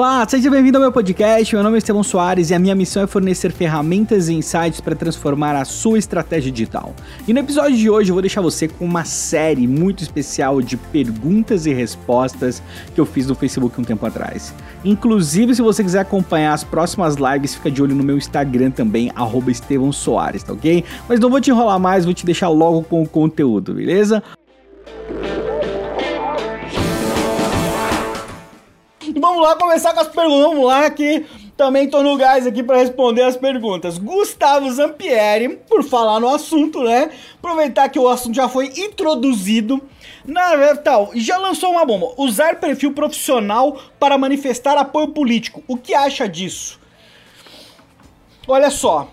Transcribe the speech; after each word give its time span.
Olá, 0.00 0.26
seja 0.26 0.50
bem-vindo 0.50 0.78
ao 0.78 0.80
meu 0.80 0.90
podcast. 0.90 1.54
Meu 1.54 1.62
nome 1.62 1.76
é 1.76 1.78
Estevão 1.78 2.02
Soares 2.02 2.48
e 2.48 2.54
a 2.54 2.58
minha 2.58 2.74
missão 2.74 3.02
é 3.02 3.06
fornecer 3.06 3.52
ferramentas 3.52 4.30
e 4.30 4.32
insights 4.32 4.80
para 4.80 4.96
transformar 4.96 5.54
a 5.54 5.66
sua 5.66 5.98
estratégia 5.98 6.50
digital. 6.50 6.94
E 7.28 7.34
no 7.34 7.38
episódio 7.38 7.76
de 7.76 7.90
hoje 7.90 8.08
eu 8.08 8.14
vou 8.14 8.22
deixar 8.22 8.40
você 8.40 8.66
com 8.66 8.86
uma 8.86 9.04
série 9.04 9.66
muito 9.66 10.02
especial 10.02 10.62
de 10.62 10.78
perguntas 10.78 11.66
e 11.66 11.74
respostas 11.74 12.62
que 12.94 12.98
eu 12.98 13.04
fiz 13.04 13.26
no 13.26 13.34
Facebook 13.34 13.78
um 13.78 13.84
tempo 13.84 14.06
atrás. 14.06 14.54
Inclusive, 14.82 15.54
se 15.54 15.60
você 15.60 15.84
quiser 15.84 16.00
acompanhar 16.00 16.54
as 16.54 16.64
próximas 16.64 17.16
lives, 17.16 17.56
fica 17.56 17.70
de 17.70 17.82
olho 17.82 17.94
no 17.94 18.02
meu 18.02 18.16
Instagram 18.16 18.70
também, 18.70 19.12
Estevão 19.48 19.92
Soares, 19.92 20.42
tá 20.42 20.54
ok? 20.54 20.82
Mas 21.10 21.20
não 21.20 21.28
vou 21.28 21.42
te 21.42 21.50
enrolar 21.50 21.78
mais, 21.78 22.06
vou 22.06 22.14
te 22.14 22.24
deixar 22.24 22.48
logo 22.48 22.82
com 22.84 23.02
o 23.02 23.06
conteúdo, 23.06 23.74
beleza? 23.74 24.22
Vamos 29.30 29.44
lá 29.44 29.54
começar 29.54 29.94
com 29.94 30.00
as 30.00 30.08
perguntas. 30.08 30.40
Vamos 30.40 30.66
lá 30.66 30.90
que 30.90 31.24
também 31.56 31.88
tô 31.88 32.02
no 32.02 32.16
gás 32.16 32.48
aqui 32.48 32.64
para 32.64 32.78
responder 32.78 33.22
as 33.22 33.36
perguntas. 33.36 33.96
Gustavo 33.96 34.68
Zampieri, 34.72 35.50
por 35.68 35.84
falar 35.84 36.18
no 36.18 36.28
assunto, 36.28 36.82
né? 36.82 37.12
Aproveitar 37.38 37.88
que 37.88 37.98
o 37.98 38.08
assunto 38.08 38.34
já 38.34 38.48
foi 38.48 38.66
introduzido. 38.76 39.80
Na 40.26 40.74
tal, 40.74 41.12
já 41.14 41.38
lançou 41.38 41.70
uma 41.70 41.86
bomba. 41.86 42.12
Usar 42.16 42.58
perfil 42.58 42.92
profissional 42.92 43.80
para 44.00 44.18
manifestar 44.18 44.76
apoio 44.76 45.06
político. 45.06 45.62
O 45.68 45.76
que 45.76 45.94
acha 45.94 46.28
disso? 46.28 46.80
Olha 48.48 48.68
só, 48.68 49.08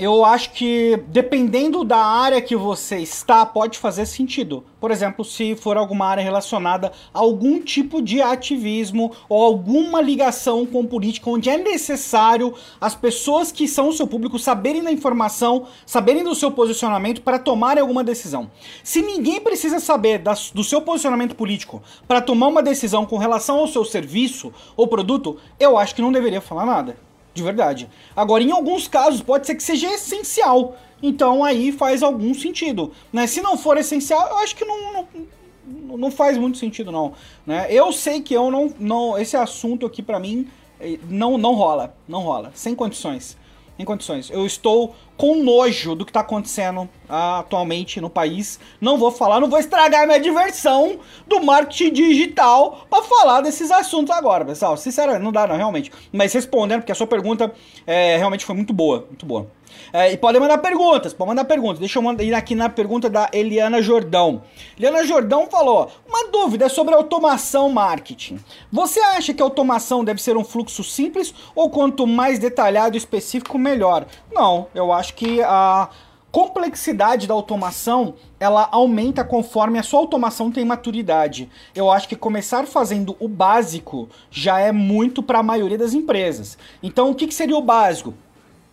eu 0.00 0.24
acho 0.24 0.52
que 0.52 0.98
dependendo 1.08 1.84
da 1.84 1.98
área 1.98 2.40
que 2.40 2.56
você 2.56 3.00
está, 3.00 3.44
pode 3.44 3.78
fazer 3.78 4.06
sentido. 4.06 4.64
Por 4.80 4.90
exemplo, 4.90 5.22
se 5.22 5.54
for 5.54 5.76
alguma 5.76 6.06
área 6.06 6.24
relacionada 6.24 6.90
a 7.12 7.18
algum 7.18 7.60
tipo 7.60 8.00
de 8.00 8.22
ativismo 8.22 9.12
ou 9.28 9.42
alguma 9.42 10.00
ligação 10.00 10.64
com 10.64 10.86
política, 10.86 11.28
onde 11.28 11.50
é 11.50 11.58
necessário 11.58 12.54
as 12.80 12.94
pessoas 12.94 13.52
que 13.52 13.68
são 13.68 13.90
o 13.90 13.92
seu 13.92 14.06
público 14.06 14.38
saberem 14.38 14.82
da 14.82 14.90
informação, 14.90 15.66
saberem 15.84 16.24
do 16.24 16.34
seu 16.34 16.50
posicionamento 16.50 17.20
para 17.20 17.38
tomarem 17.38 17.82
alguma 17.82 18.02
decisão. 18.02 18.50
Se 18.82 19.02
ninguém 19.02 19.38
precisa 19.38 19.78
saber 19.80 20.22
do 20.54 20.64
seu 20.64 20.80
posicionamento 20.80 21.36
político 21.36 21.82
para 22.08 22.22
tomar 22.22 22.46
uma 22.46 22.62
decisão 22.62 23.04
com 23.04 23.18
relação 23.18 23.58
ao 23.58 23.68
seu 23.68 23.84
serviço 23.84 24.50
ou 24.74 24.88
produto, 24.88 25.36
eu 25.58 25.76
acho 25.76 25.94
que 25.94 26.00
não 26.00 26.10
deveria 26.10 26.40
falar 26.40 26.64
nada. 26.64 27.09
De 27.32 27.42
verdade. 27.42 27.88
Agora, 28.14 28.42
em 28.42 28.50
alguns 28.50 28.88
casos, 28.88 29.22
pode 29.22 29.46
ser 29.46 29.54
que 29.54 29.62
seja 29.62 29.86
essencial. 29.92 30.76
Então 31.02 31.42
aí 31.42 31.72
faz 31.72 32.02
algum 32.02 32.34
sentido. 32.34 32.92
Né? 33.12 33.26
Se 33.26 33.40
não 33.40 33.56
for 33.56 33.76
essencial, 33.78 34.28
eu 34.28 34.38
acho 34.38 34.54
que 34.54 34.64
não, 34.64 34.92
não, 34.92 35.96
não 35.96 36.10
faz 36.10 36.36
muito 36.36 36.58
sentido, 36.58 36.92
não. 36.92 37.14
Né? 37.46 37.66
Eu 37.70 37.92
sei 37.92 38.20
que 38.20 38.34
eu 38.34 38.50
não. 38.50 38.72
não 38.78 39.18
esse 39.18 39.36
assunto 39.36 39.86
aqui 39.86 40.02
para 40.02 40.18
mim 40.18 40.48
eh, 40.80 40.98
não, 41.08 41.38
não 41.38 41.54
rola. 41.54 41.94
Não 42.06 42.20
rola. 42.20 42.50
Sem 42.54 42.74
condições. 42.74 43.36
Sem 43.80 43.84
condições. 43.86 44.28
Eu 44.30 44.44
estou 44.44 44.94
com 45.16 45.42
nojo 45.42 45.94
do 45.94 46.04
que 46.04 46.10
está 46.10 46.20
acontecendo 46.20 46.86
atualmente 47.08 47.98
no 47.98 48.10
país. 48.10 48.60
Não 48.78 48.98
vou 48.98 49.10
falar, 49.10 49.40
não 49.40 49.48
vou 49.48 49.58
estragar 49.58 50.06
minha 50.06 50.20
diversão 50.20 50.98
do 51.26 51.42
marketing 51.42 51.90
digital 51.90 52.86
para 52.90 53.02
falar 53.02 53.40
desses 53.40 53.70
assuntos 53.70 54.14
agora, 54.14 54.44
pessoal. 54.44 54.76
Sinceramente, 54.76 55.24
não 55.24 55.32
dá 55.32 55.46
não, 55.46 55.56
realmente. 55.56 55.90
Mas 56.12 56.34
respondendo, 56.34 56.80
porque 56.80 56.92
a 56.92 56.94
sua 56.94 57.06
pergunta 57.06 57.54
é, 57.86 58.18
realmente 58.18 58.44
foi 58.44 58.54
muito 58.54 58.74
boa, 58.74 59.06
muito 59.08 59.24
boa. 59.24 59.50
É, 59.92 60.12
e 60.12 60.16
podem 60.16 60.40
mandar 60.40 60.58
perguntas, 60.58 61.12
pode 61.12 61.28
mandar 61.28 61.44
perguntas. 61.44 61.78
Deixa 61.78 61.98
eu 61.98 62.20
ir 62.20 62.34
aqui 62.34 62.54
na 62.54 62.68
pergunta 62.68 63.08
da 63.08 63.28
Eliana 63.32 63.82
Jordão. 63.82 64.42
Eliana 64.78 65.04
Jordão 65.04 65.46
falou: 65.50 65.90
uma 66.08 66.28
dúvida 66.30 66.68
sobre 66.68 66.94
automação 66.94 67.70
marketing. 67.70 68.38
Você 68.72 69.00
acha 69.00 69.34
que 69.34 69.42
a 69.42 69.44
automação 69.44 70.04
deve 70.04 70.22
ser 70.22 70.36
um 70.36 70.44
fluxo 70.44 70.84
simples 70.84 71.34
ou 71.54 71.70
quanto 71.70 72.06
mais 72.06 72.38
detalhado 72.38 72.96
e 72.96 72.98
específico, 72.98 73.58
melhor? 73.58 74.06
Não, 74.32 74.68
eu 74.74 74.92
acho 74.92 75.14
que 75.14 75.42
a 75.42 75.88
complexidade 76.30 77.26
da 77.26 77.34
automação 77.34 78.14
ela 78.38 78.68
aumenta 78.70 79.24
conforme 79.24 79.78
a 79.78 79.82
sua 79.82 80.00
automação 80.00 80.50
tem 80.50 80.64
maturidade. 80.64 81.48
Eu 81.74 81.90
acho 81.90 82.08
que 82.08 82.16
começar 82.16 82.66
fazendo 82.66 83.16
o 83.18 83.28
básico 83.28 84.08
já 84.30 84.58
é 84.60 84.72
muito 84.72 85.22
para 85.22 85.40
a 85.40 85.42
maioria 85.42 85.78
das 85.78 85.92
empresas. 85.92 86.56
Então, 86.82 87.10
o 87.10 87.14
que, 87.14 87.26
que 87.26 87.34
seria 87.34 87.56
o 87.56 87.62
básico? 87.62 88.14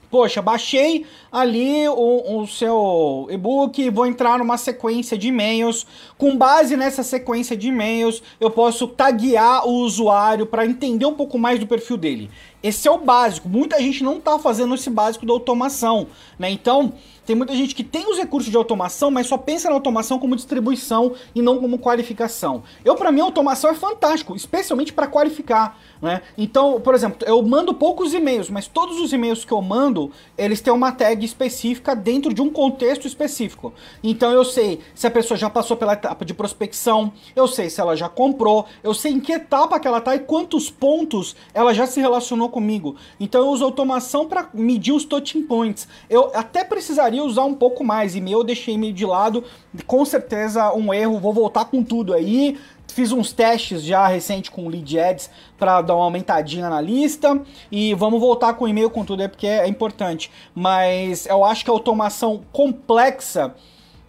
Poxa, 0.10 0.42
baixei 0.42 1.06
ali 1.30 1.88
o, 1.90 2.40
o 2.42 2.48
seu 2.48 3.28
e-book, 3.30 3.90
vou 3.90 4.06
entrar 4.06 4.40
numa 4.40 4.58
sequência 4.58 5.18
de 5.18 5.28
e-mails. 5.28 5.86
Com 6.18 6.38
base 6.38 6.78
nessa 6.78 7.04
sequência 7.04 7.58
de 7.58 7.68
e-mails, 7.68 8.24
eu 8.40 8.50
posso 8.50 8.88
taguear 8.88 9.68
o 9.68 9.82
usuário 9.84 10.46
para 10.46 10.66
entender 10.66 11.06
um 11.06 11.14
pouco 11.14 11.38
mais 11.38 11.60
do 11.60 11.68
perfil 11.68 11.98
dele. 11.98 12.30
Esse 12.64 12.88
é 12.88 12.92
o 12.92 12.98
básico. 12.98 13.50
Muita 13.50 13.80
gente 13.82 14.04
não 14.04 14.18
está 14.18 14.40
fazendo 14.40 14.76
esse 14.76 14.90
básico 14.90 15.26
da 15.26 15.34
automação, 15.34 16.08
né? 16.40 16.50
Então, 16.50 16.94
tem 17.28 17.36
muita 17.36 17.54
gente 17.54 17.76
que 17.76 17.84
tem 17.84 18.10
os 18.10 18.18
recursos 18.18 18.50
de 18.50 18.56
automação, 18.56 19.12
mas 19.12 19.28
só 19.28 19.38
pensa 19.38 19.68
na 19.68 19.76
automação 19.76 20.18
como 20.18 20.34
distribuição 20.34 21.12
e 21.36 21.42
não 21.42 21.60
como 21.60 21.78
qualificação. 21.78 22.64
Eu, 22.86 22.96
para 22.96 23.12
mim, 23.12 23.20
a 23.20 23.26
automação 23.26 23.70
é 23.70 23.74
fantástico, 23.74 24.34
especialmente 24.34 24.94
para 24.94 25.08
qualificar, 25.08 25.78
né? 26.02 26.22
Então, 26.38 26.80
por 26.80 26.96
exemplo, 26.96 27.28
eu 27.28 27.42
mando 27.42 27.74
poucos 27.74 28.14
e-mails, 28.14 28.50
mas 28.50 28.66
todos 28.66 29.02
os 29.02 29.12
e-mails 29.12 29.44
que 29.44 29.52
eu 29.52 29.62
mando, 29.62 30.10
eles 30.38 30.62
têm 30.62 30.72
uma 30.72 30.90
tag 30.94 31.26
específica 31.26 31.94
dentro 31.94 32.34
de 32.34 32.42
um 32.42 32.50
contexto 32.50 33.06
específico. 33.06 33.74
Então, 34.02 34.32
eu 34.32 34.46
sei 34.46 34.80
se 34.96 35.06
a 35.06 35.12
pessoa 35.12 35.38
já 35.38 35.50
passou 35.50 35.76
pela 35.76 35.94
etapa 35.94 36.24
de 36.24 36.34
prospecção, 36.34 37.12
eu 37.36 37.46
sei 37.46 37.70
se 37.70 37.82
ela 37.82 37.98
já 37.98 38.08
comprou, 38.08 38.68
eu 38.82 38.94
sei 38.94 39.12
em 39.12 39.20
que 39.20 39.34
etapa 39.34 39.82
que 39.82 39.88
ela 39.88 40.00
tá 40.00 40.16
e 40.16 40.20
quantos 40.20 40.70
pontos 40.70 41.36
ela 41.54 41.74
já 41.74 41.86
se 41.86 42.00
relacionou 42.00 42.48
comigo. 42.48 42.96
Então, 43.20 43.42
eu 43.42 43.50
uso 43.50 43.66
automação 43.66 44.30
para 44.30 44.50
medir 44.54 44.94
os 44.94 45.04
touching 45.04 45.42
points. 45.44 45.90
Eu 46.10 46.32
até 46.34 46.64
precisaria 46.64 47.17
usar 47.22 47.44
um 47.44 47.54
pouco 47.54 47.84
mais. 47.84 48.16
E-mail 48.16 48.40
eu 48.40 48.44
deixei 48.44 48.78
meio 48.78 48.94
de 48.94 49.06
lado, 49.06 49.44
com 49.86 50.04
certeza 50.06 50.74
um 50.74 50.94
erro, 50.94 51.20
vou 51.20 51.34
voltar 51.34 51.66
com 51.66 51.84
tudo 51.84 52.14
aí. 52.14 52.58
Fiz 52.88 53.12
uns 53.12 53.32
testes 53.34 53.84
já 53.84 54.08
recente 54.08 54.50
com 54.50 54.68
lead 54.68 55.00
ads 55.00 55.30
para 55.58 55.82
dar 55.82 55.96
uma 55.96 56.06
aumentadinha 56.06 56.70
na 56.70 56.82
lista 56.82 57.40
e 57.72 57.94
vamos 57.94 58.20
voltar 58.20 58.54
com 58.54 58.68
e-mail 58.68 58.90
com 58.90 59.04
tudo 59.04 59.22
aí 59.22 59.28
porque 59.28 59.46
é 59.46 59.68
importante. 59.68 60.32
Mas 60.56 61.26
eu 61.26 61.44
acho 61.44 61.64
que 61.64 61.70
a 61.70 61.74
automação 61.74 62.42
complexa 62.52 63.54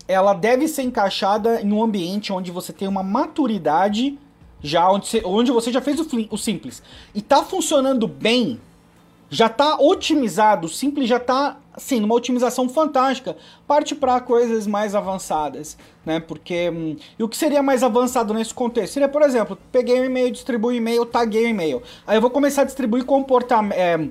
ela 0.07 0.33
deve 0.33 0.67
ser 0.69 0.83
encaixada 0.83 1.61
em 1.61 1.71
um 1.73 1.83
ambiente 1.83 2.33
onde 2.33 2.51
você 2.51 2.73
tem 2.73 2.89
uma 2.89 3.03
maturidade 3.03 4.19
já 4.61 4.91
onde 4.91 5.07
você, 5.07 5.23
onde 5.25 5.53
você 5.53 5.73
já 5.73 5.81
fez 5.81 6.01
o, 6.01 6.07
o 6.31 6.39
simples 6.39 6.83
e 7.15 7.21
tá 7.21 7.45
funcionando 7.45 8.09
bem, 8.09 8.61
já 9.31 9.49
tá 9.49 9.77
otimizado, 9.79 10.69
simples 10.69 11.09
já 11.09 11.21
tá 11.21 11.59
assim, 11.79 12.01
numa 12.01 12.15
otimização 12.15 12.69
fantástica, 12.69 13.37
parte 13.67 13.95
para 13.95 14.21
coisas 14.21 14.67
mais 14.67 14.95
avançadas, 14.95 15.79
né? 16.05 16.19
Porque 16.19 16.71
hum, 16.71 16.97
e 17.17 17.23
o 17.23 17.29
que 17.29 17.37
seria 17.37 17.63
mais 17.63 17.85
avançado 17.85 18.35
nesse 18.35 18.53
contexto? 18.53 18.95
Seria, 18.95 19.09
por 19.09 19.23
exemplo, 19.23 19.57
peguei 19.71 20.01
um 20.01 20.05
e-mail, 20.05 20.31
distribuí 20.33 20.75
um 20.75 20.79
e-mail, 20.79 21.07
taguei 21.07 21.45
o 21.45 21.47
um 21.47 21.51
e-mail. 21.51 21.83
Aí 22.07 22.17
eu 22.17 22.21
vou 22.21 22.31
começar 22.31 22.63
a 22.63 22.65
distribuir 22.65 23.05
comportamento, 23.05 23.79
é, 23.79 24.09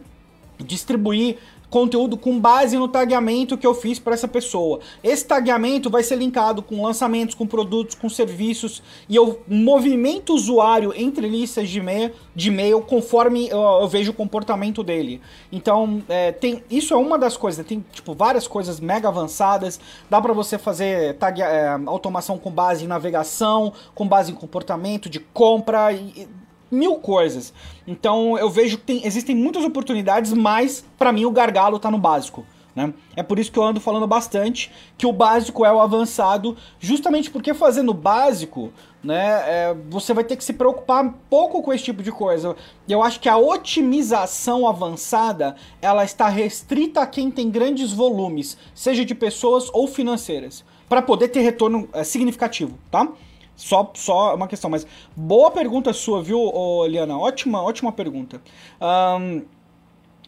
distribuir 0.60 1.38
conteúdo 1.70 2.18
com 2.18 2.40
base 2.40 2.78
no 2.78 2.88
tagueamento 2.88 3.58
que 3.58 3.68
eu 3.68 3.74
fiz 3.74 4.00
para 4.00 4.14
essa 4.14 4.28
pessoa. 4.28 4.80
Esse 5.04 5.26
tagueamento 5.26 5.90
vai 5.90 6.04
ser 6.04 6.16
linkado 6.16 6.62
com 6.62 6.84
lançamentos, 6.84 7.36
com 7.36 7.46
produtos, 7.46 7.96
com 7.96 8.10
serviços 8.10 8.82
e 9.10 9.16
eu 9.16 9.42
movimento 9.48 10.32
o 10.32 10.36
usuário 10.36 10.94
entre 10.96 11.28
listas 11.28 11.70
de 11.70 11.80
e-mail, 11.80 12.12
de 12.36 12.50
e-mail 12.50 12.82
conforme 12.82 13.50
eu, 13.50 13.60
eu, 13.60 13.88
vejo 13.88 14.12
o 14.12 14.14
comportamento 14.14 14.84
dele. 14.84 15.22
Então, 15.52 16.02
é, 16.08 16.32
tem 16.32 16.64
isso 16.70 16.94
é 16.94 16.98
uma 16.98 17.18
das 17.18 17.36
coisas. 17.36 17.66
Tem 17.66 17.84
tipo 17.92 18.14
várias 18.14 18.48
coisas 18.48 18.80
mega 18.80 19.08
avançadas. 19.08 19.80
Dá 20.10 20.22
para 20.22 20.34
você 20.34 20.58
fazer 20.58 21.16
tag, 21.16 21.42
é, 21.42 21.70
automação 21.86 22.38
com 22.38 22.52
base 22.52 22.86
em 22.86 22.88
navegação, 22.88 23.74
com 23.94 24.08
base 24.08 24.32
em 24.32 24.36
comportamento 24.36 25.10
de 25.10 25.20
compra 25.20 25.92
e, 25.92 26.28
mil 26.70 26.96
coisas. 26.96 27.54
Então 27.86 28.38
eu 28.38 28.50
vejo 28.50 28.78
que 28.78 28.84
tem, 28.84 29.06
existem 29.06 29.36
muitas 29.36 29.64
oportunidades, 29.64 30.34
mas 30.34 30.86
para 30.98 31.12
mim 31.12 31.26
o 31.26 31.32
gargalo 31.32 31.80
tá 31.80 31.90
no 31.92 31.98
básico. 31.98 32.46
Né? 32.78 32.94
É 33.16 33.24
por 33.24 33.40
isso 33.40 33.52
que 33.52 33.58
eu 33.58 33.64
ando 33.64 33.80
falando 33.80 34.06
bastante 34.06 34.72
que 34.96 35.08
o 35.08 35.12
básico 35.12 35.66
é 35.66 35.74
o 35.74 35.82
avançado, 35.82 36.56
justamente 36.80 37.32
porque 37.32 37.52
fazendo 37.52 37.90
o 37.90 37.94
básico, 37.94 38.72
né, 39.04 39.42
é, 39.48 39.76
você 39.90 40.14
vai 40.14 40.24
ter 40.24 40.36
que 40.36 40.44
se 40.44 40.54
preocupar 40.54 41.12
pouco 41.28 41.64
com 41.64 41.74
esse 41.74 41.84
tipo 41.84 42.04
de 42.04 42.12
coisa. 42.12 42.56
Eu 42.88 43.02
acho 43.02 43.20
que 43.20 43.28
a 43.28 43.36
otimização 43.36 44.68
avançada 44.68 45.56
ela 45.82 46.06
está 46.06 46.30
restrita 46.30 47.02
a 47.02 47.08
quem 47.08 47.32
tem 47.32 47.50
grandes 47.50 47.92
volumes, 47.92 48.56
seja 48.76 49.04
de 49.04 49.16
pessoas 49.16 49.72
ou 49.74 49.88
financeiras, 49.88 50.64
para 50.88 51.02
poder 51.02 51.30
ter 51.30 51.42
retorno 51.42 51.90
é, 51.94 52.04
significativo, 52.04 52.78
tá? 52.92 53.08
Só, 53.58 53.92
só 53.96 54.36
uma 54.36 54.48
questão, 54.48 54.70
mas 54.70 54.86
boa 55.16 55.50
pergunta 55.50 55.92
sua, 55.92 56.22
viu, 56.22 56.40
Liana? 56.88 57.18
Ótima, 57.18 57.60
ótima 57.62 57.92
pergunta. 57.92 58.40
Um, 58.80 59.42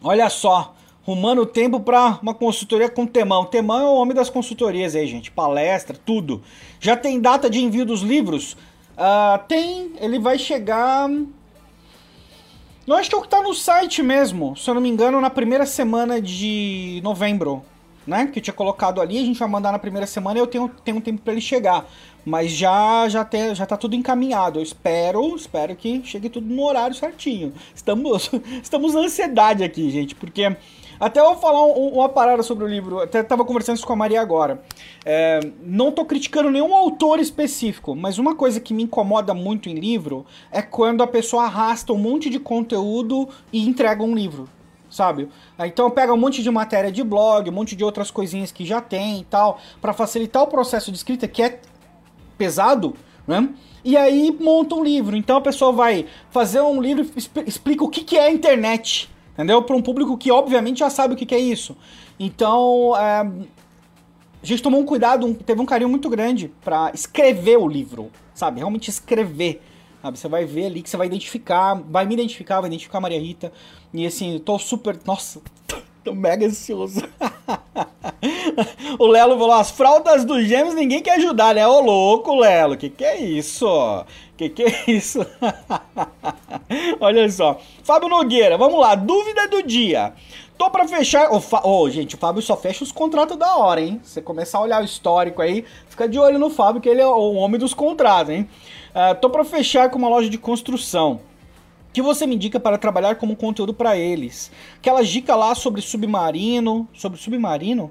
olha 0.02 0.28
só, 0.28 0.74
rumando 1.04 1.46
tempo 1.46 1.78
para 1.78 2.18
uma 2.20 2.34
consultoria 2.34 2.90
com 2.90 3.06
Temão. 3.06 3.44
Temão 3.44 3.80
é 3.80 3.84
o 3.88 3.94
homem 3.94 4.16
das 4.16 4.28
consultorias 4.28 4.96
aí, 4.96 5.06
gente. 5.06 5.30
Palestra, 5.30 5.96
tudo. 6.04 6.42
Já 6.80 6.96
tem 6.96 7.20
data 7.20 7.48
de 7.48 7.60
envio 7.60 7.86
dos 7.86 8.02
livros? 8.02 8.54
Uh, 8.98 9.38
tem, 9.46 9.92
ele 10.00 10.18
vai 10.18 10.36
chegar. 10.36 11.08
Não 12.84 12.96
acho 12.96 13.08
que 13.08 13.14
é 13.14 13.18
o 13.18 13.22
que 13.22 13.28
tá 13.28 13.40
no 13.40 13.54
site 13.54 14.02
mesmo, 14.02 14.56
se 14.56 14.68
eu 14.68 14.74
não 14.74 14.80
me 14.80 14.88
engano, 14.88 15.20
na 15.20 15.30
primeira 15.30 15.64
semana 15.64 16.20
de 16.20 17.00
novembro, 17.04 17.64
né? 18.06 18.26
Que 18.26 18.38
eu 18.38 18.42
tinha 18.42 18.54
colocado 18.54 19.00
ali, 19.00 19.18
a 19.18 19.24
gente 19.24 19.38
vai 19.38 19.48
mandar 19.48 19.72
na 19.72 19.78
primeira 19.78 20.06
semana 20.06 20.38
e 20.38 20.42
eu 20.42 20.46
tenho, 20.46 20.68
tenho 20.84 20.96
um 20.96 21.00
tempo 21.00 21.22
para 21.22 21.32
ele 21.32 21.40
chegar. 21.40 21.86
Mas 22.24 22.50
já 22.50 23.08
já, 23.08 23.24
te, 23.24 23.54
já 23.54 23.66
tá 23.66 23.76
tudo 23.76 23.94
encaminhado. 23.94 24.58
Eu 24.58 24.62
espero, 24.62 25.34
espero 25.34 25.74
que 25.74 26.02
chegue 26.04 26.28
tudo 26.28 26.46
no 26.46 26.62
horário 26.62 26.94
certinho. 26.94 27.52
Estamos, 27.74 28.30
estamos 28.62 28.94
na 28.94 29.00
ansiedade 29.00 29.64
aqui, 29.64 29.90
gente, 29.90 30.14
porque 30.14 30.54
até 30.98 31.18
eu 31.18 31.24
vou 31.24 31.36
falar 31.36 31.64
um, 31.64 31.94
uma 31.94 32.10
parada 32.10 32.42
sobre 32.42 32.62
o 32.62 32.68
livro, 32.68 33.00
até 33.00 33.22
tava 33.22 33.42
conversando 33.42 33.76
isso 33.76 33.86
com 33.86 33.94
a 33.94 33.96
Maria 33.96 34.20
agora. 34.20 34.62
É, 35.02 35.40
não 35.62 35.90
tô 35.90 36.04
criticando 36.04 36.50
nenhum 36.50 36.74
autor 36.74 37.18
específico, 37.18 37.96
mas 37.96 38.18
uma 38.18 38.34
coisa 38.34 38.60
que 38.60 38.74
me 38.74 38.82
incomoda 38.82 39.32
muito 39.32 39.70
em 39.70 39.74
livro 39.74 40.26
é 40.52 40.60
quando 40.60 41.02
a 41.02 41.06
pessoa 41.06 41.44
arrasta 41.44 41.92
um 41.94 41.96
monte 41.96 42.28
de 42.28 42.38
conteúdo 42.38 43.26
e 43.50 43.66
entrega 43.66 44.02
um 44.02 44.14
livro 44.14 44.46
sabe? 44.90 45.28
Então 45.58 45.90
pega 45.90 46.12
um 46.12 46.16
monte 46.16 46.42
de 46.42 46.50
matéria 46.50 46.90
de 46.90 47.02
blog, 47.02 47.48
um 47.48 47.52
monte 47.52 47.76
de 47.76 47.84
outras 47.84 48.10
coisinhas 48.10 48.50
que 48.50 48.64
já 48.66 48.80
tem 48.80 49.20
e 49.20 49.24
tal, 49.24 49.58
para 49.80 49.92
facilitar 49.92 50.42
o 50.42 50.46
processo 50.46 50.90
de 50.90 50.96
escrita 50.96 51.28
que 51.28 51.42
é 51.42 51.60
pesado, 52.36 52.94
né? 53.26 53.48
E 53.82 53.96
aí 53.96 54.36
monta 54.38 54.74
um 54.74 54.84
livro. 54.84 55.16
Então 55.16 55.36
a 55.36 55.40
pessoa 55.40 55.72
vai 55.72 56.06
fazer 56.30 56.60
um 56.60 56.82
livro 56.82 57.06
explica 57.46 57.84
o 57.84 57.88
que, 57.88 58.02
que 58.02 58.18
é 58.18 58.26
a 58.26 58.30
internet 58.30 59.08
entendeu? 59.40 59.62
Para 59.62 59.74
um 59.74 59.80
público 59.80 60.18
que 60.18 60.30
obviamente 60.30 60.80
já 60.80 60.90
sabe 60.90 61.14
o 61.14 61.16
que, 61.16 61.24
que 61.24 61.34
é 61.34 61.38
isso. 61.38 61.76
Então, 62.18 62.94
é, 62.96 63.20
a 64.42 64.46
gente 64.46 64.62
tomou 64.62 64.80
um 64.80 64.84
cuidado, 64.84 65.26
um, 65.26 65.32
teve 65.32 65.60
um 65.60 65.66
carinho 65.66 65.88
muito 65.88 66.10
grande 66.10 66.52
para 66.62 66.90
escrever 66.92 67.56
o 67.56 67.66
livro, 67.66 68.10
sabe? 68.34 68.58
Realmente 68.58 68.90
escrever. 68.90 69.62
Sabe? 70.02 70.18
Você 70.18 70.28
vai 70.28 70.44
ver 70.44 70.66
ali 70.66 70.82
que 70.82 70.88
você 70.88 70.96
vai 70.96 71.06
identificar, 71.06 71.74
vai 71.74 72.06
me 72.06 72.14
identificar, 72.14 72.60
vai 72.60 72.68
identificar 72.68 72.98
a 72.98 73.00
Maria 73.00 73.20
Rita. 73.20 73.52
E 73.92 74.06
assim, 74.06 74.38
tô 74.38 74.58
super. 74.58 74.98
Nossa, 75.04 75.40
tô 76.02 76.14
mega 76.14 76.46
ansioso. 76.46 77.02
o 78.98 79.06
Lelo 79.06 79.38
falou: 79.38 79.52
as 79.52 79.70
fraldas 79.70 80.24
dos 80.24 80.46
gêmeos 80.46 80.74
ninguém 80.74 81.02
quer 81.02 81.16
ajudar, 81.16 81.54
né? 81.54 81.66
Ô 81.66 81.80
louco, 81.80 82.34
Lelo, 82.34 82.76
que 82.76 82.88
que 82.88 83.04
é 83.04 83.20
isso? 83.20 83.66
Que 84.36 84.48
que 84.48 84.62
é 84.62 84.84
isso? 84.90 85.20
Olha 86.98 87.30
só. 87.30 87.60
Fábio 87.82 88.08
Nogueira, 88.08 88.56
vamos 88.56 88.80
lá. 88.80 88.94
Dúvida 88.94 89.48
do 89.48 89.62
dia. 89.62 90.14
Tô 90.56 90.70
pra 90.70 90.86
fechar. 90.86 91.30
Ô, 91.32 91.40
Fa... 91.40 91.62
gente, 91.90 92.14
o 92.14 92.18
Fábio 92.18 92.42
só 92.42 92.56
fecha 92.56 92.84
os 92.84 92.92
contratos 92.92 93.36
da 93.36 93.56
hora, 93.56 93.80
hein? 93.80 94.00
Você 94.02 94.20
começar 94.20 94.58
a 94.58 94.62
olhar 94.62 94.82
o 94.82 94.84
histórico 94.84 95.40
aí, 95.42 95.64
fica 95.88 96.08
de 96.08 96.18
olho 96.18 96.38
no 96.38 96.50
Fábio, 96.50 96.80
que 96.80 96.88
ele 96.88 97.00
é 97.00 97.06
o 97.06 97.32
homem 97.34 97.58
dos 97.58 97.74
contratos, 97.74 98.34
hein? 98.34 98.48
Uh, 98.90 99.14
tô 99.20 99.30
pra 99.30 99.44
fechar 99.44 99.88
com 99.90 99.98
uma 99.98 100.08
loja 100.08 100.28
de 100.28 100.38
construção 100.38 101.20
que 101.92 102.02
você 102.02 102.26
me 102.26 102.36
indica 102.36 102.60
para 102.60 102.78
trabalhar 102.78 103.16
como 103.16 103.36
conteúdo 103.36 103.74
para 103.74 103.96
eles. 103.96 104.50
Aquela 104.76 105.02
dica 105.02 105.34
lá 105.34 105.54
sobre 105.54 105.80
submarino, 105.80 106.88
sobre 106.94 107.18
submarino, 107.18 107.90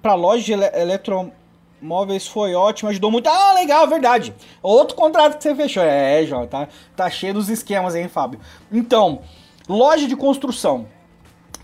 para 0.00 0.14
loja 0.14 0.42
de 0.42 0.52
ele 0.52 0.64
eletromóveis 0.74 2.26
foi 2.26 2.54
ótimo, 2.54 2.88
ajudou 2.90 3.10
muito. 3.10 3.28
Ah, 3.28 3.52
legal, 3.54 3.86
verdade. 3.86 4.34
Outro 4.62 4.96
contrato 4.96 5.36
que 5.36 5.42
você 5.42 5.54
fechou. 5.54 5.82
É, 5.82 6.24
João, 6.24 6.46
tá, 6.46 6.68
tá 6.94 7.10
cheio 7.10 7.34
dos 7.34 7.48
esquemas 7.48 7.94
hein, 7.94 8.08
Fábio. 8.08 8.40
Então, 8.72 9.20
loja 9.68 10.06
de 10.06 10.16
construção. 10.16 10.86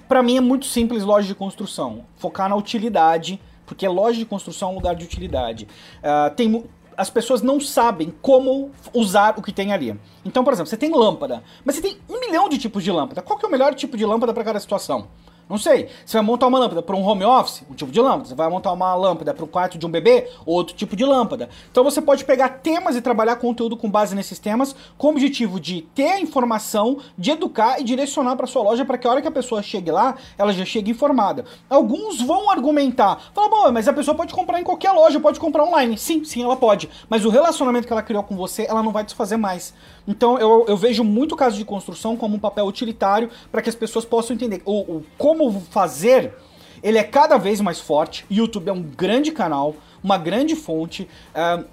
Para 0.08 0.22
mim 0.22 0.36
é 0.36 0.40
muito 0.40 0.66
simples 0.66 1.04
loja 1.04 1.26
de 1.26 1.34
construção. 1.34 2.04
Focar 2.16 2.48
na 2.48 2.56
utilidade, 2.56 3.40
porque 3.64 3.88
loja 3.88 4.18
de 4.18 4.26
construção 4.26 4.68
é 4.68 4.72
um 4.72 4.74
lugar 4.74 4.94
de 4.94 5.04
utilidade. 5.04 5.66
Uh, 6.02 6.34
tem 6.34 6.64
as 6.96 7.10
pessoas 7.10 7.42
não 7.42 7.60
sabem 7.60 8.12
como 8.22 8.70
usar 8.92 9.34
o 9.38 9.42
que 9.42 9.52
tem 9.52 9.72
ali. 9.72 9.98
Então, 10.24 10.44
por 10.44 10.52
exemplo, 10.52 10.68
você 10.68 10.76
tem 10.76 10.90
lâmpada, 10.94 11.42
mas 11.64 11.76
você 11.76 11.82
tem 11.82 11.98
um 12.08 12.20
milhão 12.20 12.48
de 12.48 12.58
tipos 12.58 12.82
de 12.84 12.90
lâmpada. 12.90 13.22
Qual 13.22 13.38
que 13.38 13.44
é 13.44 13.48
o 13.48 13.52
melhor 13.52 13.74
tipo 13.74 13.96
de 13.96 14.04
lâmpada 14.04 14.32
para 14.32 14.44
cada 14.44 14.60
situação? 14.60 15.08
Não 15.48 15.58
sei. 15.58 15.88
Você 16.04 16.16
vai 16.16 16.24
montar 16.24 16.46
uma 16.46 16.58
lâmpada 16.58 16.82
para 16.82 16.96
um 16.96 17.04
home 17.04 17.24
office, 17.24 17.62
um 17.70 17.74
tipo 17.74 17.92
de 17.92 18.00
lâmpada. 18.00 18.24
Você 18.26 18.34
vai 18.34 18.48
montar 18.48 18.72
uma 18.72 18.94
lâmpada 18.94 19.34
para 19.34 19.44
o 19.44 19.48
quarto 19.48 19.76
de 19.76 19.86
um 19.86 19.90
bebê, 19.90 20.28
outro 20.46 20.74
tipo 20.74 20.96
de 20.96 21.04
lâmpada. 21.04 21.48
Então 21.70 21.84
você 21.84 22.00
pode 22.00 22.24
pegar 22.24 22.48
temas 22.48 22.96
e 22.96 23.00
trabalhar 23.00 23.36
conteúdo 23.36 23.76
com 23.76 23.90
base 23.90 24.14
nesses 24.14 24.38
temas, 24.38 24.74
com 24.96 25.08
o 25.08 25.10
objetivo 25.10 25.60
de 25.60 25.82
ter 25.94 26.12
a 26.12 26.20
informação, 26.20 26.98
de 27.18 27.30
educar 27.30 27.80
e 27.80 27.84
direcionar 27.84 28.36
para 28.36 28.46
sua 28.46 28.62
loja 28.62 28.84
para 28.84 28.96
que 28.96 29.06
a 29.06 29.10
hora 29.10 29.22
que 29.22 29.28
a 29.28 29.32
pessoa 29.32 29.62
chegue 29.62 29.90
lá, 29.90 30.16
ela 30.38 30.52
já 30.52 30.64
chegue 30.64 30.90
informada. 30.90 31.44
Alguns 31.68 32.20
vão 32.20 32.50
argumentar, 32.50 33.30
fala, 33.34 33.48
bom, 33.48 33.72
mas 33.72 33.86
a 33.88 33.92
pessoa 33.92 34.16
pode 34.16 34.32
comprar 34.32 34.60
em 34.60 34.64
qualquer 34.64 34.92
loja, 34.92 35.20
pode 35.20 35.38
comprar 35.38 35.64
online. 35.64 35.98
Sim, 35.98 36.24
sim, 36.24 36.42
ela 36.42 36.56
pode. 36.56 36.88
Mas 37.08 37.24
o 37.24 37.30
relacionamento 37.30 37.86
que 37.86 37.92
ela 37.92 38.02
criou 38.02 38.22
com 38.22 38.36
você, 38.36 38.66
ela 38.68 38.82
não 38.82 38.92
vai 38.92 39.04
desfazer 39.04 39.36
mais. 39.36 39.74
Então 40.06 40.38
eu, 40.38 40.64
eu 40.68 40.76
vejo 40.76 41.04
muito 41.04 41.36
caso 41.36 41.56
de 41.56 41.64
construção 41.64 42.16
como 42.16 42.36
um 42.36 42.38
papel 42.38 42.66
utilitário 42.66 43.30
para 43.50 43.62
que 43.62 43.68
as 43.68 43.74
pessoas 43.74 44.04
possam 44.04 44.34
entender 44.34 44.62
o, 44.64 44.80
o 44.80 45.04
como 45.16 45.60
fazer. 45.70 46.34
Ele 46.82 46.98
é 46.98 47.04
cada 47.04 47.38
vez 47.38 47.60
mais 47.60 47.78
forte. 47.78 48.24
YouTube 48.30 48.68
é 48.68 48.72
um 48.72 48.82
grande 48.82 49.30
canal, 49.30 49.76
uma 50.02 50.18
grande 50.18 50.56
fonte. 50.56 51.08
Uh, 51.34 51.64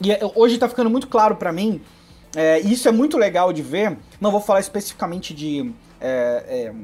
e 0.00 0.12
é, 0.12 0.20
hoje 0.34 0.54
está 0.54 0.68
ficando 0.68 0.88
muito 0.88 1.08
claro 1.08 1.36
para 1.36 1.52
mim. 1.52 1.80
É, 2.36 2.60
e 2.60 2.72
isso 2.72 2.88
é 2.88 2.92
muito 2.92 3.16
legal 3.16 3.52
de 3.52 3.62
ver. 3.62 3.96
Não 4.20 4.30
vou 4.30 4.40
falar 4.40 4.60
especificamente 4.60 5.34
de 5.34 5.72
é, 6.00 6.44
é, 6.68 6.74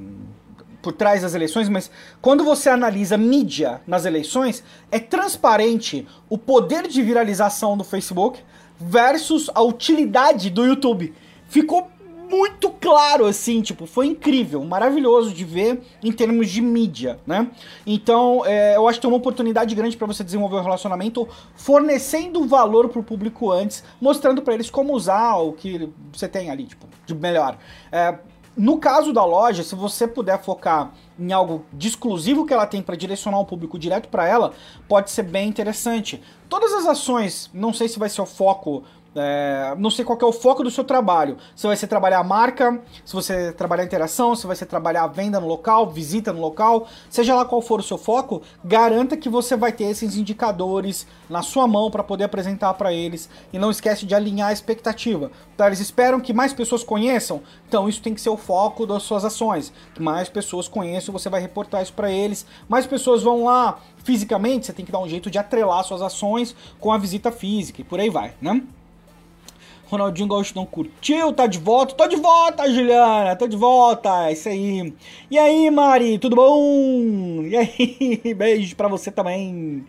por 0.83 0.93
trás 0.93 1.23
das 1.23 1.35
eleições, 1.35 1.69
mas 1.69 1.91
quando 2.21 2.45
você 2.45 2.69
analisa 2.69 3.17
mídia 3.17 3.81
nas 3.87 4.05
eleições, 4.05 4.63
é 4.91 4.99
transparente 4.99 6.07
o 6.29 6.37
poder 6.37 6.87
de 6.87 7.03
viralização 7.03 7.77
do 7.77 7.85
Facebook 7.85 8.43
versus 8.79 9.51
a 9.55 9.63
utilidade 9.63 10.51
do 10.51 10.65
YouTube. 10.65 11.15
Ficou 11.49 11.89
muito 12.29 12.71
claro, 12.71 13.27
assim, 13.27 13.61
tipo, 13.61 13.87
foi 13.87 14.07
incrível, 14.07 14.65
maravilhoso 14.65 15.33
de 15.33 15.45
ver 15.45 15.83
em 16.03 16.11
termos 16.11 16.51
de 16.51 16.61
mídia, 16.61 17.19
né? 17.27 17.49
Então, 17.87 18.43
é, 18.45 18.77
eu 18.77 18.89
acho 18.89 18.99
que 18.99 19.03
tem 19.03 19.11
uma 19.11 19.19
oportunidade 19.19 19.75
grande 19.75 19.97
para 19.97 20.07
você 20.07 20.25
desenvolver 20.25 20.57
um 20.57 20.63
relacionamento 20.63 21.29
fornecendo 21.55 22.45
valor 22.47 22.89
pro 22.89 23.03
público 23.03 23.53
antes, 23.53 23.85
mostrando 24.01 24.43
para 24.43 24.55
eles 24.55 24.71
como 24.71 24.95
usar 24.95 25.37
o 25.37 25.53
que 25.53 25.89
você 26.13 26.27
tem 26.27 26.51
ali, 26.51 26.65
tipo, 26.65 26.87
de 27.07 27.15
melhor. 27.15 27.59
É, 27.93 28.19
no 28.57 28.79
caso 28.79 29.13
da 29.13 29.25
loja, 29.25 29.63
se 29.63 29.75
você 29.75 30.07
puder 30.07 30.41
focar 30.43 30.93
em 31.19 31.33
algo 31.33 31.65
de 31.73 31.89
exclusivo 31.89 32.47
que 32.47 32.53
ela 32.53 32.67
tem 32.67 32.83
para 32.83 32.97
direcionar 32.97 33.41
o 33.41 33.45
público 33.45 33.79
direto 33.79 34.09
para 34.09 34.29
ela, 34.29 34.53
pode 34.89 35.11
ser 35.11 35.25
bem 35.25 35.49
interessante. 35.49 36.23
Todas 36.49 36.73
as 36.73 36.87
ações, 36.87 37.51
não 37.53 37.73
sei 37.73 37.89
se 37.89 37.99
vai 37.99 38.09
ser 38.09 38.23
o 38.23 38.27
foco 38.27 38.85
é, 39.15 39.75
não 39.79 39.91
sei 39.91 40.05
qual 40.05 40.19
é 40.21 40.25
o 40.25 40.33
foco 40.33 40.63
do 40.65 40.71
seu 40.71 40.85
trabalho. 40.85 41.37
Se 41.55 41.67
vai 41.67 41.77
ser 41.77 41.87
trabalhar 41.87 42.19
a 42.19 42.25
marca, 42.25 42.81
se 43.05 43.15
você 43.15 43.53
trabalhar 43.53 43.83
a 43.83 43.87
interação, 43.87 44.35
se 44.35 44.47
vai 44.47 44.57
ser 44.57 44.67
trabalhar 44.67 45.05
a 45.05 45.07
venda 45.07 45.41
no 45.41 45.47
local, 45.47 45.89
visita 45.89 46.33
no 46.33 46.41
local, 46.41 46.89
seja 47.09 47.35
lá 47.35 47.45
qual 47.45 47.63
for 47.63 47.81
o 47.81 47.83
seu 47.83 47.97
foco, 47.97 48.43
garanta 48.65 49.17
que 49.17 49.29
você 49.29 49.57
vai 49.57 49.73
ter 49.73 49.85
esses 49.85 50.17
indicadores 50.17 51.07
na 51.29 51.43
sua 51.43 51.67
mão 51.67 51.91
para 51.91 52.03
poder 52.03 52.25
apresentar 52.25 52.75
para 52.75 52.93
eles 52.93 53.29
e 53.53 53.59
não 53.59 53.71
esquece 53.71 54.05
de 54.05 54.15
alinhar 54.15 54.49
a 54.49 54.53
expectativa. 54.53 55.31
Então, 55.55 55.67
eles 55.67 55.81
esperam 55.81 56.21
que 56.21 56.33
mais 56.33 56.53
pessoas 56.53 56.83
conheçam, 56.83 57.43
então 57.69 57.89
isso 57.89 58.03
tem 58.03 58.15
que 58.15 58.21
ser 58.21 58.31
o 58.31 58.37
foco 58.37 58.87
das 58.87 59.03
suas 59.05 59.25
ações. 59.25 59.73
Que 59.95 60.03
mais 60.03 60.29
pessoas 60.29 60.69
conheçam, 60.69 61.13
você 61.13 61.29
vai 61.29 61.41
reportar 61.41 61.83
isso 61.83 61.93
para 61.93 62.11
eles. 62.11 62.45
Mais 62.69 62.87
pessoas 62.87 63.23
vão 63.23 63.45
lá 63.45 63.79
fisicamente, 64.03 64.67
você 64.67 64.73
tem 64.73 64.85
que 64.85 64.93
dar 64.93 64.99
um 64.99 65.09
jeito 65.09 65.31
de 65.31 65.39
atrelar 65.39 65.85
suas 65.85 66.03
ações 66.03 66.55
com 66.79 66.93
a 66.93 66.99
visita 66.99 67.31
física 67.33 67.81
e 67.81 67.85
por 67.85 68.01
aí 68.01 68.11
vai, 68.11 68.35
né? 68.41 68.63
Ronaldinho 69.87 70.29
Gaúcho 70.29 70.55
não 70.57 70.67
curtiu, 70.67 71.33
tá 71.33 71.47
de 71.47 71.59
volta. 71.59 71.95
Tô 71.95 72.07
de 72.07 72.17
volta, 72.17 72.71
Juliana, 72.71 73.37
tô 73.37 73.47
de 73.47 73.57
volta, 73.57 74.29
é 74.29 74.33
isso 74.33 74.49
aí. 74.49 74.95
E 75.31 75.39
aí, 75.39 75.71
Mari, 75.71 76.19
tudo 76.19 76.37
bom? 76.37 77.43
E 77.43 77.57
aí, 77.57 78.35
beijo 78.35 78.75
pra 78.77 78.89
você 78.89 79.11
também. 79.11 79.85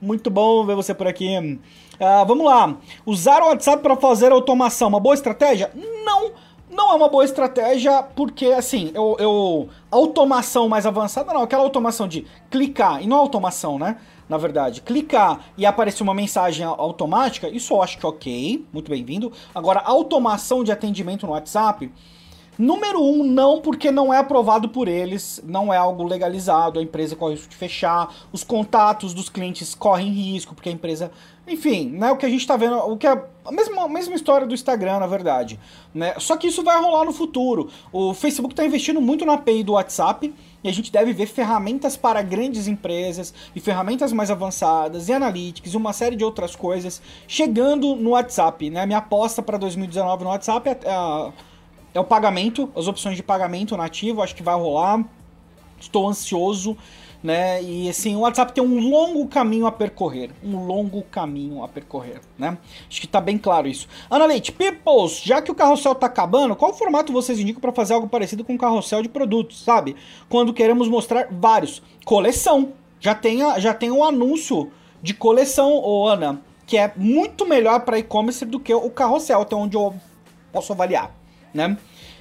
Muito 0.00 0.30
bom 0.30 0.64
ver 0.64 0.76
você 0.76 0.94
por 0.94 1.06
aqui. 1.06 1.36
Uh, 1.38 2.26
vamos 2.26 2.46
lá. 2.46 2.76
Usar 3.04 3.42
o 3.42 3.48
WhatsApp 3.48 3.82
para 3.82 3.96
fazer 3.96 4.32
automação, 4.32 4.88
uma 4.88 5.00
boa 5.00 5.14
estratégia? 5.14 5.70
Não, 6.04 6.32
não 6.70 6.92
é 6.92 6.94
uma 6.94 7.08
boa 7.08 7.24
estratégia 7.24 8.02
porque, 8.02 8.46
assim, 8.46 8.90
eu, 8.94 9.16
eu 9.18 9.68
automação 9.90 10.68
mais 10.68 10.86
avançada, 10.86 11.32
não, 11.34 11.42
aquela 11.42 11.62
automação 11.62 12.08
de 12.08 12.26
clicar, 12.50 13.02
e 13.02 13.06
não 13.06 13.18
automação, 13.18 13.78
né? 13.78 13.96
Na 14.30 14.38
verdade, 14.38 14.80
clicar 14.80 15.40
e 15.58 15.66
aparecer 15.66 16.04
uma 16.04 16.14
mensagem 16.14 16.64
automática, 16.64 17.48
isso 17.48 17.74
eu 17.74 17.82
acho 17.82 17.98
que 17.98 18.06
é 18.06 18.08
ok, 18.08 18.64
muito 18.72 18.88
bem-vindo. 18.88 19.32
Agora, 19.52 19.80
automação 19.80 20.62
de 20.62 20.70
atendimento 20.70 21.26
no 21.26 21.32
WhatsApp, 21.32 21.92
número 22.60 23.02
um, 23.02 23.24
não, 23.24 23.60
porque 23.60 23.90
não 23.90 24.12
é 24.12 24.18
aprovado 24.18 24.68
por 24.68 24.86
eles, 24.86 25.42
não 25.44 25.72
é 25.72 25.76
algo 25.76 26.04
legalizado, 26.04 26.78
a 26.78 26.82
empresa 26.82 27.16
corre 27.16 27.34
risco 27.34 27.48
de 27.48 27.56
fechar, 27.56 28.14
os 28.32 28.44
contatos 28.44 29.14
dos 29.14 29.28
clientes 29.28 29.74
correm 29.74 30.10
risco, 30.10 30.54
porque 30.54 30.68
a 30.68 30.72
empresa 30.72 31.10
enfim, 31.50 31.90
né, 31.90 32.12
o 32.12 32.16
que 32.16 32.24
a 32.24 32.28
gente 32.28 32.46
tá 32.46 32.56
vendo, 32.56 32.76
o 32.76 32.96
que 32.96 33.06
é 33.06 33.10
a 33.44 33.50
mesma, 33.50 33.82
a 33.82 33.88
mesma 33.88 34.14
história 34.14 34.46
do 34.46 34.54
Instagram, 34.54 35.00
na 35.00 35.06
verdade. 35.06 35.58
Né? 35.92 36.14
Só 36.18 36.36
que 36.36 36.46
isso 36.46 36.62
vai 36.62 36.80
rolar 36.80 37.04
no 37.04 37.12
futuro. 37.12 37.68
O 37.92 38.14
Facebook 38.14 38.52
está 38.52 38.64
investindo 38.64 39.00
muito 39.00 39.24
na 39.26 39.32
API 39.32 39.64
do 39.64 39.72
WhatsApp 39.72 40.32
e 40.62 40.68
a 40.68 40.72
gente 40.72 40.92
deve 40.92 41.12
ver 41.12 41.26
ferramentas 41.26 41.96
para 41.96 42.22
grandes 42.22 42.68
empresas 42.68 43.34
e 43.56 43.60
ferramentas 43.60 44.12
mais 44.12 44.30
avançadas 44.30 45.08
e 45.08 45.12
analytics 45.12 45.72
e 45.72 45.76
uma 45.76 45.92
série 45.92 46.14
de 46.14 46.24
outras 46.24 46.54
coisas 46.54 47.02
chegando 47.26 47.96
no 47.96 48.10
WhatsApp. 48.10 48.70
Né? 48.70 48.86
Minha 48.86 48.98
aposta 48.98 49.42
para 49.42 49.58
2019 49.58 50.22
no 50.22 50.30
WhatsApp 50.30 50.68
é, 50.68 50.78
é 50.84 51.32
é 51.94 52.00
o 52.00 52.04
pagamento, 52.04 52.70
as 52.76 52.86
opções 52.86 53.16
de 53.16 53.22
pagamento 53.22 53.76
nativo, 53.76 54.22
acho 54.22 54.34
que 54.34 54.42
vai 54.42 54.54
rolar. 54.54 55.04
Estou 55.78 56.08
ansioso 56.08 56.76
né? 57.22 57.62
E 57.62 57.88
assim, 57.88 58.16
o 58.16 58.20
WhatsApp 58.20 58.52
tem 58.52 58.64
um 58.64 58.88
longo 58.88 59.26
caminho 59.26 59.66
a 59.66 59.72
percorrer, 59.72 60.30
um 60.42 60.64
longo 60.64 61.02
caminho 61.02 61.62
a 61.62 61.68
percorrer, 61.68 62.20
né? 62.38 62.56
Acho 62.88 63.00
que 63.00 63.06
tá 63.06 63.20
bem 63.20 63.36
claro 63.36 63.68
isso. 63.68 63.86
Ana 64.10 64.26
Leite, 64.26 64.52
Peoples, 64.52 65.20
já 65.22 65.42
que 65.42 65.50
o 65.50 65.54
carrossel 65.54 65.94
tá 65.94 66.06
acabando, 66.06 66.56
qual 66.56 66.74
formato 66.74 67.12
vocês 67.12 67.38
indicam 67.38 67.60
para 67.60 67.72
fazer 67.72 67.94
algo 67.94 68.08
parecido 68.08 68.44
com 68.44 68.56
carrossel 68.56 69.02
de 69.02 69.08
produtos, 69.08 69.62
sabe? 69.62 69.96
Quando 70.28 70.54
queremos 70.54 70.88
mostrar 70.88 71.28
vários. 71.30 71.82
Coleção. 72.04 72.72
Já 72.98 73.14
tem, 73.14 73.42
a, 73.42 73.58
já 73.58 73.72
tem 73.72 73.90
um 73.90 74.04
anúncio 74.04 74.70
de 75.02 75.14
coleção, 75.14 75.72
ô 75.72 76.06
Ana, 76.06 76.42
que 76.66 76.76
é 76.76 76.92
muito 76.96 77.46
melhor 77.46 77.80
para 77.80 77.98
e-commerce 77.98 78.44
do 78.44 78.60
que 78.60 78.74
o 78.74 78.90
carrossel, 78.90 79.40
até 79.40 79.56
onde 79.56 79.74
eu 79.74 79.94
posso 80.52 80.72
avaliar, 80.72 81.10
né? 81.52 81.76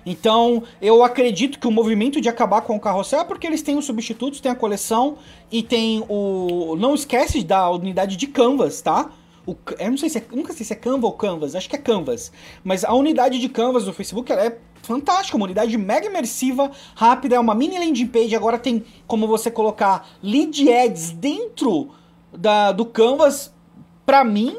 Então, 0.06 0.64
eu 0.82 1.04
acredito 1.04 1.60
que 1.60 1.68
o 1.68 1.72
movimento 1.72 2.22
de 2.22 2.30
acabar 2.30 2.62
com 2.62 2.76
o 2.76 2.80
carrossel 2.80 3.22
é 3.22 3.24
porque 3.24 3.46
eles 3.46 3.62
têm 3.62 3.78
os 3.78 3.86
substitutos, 3.86 4.40
tem 4.40 4.52
a 4.52 4.56
coleção 4.56 5.18
e 5.52 5.62
tem 5.62 6.04
o. 6.08 6.76
Não 6.78 6.96
esquece 6.96 7.44
da 7.44 7.70
unidade 7.70 8.16
de 8.16 8.28
Canvas, 8.28 8.82
tá? 8.82 9.12
O, 9.46 9.56
eu 9.80 9.90
não 9.90 9.98
sei 9.98 10.10
se 10.10 10.20
é, 10.20 10.24
nunca 10.32 10.54
sei 10.54 10.66
se 10.66 10.74
é 10.74 10.76
Canva 10.76 11.08
ou 11.08 11.14
Canvas, 11.14 11.56
acho 11.56 11.70
que 11.70 11.76
é 11.76 11.80
Canvas. 11.80 12.32
Mas 12.64 12.84
a 12.84 12.94
unidade 12.94 13.40
de 13.40 13.50
Canvas 13.50 13.86
do 13.86 13.94
Facebook 13.94 14.32
é 14.32 14.58
fantástica, 14.82 15.38
uma 15.38 15.46
unidade 15.46 15.78
mega 15.78 16.08
imersiva, 16.08 16.72
rápida, 16.96 17.36
é 17.36 17.40
uma 17.40 17.54
mini 17.54 17.78
landing 17.78 18.08
page. 18.08 18.36
Agora 18.36 18.58
tem 18.58 18.84
como 19.08 19.28
você 19.28 19.52
colocar 19.52 20.08
lead 20.24 20.72
ads 20.72 21.12
dentro 21.12 21.90
da, 22.36 22.72
do 22.72 22.86
Canvas. 22.86 23.54
Pra 24.06 24.24
mim, 24.24 24.58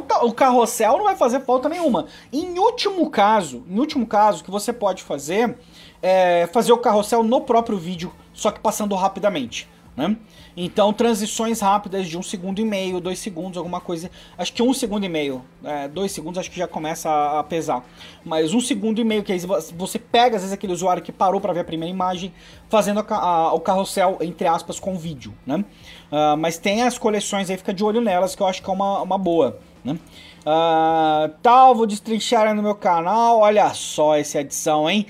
total, 0.00 0.26
o 0.26 0.32
carrossel 0.32 0.96
não 0.96 1.04
vai 1.04 1.16
fazer 1.16 1.40
falta 1.40 1.68
nenhuma. 1.68 2.06
Em 2.32 2.58
último 2.58 3.08
caso, 3.10 3.64
em 3.68 3.78
último 3.78 4.06
caso, 4.06 4.42
que 4.44 4.50
você 4.50 4.72
pode 4.72 5.02
fazer 5.02 5.56
é 6.02 6.48
fazer 6.52 6.72
o 6.72 6.78
carrossel 6.78 7.22
no 7.22 7.40
próprio 7.40 7.78
vídeo, 7.78 8.12
só 8.32 8.50
que 8.50 8.58
passando 8.58 8.94
rapidamente. 8.94 9.68
Né? 9.94 10.16
Então, 10.56 10.90
transições 10.90 11.60
rápidas 11.60 12.08
de 12.08 12.16
um 12.16 12.22
segundo 12.22 12.60
e 12.60 12.64
meio, 12.64 12.98
dois 12.98 13.18
segundos, 13.18 13.58
alguma 13.58 13.78
coisa. 13.78 14.10
Acho 14.38 14.52
que 14.52 14.62
um 14.62 14.72
segundo 14.72 15.04
e 15.04 15.08
meio, 15.08 15.42
é, 15.62 15.86
dois 15.86 16.12
segundos, 16.12 16.38
acho 16.38 16.50
que 16.50 16.58
já 16.58 16.66
começa 16.66 17.10
a, 17.38 17.44
pesar. 17.44 17.84
Mas 18.24 18.54
um 18.54 18.60
segundo 18.60 19.00
e 19.00 19.04
meio, 19.04 19.22
que 19.22 19.32
aí 19.32 19.40
você 19.76 19.98
pega, 19.98 20.36
às 20.36 20.42
vezes, 20.42 20.52
aquele 20.52 20.72
usuário 20.72 21.02
que 21.02 21.12
parou 21.12 21.40
para 21.40 21.52
ver 21.52 21.60
a 21.60 21.64
primeira 21.64 21.92
imagem, 21.94 22.32
fazendo 22.70 23.00
a, 23.00 23.14
a, 23.14 23.52
o 23.52 23.60
carrossel, 23.60 24.16
entre 24.22 24.46
aspas, 24.46 24.80
com 24.80 24.96
vídeo. 24.96 25.34
Né? 25.46 25.62
Uh, 26.10 26.36
mas 26.38 26.56
tem 26.56 26.82
as 26.82 26.96
coleções 26.96 27.50
aí, 27.50 27.56
fica 27.58 27.74
de 27.74 27.84
olho 27.84 28.00
nelas, 28.00 28.34
que 28.34 28.42
eu 28.42 28.46
acho 28.46 28.62
que 28.62 28.70
é 28.70 28.72
uma, 28.72 29.02
uma 29.02 29.18
boa. 29.18 29.60
Né? 29.84 29.98
Uh, 30.40 31.32
tal, 31.42 31.74
vou 31.74 31.86
destrinchar 31.86 32.54
no 32.54 32.62
meu 32.62 32.74
canal. 32.74 33.40
Olha 33.40 33.72
só 33.74 34.16
essa 34.16 34.40
edição, 34.40 34.88
hein? 34.88 35.06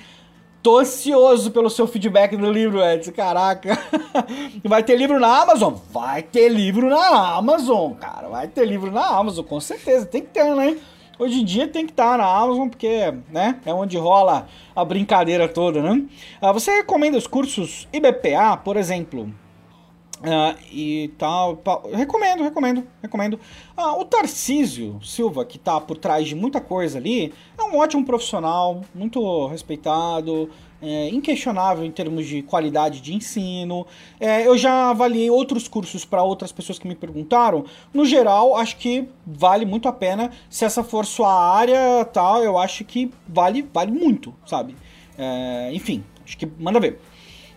Tô 0.62 0.78
ansioso 0.78 1.50
pelo 1.50 1.68
seu 1.68 1.88
feedback 1.88 2.36
do 2.36 2.50
livro, 2.50 2.80
Edson. 2.80 3.10
Caraca. 3.10 3.76
Vai 4.62 4.82
ter 4.82 4.96
livro 4.96 5.18
na 5.18 5.42
Amazon? 5.42 5.74
Vai 5.90 6.22
ter 6.22 6.48
livro 6.48 6.88
na 6.88 7.36
Amazon, 7.36 7.94
cara. 7.94 8.28
Vai 8.28 8.46
ter 8.46 8.64
livro 8.64 8.92
na 8.92 9.04
Amazon, 9.04 9.44
com 9.44 9.58
certeza. 9.58 10.06
Tem 10.06 10.22
que 10.22 10.28
ter, 10.28 10.54
né? 10.54 10.76
Hoje 11.18 11.40
em 11.40 11.44
dia 11.44 11.68
tem 11.68 11.84
que 11.84 11.92
estar 11.92 12.16
na 12.16 12.26
Amazon, 12.26 12.68
porque 12.68 13.12
né, 13.30 13.60
é 13.66 13.72
onde 13.72 13.98
rola 13.98 14.46
a 14.74 14.84
brincadeira 14.84 15.48
toda, 15.48 15.82
né? 15.82 16.04
Uh, 16.40 16.52
você 16.52 16.70
recomenda 16.76 17.18
os 17.18 17.26
cursos 17.26 17.88
IBPA, 17.92 18.56
por 18.56 18.76
exemplo? 18.76 19.32
Uh, 20.22 20.56
e 20.70 21.12
tal. 21.18 21.60
Recomendo, 21.92 22.44
recomendo, 22.44 22.86
recomendo. 23.02 23.40
Uh, 23.76 24.00
o 24.00 24.04
Tarcísio 24.04 25.00
Silva, 25.02 25.44
que 25.44 25.58
tá 25.58 25.80
por 25.80 25.96
trás 25.96 26.28
de 26.28 26.36
muita 26.36 26.60
coisa 26.60 26.98
ali, 26.98 27.34
é 27.58 27.62
um 27.64 27.76
ótimo 27.76 28.04
profissional, 28.04 28.82
muito 28.94 29.46
respeitado, 29.48 30.48
é, 30.82 31.08
inquestionável 31.10 31.84
em 31.84 31.90
termos 31.92 32.26
de 32.26 32.42
qualidade 32.42 33.00
de 33.00 33.14
ensino. 33.14 33.86
É, 34.18 34.46
eu 34.46 34.58
já 34.58 34.90
avaliei 34.90 35.30
outros 35.30 35.68
cursos 35.68 36.04
para 36.04 36.22
outras 36.22 36.50
pessoas 36.50 36.78
que 36.78 36.88
me 36.88 36.96
perguntaram. 36.96 37.64
No 37.94 38.04
geral, 38.04 38.56
acho 38.56 38.76
que 38.76 39.08
vale 39.24 39.64
muito 39.64 39.88
a 39.88 39.92
pena. 39.92 40.30
Se 40.50 40.64
essa 40.64 40.82
for 40.82 41.06
sua 41.06 41.32
área, 41.32 42.04
tal, 42.06 42.42
eu 42.42 42.58
acho 42.58 42.84
que 42.84 43.10
vale, 43.28 43.62
vale 43.72 43.92
muito, 43.92 44.34
sabe? 44.44 44.74
É, 45.16 45.70
enfim, 45.72 46.02
acho 46.24 46.36
que 46.36 46.46
manda 46.58 46.80
ver. 46.80 46.98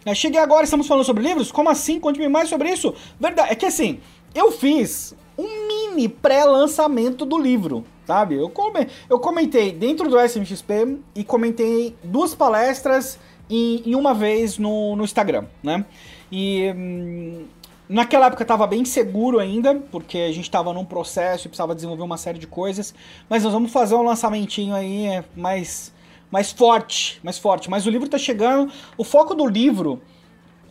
É, 0.05 0.13
cheguei 0.13 0.39
agora, 0.39 0.63
estamos 0.63 0.85
falando 0.85 1.03
sobre 1.03 1.24
livros? 1.24 1.51
Como 1.51 1.67
assim? 1.67 2.00
Conte-me 2.00 2.29
mais 2.29 2.47
sobre 2.47 2.69
isso. 2.69 2.93
Verdade, 3.19 3.51
é 3.51 3.55
que 3.55 3.65
assim, 3.65 4.00
eu 4.35 4.51
fiz 4.51 5.15
um 5.35 5.67
mini 5.67 6.07
pré-lançamento 6.07 7.25
do 7.25 7.39
livro, 7.39 7.83
sabe? 8.05 8.35
Eu, 8.35 8.47
come, 8.47 8.88
eu 9.09 9.17
comentei 9.19 9.71
dentro 9.71 10.07
do 10.07 10.19
SMXP 10.19 11.00
e 11.15 11.24
comentei 11.24 11.95
duas 12.03 12.35
palestras 12.35 13.17
e, 13.50 13.81
e 13.83 13.95
uma 13.95 14.13
vez 14.13 14.59
no, 14.59 14.95
no 14.95 15.03
Instagram, 15.03 15.45
né? 15.63 15.83
E 16.31 16.71
hum, 16.75 17.45
naquela 17.89 18.27
época 18.27 18.43
estava 18.43 18.67
bem 18.67 18.85
seguro 18.85 19.39
ainda, 19.39 19.74
porque 19.91 20.19
a 20.19 20.31
gente 20.31 20.43
estava 20.43 20.71
num 20.71 20.85
processo 20.85 21.47
e 21.47 21.50
precisava 21.50 21.74
desenvolver 21.74 22.03
uma 22.03 22.17
série 22.17 22.38
de 22.38 22.45
coisas, 22.45 22.93
mas 23.27 23.43
nós 23.43 23.53
vamos 23.53 23.71
fazer 23.71 23.95
um 23.95 24.03
lançamentinho 24.03 24.75
aí 24.75 25.24
mais 25.35 25.94
mais 26.32 26.51
forte, 26.51 27.20
mais 27.24 27.38
forte. 27.38 27.70
Mas 27.70 27.86
o 27.86 27.89
livro 27.89 28.05
está 28.05 28.17
chegando. 28.17 28.72
O 28.98 29.03
foco 29.03 29.34
do 29.34 29.46
livro 29.46 30.01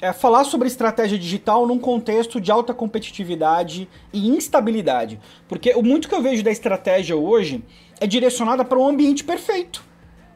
é 0.00 0.12
falar 0.12 0.44
sobre 0.44 0.68
estratégia 0.68 1.18
digital 1.18 1.66
num 1.66 1.78
contexto 1.78 2.40
de 2.40 2.50
alta 2.52 2.74
competitividade 2.74 3.88
e 4.12 4.28
instabilidade. 4.28 5.18
Porque 5.48 5.72
o 5.74 5.82
muito 5.82 6.08
que 6.08 6.14
eu 6.14 6.20
vejo 6.20 6.42
da 6.42 6.50
estratégia 6.50 7.16
hoje 7.16 7.64
é 8.00 8.06
direcionada 8.06 8.64
para 8.64 8.78
um 8.78 8.86
ambiente 8.86 9.24
perfeito. 9.24 9.84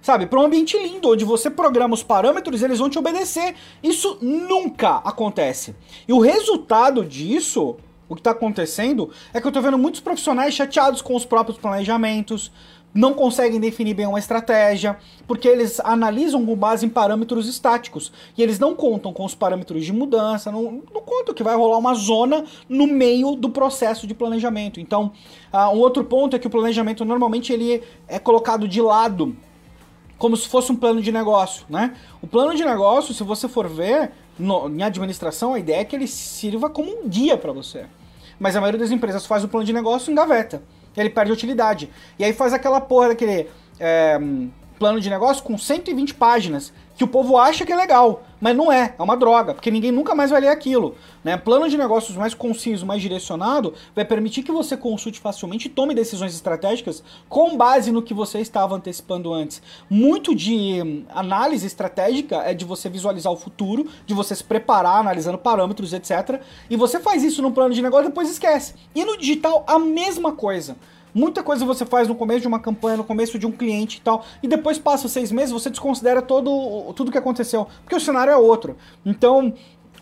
Sabe, 0.01 0.27
para 0.27 0.41
um 0.41 0.45
ambiente 0.45 0.79
lindo, 0.79 1.11
onde 1.11 1.25
você 1.25 1.51
programa 1.51 1.93
os 1.93 2.03
parâmetros 2.03 2.63
e 2.63 2.65
eles 2.65 2.79
vão 2.79 2.89
te 2.89 2.99
obedecer. 2.99 3.55
Isso 3.83 4.17
nunca 4.23 5.03
acontece. 5.05 5.75
E 6.07 6.13
o 6.13 6.21
resultado 6.21 7.05
disso, 7.05 7.77
o 8.09 8.15
que 8.15 8.21
está 8.21 8.31
acontecendo, 8.31 9.11
é 9.35 9.41
que 9.41 9.47
eu 9.47 9.51
estou 9.51 9.63
vendo 9.63 9.77
muitos 9.77 10.01
profissionais 10.01 10.55
chateados 10.55 11.03
com 11.03 11.15
os 11.15 11.27
próprios 11.27 11.59
planejamentos, 11.59 12.51
não 12.95 13.13
conseguem 13.13 13.61
definir 13.61 13.95
bem 13.95 14.07
uma 14.07 14.19
estratégia, 14.19 14.97
porque 15.27 15.47
eles 15.47 15.79
analisam 15.81 16.45
com 16.45 16.57
base 16.57 16.87
em 16.87 16.89
parâmetros 16.89 17.47
estáticos 17.47 18.13
e 18.37 18.43
eles 18.43 18.59
não 18.59 18.75
contam 18.75 19.13
com 19.13 19.25
os 19.25 19.35
parâmetros 19.35 19.85
de 19.85 19.93
mudança, 19.93 20.51
não, 20.51 20.83
não 20.93 21.03
contam 21.03 21.35
que 21.35 21.43
vai 21.43 21.55
rolar 21.55 21.79
uma 21.79 21.95
zona 21.95 22.45
no 22.69 22.87
meio 22.87 23.35
do 23.35 23.51
processo 23.51 24.07
de 24.07 24.15
planejamento. 24.15 24.81
Então, 24.81 25.13
uh, 25.53 25.75
um 25.75 25.79
outro 25.79 26.03
ponto 26.05 26.35
é 26.35 26.39
que 26.39 26.47
o 26.47 26.51
planejamento 26.51 27.05
normalmente 27.05 27.53
ele 27.53 27.83
é 28.07 28.19
colocado 28.19 28.67
de 28.67 28.81
lado 28.81 29.37
como 30.17 30.37
se 30.37 30.49
fosse 30.49 30.73
um 30.73 30.77
plano 30.77 31.01
de 31.01 31.13
negócio, 31.13 31.65
né? 31.69 31.95
O 32.21 32.27
plano 32.27 32.53
de 32.57 32.65
negócio, 32.65 33.15
se 33.15 33.23
você 33.23 33.49
for 33.49 33.69
ver 33.69 34.11
no, 34.37 34.69
em 34.69 34.83
administração, 34.83 35.55
a 35.55 35.61
ideia 35.61 35.83
é 35.83 35.85
que 35.85 35.95
ele 35.95 36.09
sirva 36.09 36.69
como 36.69 36.91
um 36.91 37.09
guia 37.09 37.37
para 37.37 37.53
você. 37.53 37.87
Mas 38.41 38.57
a 38.57 38.61
maioria 38.61 38.81
das 38.81 38.91
empresas 38.91 39.25
faz 39.25 39.45
o 39.45 39.49
plano 39.49 39.65
de 39.65 39.73
negócio 39.73 40.11
em 40.11 40.17
gaveta 40.17 40.61
ele 41.01 41.11
perde 41.11 41.33
utilidade. 41.33 41.91
E 42.19 42.25
aí 42.25 42.33
faz 42.33 42.53
aquela 42.53 42.81
porra 42.81 43.09
daquele 43.09 43.49
é, 43.79 44.19
plano 44.79 45.01
de 45.01 45.11
negócio 45.11 45.43
com 45.43 45.59
120 45.59 46.15
páginas, 46.15 46.73
que 46.99 47.05
o 47.05 47.09
povo 47.09 47.39
acha 47.39 47.65
que 47.65 47.73
é 47.73 47.77
legal, 47.77 48.25
mas 48.41 48.57
não 48.57 48.73
é, 48.73 48.93
é 48.99 49.03
uma 49.03 49.17
droga, 49.17 49.55
porque 49.55 49.71
ninguém 49.71 49.93
nunca 49.93 50.17
mais 50.17 50.33
vai 50.33 50.41
ler 50.41 50.49
aquilo. 50.49 50.97
Né? 51.23 51.37
Plano 51.37 51.69
de 51.69 51.79
negócios 51.79 52.17
mais 52.17 52.35
conciso, 52.35 52.85
mais 52.85 53.01
direcionado, 53.01 53.73
vai 53.95 54.05
permitir 54.05 54.43
que 54.43 54.51
você 54.51 54.77
consulte 54.77 55.21
facilmente 55.21 55.69
e 55.69 55.71
tome 55.71 55.95
decisões 55.95 56.35
estratégicas 56.35 57.05
com 57.29 57.57
base 57.57 57.93
no 57.93 58.03
que 58.03 58.13
você 58.13 58.41
estava 58.41 58.75
antecipando 58.75 59.33
antes. 59.33 59.63
Muito 59.89 60.35
de 60.35 61.05
análise 61.11 61.65
estratégica 61.69 62.39
é 62.39 62.53
de 62.53 62.65
você 62.65 62.89
visualizar 62.89 63.33
o 63.33 63.37
futuro, 63.37 63.89
de 64.05 64.13
você 64.13 64.35
se 64.35 64.43
preparar, 64.43 64.97
analisando 64.97 65.39
parâmetros, 65.39 65.93
etc. 65.93 66.43
E 66.69 66.77
você 66.77 66.99
faz 66.99 67.23
isso 67.23 67.41
no 67.41 67.53
plano 67.53 67.73
de 67.73 67.81
negócio 67.81 68.09
depois 68.09 68.29
esquece. 68.29 68.75
E 68.93 69.05
no 69.05 69.17
digital, 69.17 69.63
a 69.69 69.79
mesma 69.79 70.33
coisa. 70.33 70.77
Muita 71.15 71.43
coisa 71.43 71.65
você 71.65 71.85
faz 71.85 72.09
no 72.09 72.15
começo 72.15 72.41
de 72.41 72.49
uma 72.49 72.61
campanha, 72.61 72.99
no 72.99 73.05
começo 73.05 73.39
de 73.39 73.47
um 73.47 73.53
cliente 73.53 73.99
e 73.99 74.01
tal, 74.01 74.25
e 74.43 74.49
depois 74.49 74.79
passa 74.79 75.09
seis 75.09 75.33
meses, 75.33 75.53
você 75.53 75.71
desconsidera 75.71 76.21
todo, 76.23 76.93
tudo 76.95 77.11
que 77.11 77.19
aconteceu, 77.19 77.67
porque 77.83 77.97
o 77.97 78.01
cenário 78.01 78.33
é 78.33 78.37
outro. 78.37 78.77
Então, 79.05 79.53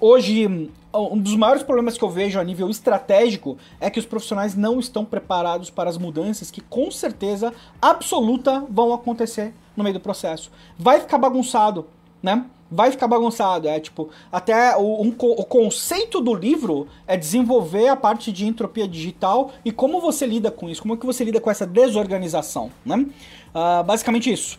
hoje, 0.00 0.70
um 0.94 1.18
dos 1.18 1.36
maiores 1.36 1.62
problemas 1.62 1.96
que 1.96 2.04
eu 2.04 2.10
vejo 2.10 2.38
a 2.38 2.44
nível 2.44 2.68
estratégico 2.70 3.56
é 3.80 3.90
que 3.90 3.98
os 3.98 4.06
profissionais 4.06 4.54
não 4.54 4.78
estão 4.78 5.04
preparados 5.04 5.70
para 5.70 5.90
as 5.90 5.98
mudanças 5.98 6.50
que, 6.50 6.60
com 6.60 6.90
certeza 6.90 7.52
absoluta, 7.80 8.64
vão 8.68 8.92
acontecer 8.92 9.54
no 9.76 9.84
meio 9.84 9.94
do 9.94 10.00
processo. 10.00 10.50
Vai 10.78 11.00
ficar 11.00 11.18
bagunçado, 11.18 11.86
né? 12.22 12.44
Vai 12.70 12.90
ficar 12.90 13.06
bagunçado. 13.06 13.68
É 13.68 13.78
tipo, 13.80 14.10
até 14.30 14.76
o, 14.76 15.02
um, 15.02 15.14
o 15.18 15.44
conceito 15.44 16.20
do 16.20 16.34
livro 16.34 16.86
é 17.06 17.16
desenvolver 17.16 17.88
a 17.88 17.96
parte 17.96 18.32
de 18.32 18.46
entropia 18.46 18.86
digital 18.86 19.52
e 19.64 19.72
como 19.72 20.00
você 20.00 20.26
lida 20.26 20.50
com 20.50 20.68
isso, 20.68 20.82
como 20.82 20.94
é 20.94 20.96
que 20.96 21.06
você 21.06 21.24
lida 21.24 21.40
com 21.40 21.50
essa 21.50 21.66
desorganização, 21.66 22.70
né? 22.84 22.96
Uh, 22.96 23.84
basicamente 23.84 24.32
isso. 24.32 24.58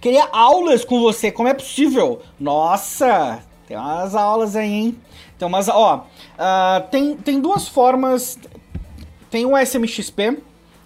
Queria 0.00 0.28
aulas 0.32 0.84
com 0.84 1.00
você, 1.00 1.30
como 1.30 1.48
é 1.48 1.54
possível? 1.54 2.20
Nossa, 2.38 3.42
tem 3.68 3.76
umas 3.76 4.14
aulas 4.14 4.56
aí, 4.56 4.68
hein? 4.68 4.98
Tem 5.38 5.46
umas, 5.46 5.68
ó, 5.68 6.06
uh, 6.34 6.90
tem, 6.90 7.16
tem 7.16 7.40
duas 7.40 7.68
formas, 7.68 8.38
tem 9.30 9.46
o 9.46 9.56
SMXP, 9.56 10.38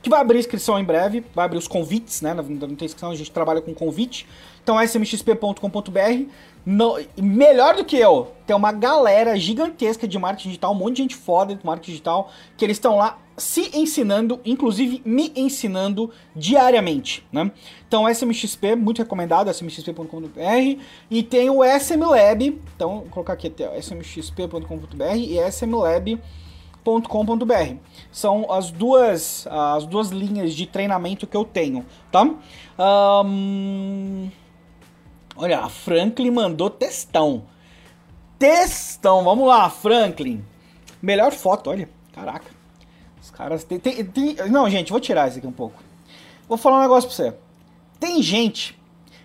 que 0.03 0.11
vai 0.11 0.21
abrir 0.21 0.39
inscrição 0.39 0.79
em 0.79 0.85
breve, 0.85 1.25
vai 1.35 1.47
abrir 1.47 1.59
os 1.59 1.67
convites, 1.67 2.21
né? 2.21 2.33
Não 2.33 2.77
tem 2.77 2.85
inscrição, 2.85 3.11
a 3.11 3.15
gente 3.17 3.31
trabalha 3.31 3.61
com 3.61 3.75
convite. 3.75 4.27
Então, 4.67 4.83
smxp.com.br. 4.83 6.27
Não, 6.67 6.97
melhor 7.17 7.77
do 7.77 7.85
que 7.85 7.97
eu, 7.97 8.33
tem 8.45 8.57
uma 8.57 8.73
galera 8.73 9.39
gigantesca 9.39 10.09
de 10.09 10.19
marketing 10.19 10.49
digital, 10.49 10.73
um 10.73 10.75
monte 10.75 10.97
de 10.97 11.03
gente 11.03 11.15
foda 11.15 11.55
de 11.55 11.65
marketing 11.65 11.93
digital, 11.93 12.33
que 12.57 12.65
eles 12.65 12.77
estão 12.77 12.97
lá 12.97 13.17
se 13.37 13.71
ensinando, 13.79 14.41
inclusive 14.45 15.01
me 15.05 15.33
ensinando 15.37 16.11
diariamente, 16.35 17.25
né? 17.31 17.53
Então, 17.87 18.09
SMXP, 18.09 18.75
muito 18.75 18.99
recomendado, 18.99 19.49
smxp.com.br, 19.51 20.81
e 21.09 21.23
tem 21.23 21.49
o 21.49 21.63
SM 21.63 22.05
Lab, 22.05 22.61
então, 22.75 23.03
vou 23.03 23.09
colocar 23.11 23.35
aqui 23.35 23.47
até 23.47 23.79
smxp.com.br 23.79 25.15
e 25.17 25.39
smlab.com.br. 25.49 26.21
São 28.11 28.53
as 28.53 28.73
duas, 28.73 29.47
as 29.49 29.87
duas 29.87 30.09
linhas 30.09 30.53
de 30.53 30.67
treinamento 30.67 31.25
que 31.25 31.37
eu 31.37 31.45
tenho, 31.45 31.87
tá? 32.11 32.29
Um... 33.25 34.29
Olha, 35.37 35.61
a 35.61 35.69
Franklin 35.69 36.31
mandou 36.31 36.71
textão. 36.71 37.45
Textão, 38.39 39.23
vamos 39.23 39.47
lá, 39.47 39.69
Franklin. 39.69 40.45
Melhor 41.01 41.33
foto, 41.33 41.71
olha. 41.71 41.89
Caraca. 42.13 42.51
Os 43.23 43.31
caras. 43.31 43.65
Tem, 43.65 43.79
tem, 43.79 44.05
tem, 44.05 44.35
Não, 44.51 44.69
gente, 44.69 44.91
vou 44.91 45.01
tirar 45.01 45.29
isso 45.29 45.39
aqui 45.39 45.47
um 45.47 45.53
pouco. 45.53 45.83
Vou 46.49 46.57
falar 46.57 46.79
um 46.79 46.83
negócio 46.83 47.09
pra 47.09 47.17
você. 47.17 47.37
Tem 48.01 48.23
gente 48.23 48.79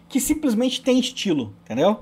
que 0.10 0.20
simplesmente 0.20 0.82
tem 0.82 1.00
estilo, 1.00 1.54
entendeu? 1.64 2.02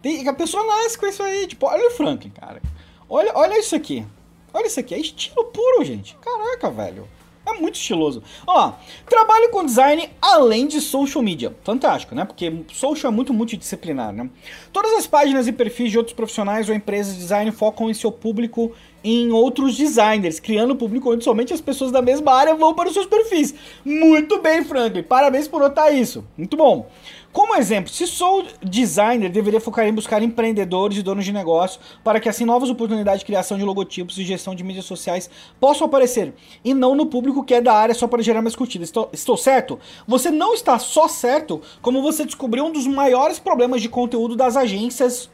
Tem, 0.00 0.26
a 0.28 0.32
pessoa 0.34 0.64
nasce 0.66 0.98
com 0.98 1.06
isso 1.06 1.22
aí. 1.22 1.46
Tipo, 1.46 1.66
olha 1.66 1.88
o 1.88 1.90
Franklin, 1.90 2.30
cara. 2.30 2.62
Olha, 3.08 3.32
olha 3.34 3.58
isso 3.58 3.74
aqui. 3.74 4.06
Olha 4.52 4.66
isso 4.66 4.80
aqui. 4.80 4.94
É 4.94 4.98
estilo 4.98 5.44
puro, 5.46 5.84
gente. 5.84 6.16
Caraca, 6.16 6.70
velho. 6.70 7.08
É 7.46 7.52
muito 7.60 7.74
estiloso. 7.74 8.22
Ó, 8.46 8.72
trabalho 9.08 9.50
com 9.50 9.64
design 9.64 10.08
além 10.20 10.66
de 10.66 10.80
social 10.80 11.22
media. 11.22 11.54
Fantástico, 11.62 12.14
né? 12.14 12.24
Porque 12.24 12.64
social 12.72 13.12
é 13.12 13.14
muito 13.14 13.34
multidisciplinar, 13.34 14.12
né? 14.12 14.28
Todas 14.72 14.92
as 14.92 15.06
páginas 15.06 15.46
e 15.46 15.52
perfis 15.52 15.90
de 15.90 15.98
outros 15.98 16.14
profissionais 16.14 16.68
ou 16.68 16.74
empresas 16.74 17.14
de 17.14 17.20
design 17.20 17.50
focam 17.52 17.90
em 17.90 17.94
seu 17.94 18.10
público 18.10 18.72
em 19.04 19.30
outros 19.30 19.76
designers, 19.76 20.40
criando 20.40 20.74
público 20.74 21.12
onde 21.12 21.22
somente 21.22 21.52
as 21.52 21.60
pessoas 21.60 21.92
da 21.92 22.00
mesma 22.00 22.32
área 22.32 22.54
vão 22.54 22.72
para 22.72 22.88
os 22.88 22.94
seus 22.94 23.04
perfis. 23.04 23.54
Muito 23.84 24.40
bem, 24.40 24.64
Franklin. 24.64 25.02
Parabéns 25.02 25.46
por 25.46 25.60
notar 25.60 25.94
isso. 25.94 26.24
Muito 26.38 26.56
bom. 26.56 26.88
Como 27.34 27.56
exemplo, 27.56 27.92
se 27.92 28.06
sou 28.06 28.46
designer, 28.62 29.28
deveria 29.28 29.60
focar 29.60 29.84
em 29.88 29.92
buscar 29.92 30.22
empreendedores 30.22 30.98
e 30.98 31.02
donos 31.02 31.24
de 31.24 31.32
negócio 31.32 31.80
para 32.04 32.20
que 32.20 32.28
assim 32.28 32.44
novas 32.44 32.70
oportunidades 32.70 33.18
de 33.18 33.26
criação 33.26 33.58
de 33.58 33.64
logotipos 33.64 34.16
e 34.18 34.24
gestão 34.24 34.54
de 34.54 34.62
mídias 34.62 34.84
sociais 34.84 35.28
possam 35.58 35.88
aparecer 35.88 36.32
e 36.64 36.72
não 36.72 36.94
no 36.94 37.06
público 37.06 37.42
que 37.42 37.54
é 37.54 37.60
da 37.60 37.74
área 37.74 37.92
só 37.92 38.06
para 38.06 38.22
gerar 38.22 38.40
mais 38.40 38.54
curtidas. 38.54 38.86
Estou, 38.86 39.10
estou 39.12 39.36
certo? 39.36 39.80
Você 40.06 40.30
não 40.30 40.54
está 40.54 40.78
só 40.78 41.08
certo, 41.08 41.60
como 41.82 42.00
você 42.02 42.24
descobriu 42.24 42.66
um 42.66 42.70
dos 42.70 42.86
maiores 42.86 43.40
problemas 43.40 43.82
de 43.82 43.88
conteúdo 43.88 44.36
das 44.36 44.56
agências 44.56 45.28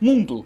mundo. 0.00 0.44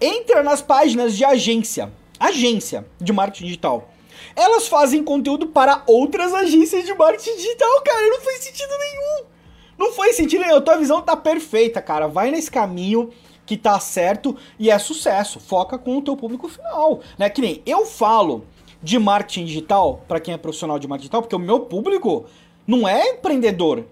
Entra 0.00 0.40
nas 0.40 0.62
páginas 0.62 1.16
de 1.16 1.24
agência, 1.24 1.92
agência 2.20 2.86
de 3.00 3.12
marketing 3.12 3.46
digital. 3.46 3.90
Elas 4.36 4.68
fazem 4.68 5.02
conteúdo 5.02 5.48
para 5.48 5.82
outras 5.84 6.32
agências 6.32 6.86
de 6.86 6.94
marketing 6.94 7.34
digital, 7.34 7.82
cara, 7.84 8.08
não 8.08 8.20
faz 8.20 8.38
sentido 8.38 8.70
nenhum. 8.78 9.31
Não 9.78 9.92
foi 9.92 10.12
sentido 10.12 10.42
nenhum. 10.42 10.60
Tua 10.60 10.76
visão 10.76 11.02
tá 11.02 11.16
perfeita, 11.16 11.80
cara. 11.80 12.06
Vai 12.06 12.30
nesse 12.30 12.50
caminho 12.50 13.10
que 13.44 13.56
tá 13.56 13.78
certo 13.80 14.36
e 14.58 14.70
é 14.70 14.78
sucesso. 14.78 15.40
Foca 15.40 15.78
com 15.78 15.98
o 15.98 16.02
teu 16.02 16.16
público 16.16 16.48
final, 16.48 17.00
né? 17.18 17.28
Que 17.28 17.40
nem 17.40 17.62
eu 17.66 17.84
falo 17.84 18.44
de 18.82 18.98
marketing 18.98 19.44
digital 19.44 20.02
para 20.08 20.20
quem 20.20 20.34
é 20.34 20.36
profissional 20.36 20.78
de 20.78 20.88
marketing 20.88 21.04
digital, 21.04 21.22
porque 21.22 21.36
o 21.36 21.38
meu 21.38 21.60
público 21.60 22.26
não 22.66 22.86
é 22.88 23.10
empreendedor, 23.10 23.84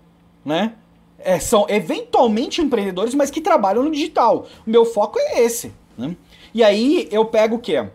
né? 0.44 0.74
É, 1.18 1.38
são 1.38 1.66
eventualmente 1.68 2.62
empreendedores, 2.62 3.14
mas 3.14 3.30
que 3.30 3.40
trabalham 3.40 3.82
no 3.82 3.90
digital. 3.90 4.46
O 4.66 4.70
meu 4.70 4.84
foco 4.84 5.18
é 5.18 5.42
esse, 5.42 5.72
né? 5.96 6.16
E 6.52 6.64
aí 6.64 7.08
eu 7.10 7.24
pego 7.24 7.56
o 7.56 7.58
quê? 7.58 7.86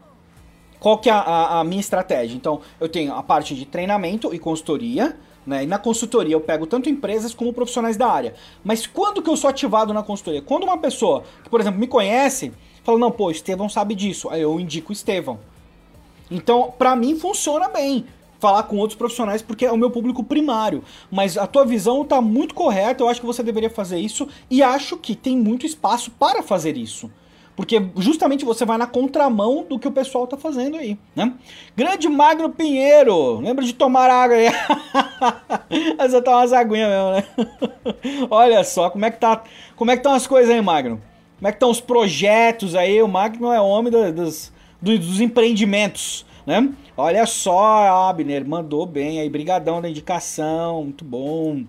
Qual 0.80 1.00
que 1.00 1.10
é 1.10 1.13
a, 1.13 1.19
a, 1.19 1.60
a 1.62 1.63
minha 1.63 1.80
estratégia? 1.80 2.36
Então, 2.36 2.62
eu 2.80 2.88
tenho 2.88 3.13
a 3.13 3.24
parte 3.24 3.56
de 3.56 3.65
treinamento 3.65 4.34
e 4.34 4.39
consultoria, 4.39 5.17
né? 5.45 5.63
E 5.63 5.67
na 5.67 5.77
consultoria 5.77 6.36
eu 6.36 6.41
pego 6.41 6.65
tanto 6.65 6.89
empresas 6.89 7.34
como 7.34 7.53
profissionais 7.53 7.97
da 7.97 8.08
área. 8.08 8.34
Mas 8.63 8.88
quando 8.88 9.21
que 9.21 9.29
eu 9.29 9.38
sou 9.38 9.49
ativado 9.49 9.93
na 9.93 10.03
consultoria? 10.03 10.41
Quando 10.41 10.63
uma 10.63 10.77
pessoa 10.77 11.23
que, 11.43 11.49
por 11.49 11.62
exemplo, 11.62 11.79
me 11.79 11.88
conhece, 11.88 12.51
fala, 12.84 12.97
não, 12.97 13.12
pô, 13.12 13.29
Estevão 13.29 13.69
sabe 13.69 13.95
disso. 13.95 14.29
Aí 14.29 14.41
eu 14.41 14.60
indico 14.60 14.89
o 14.89 14.93
Estevão. 14.93 15.39
Então, 16.29 16.73
para 16.77 16.95
mim 16.95 17.17
funciona 17.17 17.67
bem 17.67 18.05
falar 18.39 18.63
com 18.63 18.77
outros 18.77 18.97
profissionais 18.97 19.41
porque 19.41 19.65
é 19.65 19.71
o 19.71 19.77
meu 19.77 19.91
público 19.91 20.23
primário. 20.23 20.84
Mas 21.12 21.38
a 21.38 21.47
tua 21.47 21.65
visão 21.65 22.03
tá 22.03 22.21
muito 22.21 22.53
correta, 22.53 23.03
eu 23.03 23.10
acho 23.10 23.19
que 23.19 23.25
você 23.25 23.43
deveria 23.43 23.69
fazer 23.69 23.99
isso 23.99 24.27
e 24.49 24.62
acho 24.62 24.97
que 24.97 25.15
tem 25.15 25.38
muito 25.38 25.65
espaço 25.65 26.12
para 26.12 26.43
fazer 26.43 26.77
isso. 26.77 27.10
Porque 27.56 27.82
justamente 27.98 28.44
você 28.44 28.65
vai 28.65 28.78
na 28.78 28.86
contramão 28.86 29.65
do 29.68 29.80
que 29.80 29.88
o 29.88 29.91
pessoal 29.91 30.28
tá 30.28 30.36
fazendo 30.36 30.76
aí, 30.76 30.98
né? 31.15 31.34
Grande 31.76 32.10
Magno 32.10 32.50
Pinheiro, 32.50 33.39
lembra 33.39 33.63
de 33.63 33.74
tomar 33.74 34.10
água 34.10 34.36
aí? 34.36 34.48
Eu 36.13 36.22
tomo 36.22 36.38
umas 36.38 36.52
aguinhas 36.52 36.89
mesmo, 36.89 37.12
né? 37.12 38.28
Olha 38.30 38.63
só, 38.63 38.89
como 38.89 39.06
é 39.06 39.12
que 39.12 39.20
tá, 39.20 39.41
como 39.76 39.89
é 39.89 39.96
que 39.96 40.02
estão 40.02 40.13
as 40.13 40.28
coisas 40.28 40.54
aí, 40.54 40.62
Magno? 40.62 41.02
Como 41.38 41.48
é 41.48 41.52
que 41.52 41.56
estão 41.56 41.70
os 41.70 41.80
projetos 41.80 42.76
aí? 42.76 43.02
O 43.02 43.08
Magno 43.08 43.52
é 43.52 43.62
homem 43.62 43.91
dos, 43.91 44.52
dos, 44.82 45.00
dos 45.00 45.22
empreendimentos, 45.22 46.26
né? 46.45 46.71
Olha 46.95 47.25
só, 47.25 48.10
Abner, 48.10 48.47
mandou 48.47 48.86
bem 48.86 49.19
aí, 49.19 49.29
brigadão 49.29 49.81
da 49.81 49.89
indicação, 49.89 50.84
muito 50.84 51.03
bom. 51.03 51.63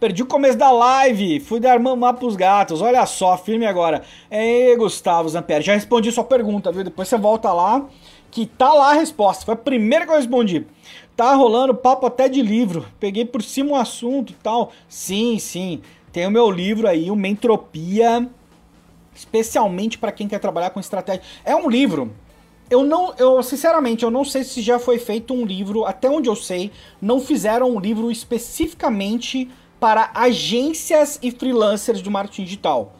Perdi 0.00 0.22
o 0.22 0.26
começo 0.26 0.56
da 0.56 0.70
live, 0.70 1.38
fui 1.40 1.60
dar 1.60 1.78
mamar 1.78 2.14
pros 2.14 2.34
gatos, 2.34 2.80
olha 2.80 3.04
só, 3.06 3.36
firme 3.36 3.66
agora. 3.66 4.02
Ei, 4.30 4.74
Gustavo 4.76 5.28
Zampieri, 5.28 5.64
já 5.64 5.74
respondi 5.74 6.10
sua 6.10 6.24
pergunta, 6.24 6.72
viu? 6.72 6.82
Depois 6.82 7.08
você 7.08 7.18
volta 7.18 7.52
lá, 7.52 7.86
que 8.30 8.46
tá 8.46 8.72
lá 8.72 8.90
a 8.90 8.94
resposta, 8.94 9.44
foi 9.44 9.54
a 9.54 9.58
primeira 9.58 10.06
que 10.06 10.12
eu 10.12 10.16
respondi. 10.16 10.66
Tá 11.14 11.34
rolando 11.34 11.74
papo 11.74 12.06
até 12.06 12.28
de 12.28 12.40
livro, 12.40 12.86
peguei 12.98 13.24
por 13.24 13.42
cima 13.42 13.70
o 13.70 13.72
um 13.74 13.76
assunto 13.76 14.32
e 14.32 14.36
tal. 14.36 14.72
Sim, 14.88 15.38
sim, 15.38 15.82
tem 16.10 16.26
o 16.26 16.30
meu 16.30 16.50
livro 16.50 16.88
aí, 16.88 17.10
o 17.10 17.14
Mentropia, 17.14 18.26
especialmente 19.14 19.98
para 19.98 20.10
quem 20.10 20.26
quer 20.26 20.38
trabalhar 20.38 20.70
com 20.70 20.80
estratégia. 20.80 21.22
É 21.44 21.54
um 21.54 21.68
livro 21.68 22.12
eu 22.72 22.82
não, 22.82 23.12
eu 23.18 23.42
sinceramente, 23.42 24.02
eu 24.02 24.10
não 24.10 24.24
sei 24.24 24.42
se 24.44 24.62
já 24.62 24.78
foi 24.78 24.98
feito 24.98 25.34
um 25.34 25.44
livro, 25.44 25.84
até 25.84 26.08
onde 26.08 26.30
eu 26.30 26.34
sei, 26.34 26.70
não 27.02 27.20
fizeram 27.20 27.68
um 27.68 27.78
livro 27.78 28.10
especificamente 28.10 29.50
para 29.78 30.10
agências 30.14 31.18
e 31.22 31.30
freelancers 31.30 32.00
de 32.00 32.08
marketing 32.08 32.44
digital. 32.44 32.94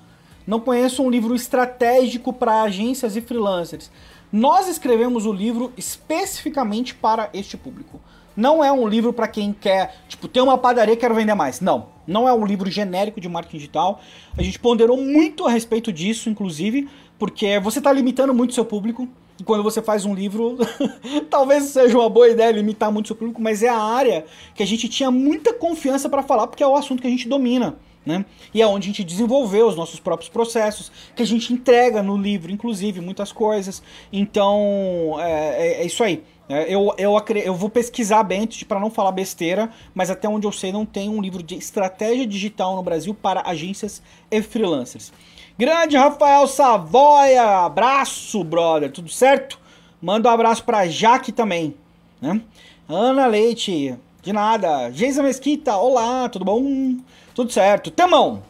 Não 0.47 0.61
conheço 0.61 1.03
um 1.03 1.09
livro 1.09 1.35
estratégico 1.35 2.35
para 2.35 2.61
agências 2.61 3.17
e 3.17 3.23
freelancers. 3.23 3.91
Nós 4.31 4.69
escrevemos 4.69 5.25
o 5.25 5.33
livro 5.33 5.73
especificamente 5.75 6.95
para 6.95 7.31
este 7.33 7.57
público. 7.57 7.99
Não 8.37 8.63
é 8.63 8.71
um 8.71 8.87
livro 8.87 9.11
para 9.11 9.27
quem 9.27 9.55
quer, 9.55 9.97
tipo, 10.07 10.29
ter 10.29 10.43
uma 10.43 10.59
padaria 10.59 10.93
e 10.93 10.99
quero 10.99 11.15
vender 11.15 11.35
mais. 11.35 11.63
Não, 11.63 11.87
não 12.07 12.29
é 12.29 12.33
um 12.35 12.45
livro 12.45 12.71
genérico 12.71 13.23
de 13.23 13.29
marketing 13.29 13.57
digital. 13.57 14.03
A 14.37 14.43
gente 14.43 14.59
ponderou 14.59 14.99
muito 14.99 15.47
a 15.47 15.51
respeito 15.51 15.91
disso, 15.91 16.29
inclusive, 16.29 16.91
porque 17.19 17.59
você 17.59 17.79
está 17.79 17.91
limitando 17.91 18.35
muito 18.35 18.53
seu 18.53 18.67
público 18.67 19.09
quando 19.45 19.62
você 19.62 19.83
faz 19.83 20.05
um 20.05 20.14
livro, 20.14 20.59
talvez 21.31 21.64
seja 21.64 21.99
uma 21.99 22.09
boa 22.09 22.29
ideia 22.29 22.51
limitar 22.51 22.92
muito 22.92 23.09
seu 23.09 23.16
público, 23.16 23.40
mas 23.40 23.62
é 23.62 23.68
a 23.68 23.79
área 23.79 24.25
que 24.55 24.62
a 24.62 24.66
gente 24.66 24.88
tinha 24.88 25.11
muita 25.11 25.53
confiança 25.53 26.09
para 26.09 26.23
falar, 26.23 26.47
porque 26.47 26.62
é 26.62 26.66
o 26.66 26.77
assunto 26.77 27.01
que 27.01 27.07
a 27.07 27.11
gente 27.11 27.29
domina. 27.29 27.77
Né? 28.05 28.25
E 28.53 28.61
é 28.61 28.66
onde 28.66 28.87
a 28.87 28.88
gente 28.88 29.05
desenvolveu 29.05 29.68
os 29.68 29.77
nossos 29.77 30.01
próprios 30.01 30.29
processos, 30.29 30.90
que 31.14 31.23
a 31.23 31.27
gente 31.27 31.53
entrega 31.53 32.03
no 32.03 32.16
livro, 32.16 32.51
inclusive, 32.51 33.01
muitas 33.01 33.31
coisas. 33.31 33.81
Então, 34.12 35.16
é, 35.21 35.68
é, 35.68 35.83
é 35.83 35.87
isso 35.87 36.03
aí. 36.03 36.23
É, 36.49 36.64
eu, 36.64 36.92
eu, 36.99 37.16
eu 37.37 37.55
vou 37.55 37.71
pesquisar 37.71 38.25
bem 38.25 38.47
para 38.66 38.81
não 38.81 38.90
falar 38.90 39.12
besteira, 39.12 39.71
mas 39.95 40.11
até 40.11 40.29
onde 40.29 40.47
eu 40.47 40.53
sei, 40.53 40.73
não 40.73 40.85
tem 40.85 41.09
um 41.09 41.21
livro 41.21 41.42
de 41.42 41.55
estratégia 41.55 42.27
digital 42.27 42.75
no 42.75 42.83
Brasil 42.83 43.14
para 43.14 43.49
agências 43.49 44.03
e 44.31 44.42
freelancers. 44.42 45.12
Grande 45.59 45.99
Rafael 45.99 46.47
Savoia, 46.47 47.67
abraço, 47.67 48.43
brother, 48.43 48.91
tudo 48.91 49.11
certo? 49.11 49.59
Manda 50.01 50.31
um 50.31 50.33
abraço 50.33 50.65
pra 50.65 50.88
Jaque 50.88 51.31
também, 51.31 51.77
né? 52.23 52.41
Ana 52.88 53.27
Leite, 53.27 53.95
de 54.23 54.33
nada. 54.33 54.91
Geisa 54.91 55.23
Mesquita, 55.23 55.77
olá, 55.77 56.27
tudo 56.31 56.43
bom? 56.43 56.97
Tudo 57.35 57.53
certo. 57.53 57.91
Temão, 57.91 58.43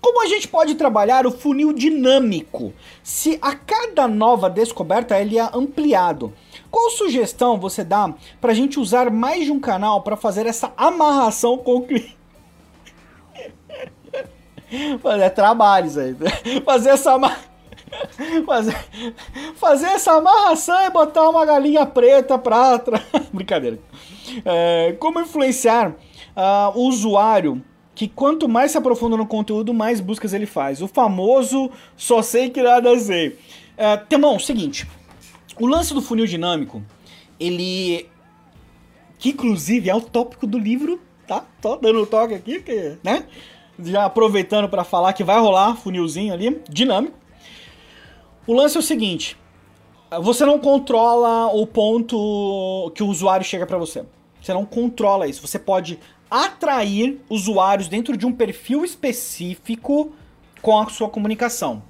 como 0.00 0.22
a 0.22 0.28
gente 0.28 0.46
pode 0.46 0.76
trabalhar 0.76 1.26
o 1.26 1.32
funil 1.32 1.72
dinâmico 1.72 2.72
se 3.02 3.36
a 3.42 3.56
cada 3.56 4.06
nova 4.06 4.48
descoberta 4.48 5.20
ele 5.20 5.36
é 5.36 5.50
ampliado? 5.52 6.32
Qual 6.70 6.88
sugestão 6.90 7.58
você 7.58 7.82
dá 7.82 8.14
para 8.40 8.52
a 8.52 8.54
gente 8.54 8.78
usar 8.78 9.10
mais 9.10 9.44
de 9.44 9.50
um 9.50 9.58
canal 9.58 10.02
para 10.02 10.16
fazer 10.16 10.46
essa 10.46 10.72
amarração 10.76 11.58
com 11.58 11.74
o 11.78 11.82
cliente? 11.82 12.16
Fazer 15.02 15.30
trabalho 15.30 15.86
isso 15.86 16.00
aí. 16.00 16.16
Fazer 16.64 16.90
essa 16.90 17.18
fazer, 18.44 18.76
fazer 19.54 19.86
essa 19.86 20.12
amarração 20.12 20.86
e 20.86 20.90
botar 20.90 21.28
uma 21.28 21.44
galinha 21.44 21.86
preta 21.86 22.38
pra. 22.38 22.80
Brincadeira. 23.32 23.78
É, 24.44 24.96
como 24.98 25.20
influenciar 25.20 25.90
uh, 25.90 26.76
o 26.78 26.88
usuário 26.88 27.62
que 27.94 28.08
quanto 28.08 28.48
mais 28.48 28.72
se 28.72 28.78
aprofunda 28.78 29.16
no 29.16 29.26
conteúdo, 29.26 29.72
mais 29.72 30.00
buscas 30.00 30.32
ele 30.32 30.46
faz. 30.46 30.82
O 30.82 30.88
famoso 30.88 31.70
só 31.96 32.22
sei 32.22 32.50
que 32.50 32.60
nada 32.60 32.98
sei. 32.98 33.38
É, 33.76 33.96
Temão, 33.96 34.38
seguinte. 34.38 34.86
O 35.60 35.66
lance 35.66 35.94
do 35.94 36.02
funil 36.02 36.26
dinâmico, 36.26 36.82
ele. 37.38 38.08
Que 39.18 39.30
inclusive 39.30 39.88
é 39.88 39.94
o 39.94 40.00
tópico 40.00 40.46
do 40.46 40.58
livro, 40.58 41.00
tá? 41.26 41.44
Tô 41.62 41.76
dando 41.76 42.02
um 42.02 42.06
toque 42.06 42.34
aqui, 42.34 42.54
porque, 42.54 42.98
né? 43.02 43.24
Já 43.78 44.04
aproveitando 44.04 44.68
para 44.68 44.84
falar 44.84 45.12
que 45.12 45.24
vai 45.24 45.38
rolar 45.38 45.76
funilzinho 45.76 46.32
ali, 46.32 46.62
dinâmico. 46.68 47.16
O 48.46 48.52
lance 48.52 48.76
é 48.76 48.80
o 48.80 48.82
seguinte: 48.82 49.36
você 50.22 50.44
não 50.44 50.58
controla 50.58 51.46
o 51.48 51.66
ponto 51.66 52.92
que 52.94 53.02
o 53.02 53.08
usuário 53.08 53.44
chega 53.44 53.66
para 53.66 53.78
você. 53.78 54.04
Você 54.40 54.52
não 54.52 54.64
controla 54.64 55.26
isso. 55.26 55.46
Você 55.46 55.58
pode 55.58 55.98
atrair 56.30 57.20
usuários 57.28 57.88
dentro 57.88 58.16
de 58.16 58.26
um 58.26 58.32
perfil 58.32 58.84
específico 58.84 60.12
com 60.60 60.78
a 60.78 60.88
sua 60.88 61.08
comunicação. 61.08 61.82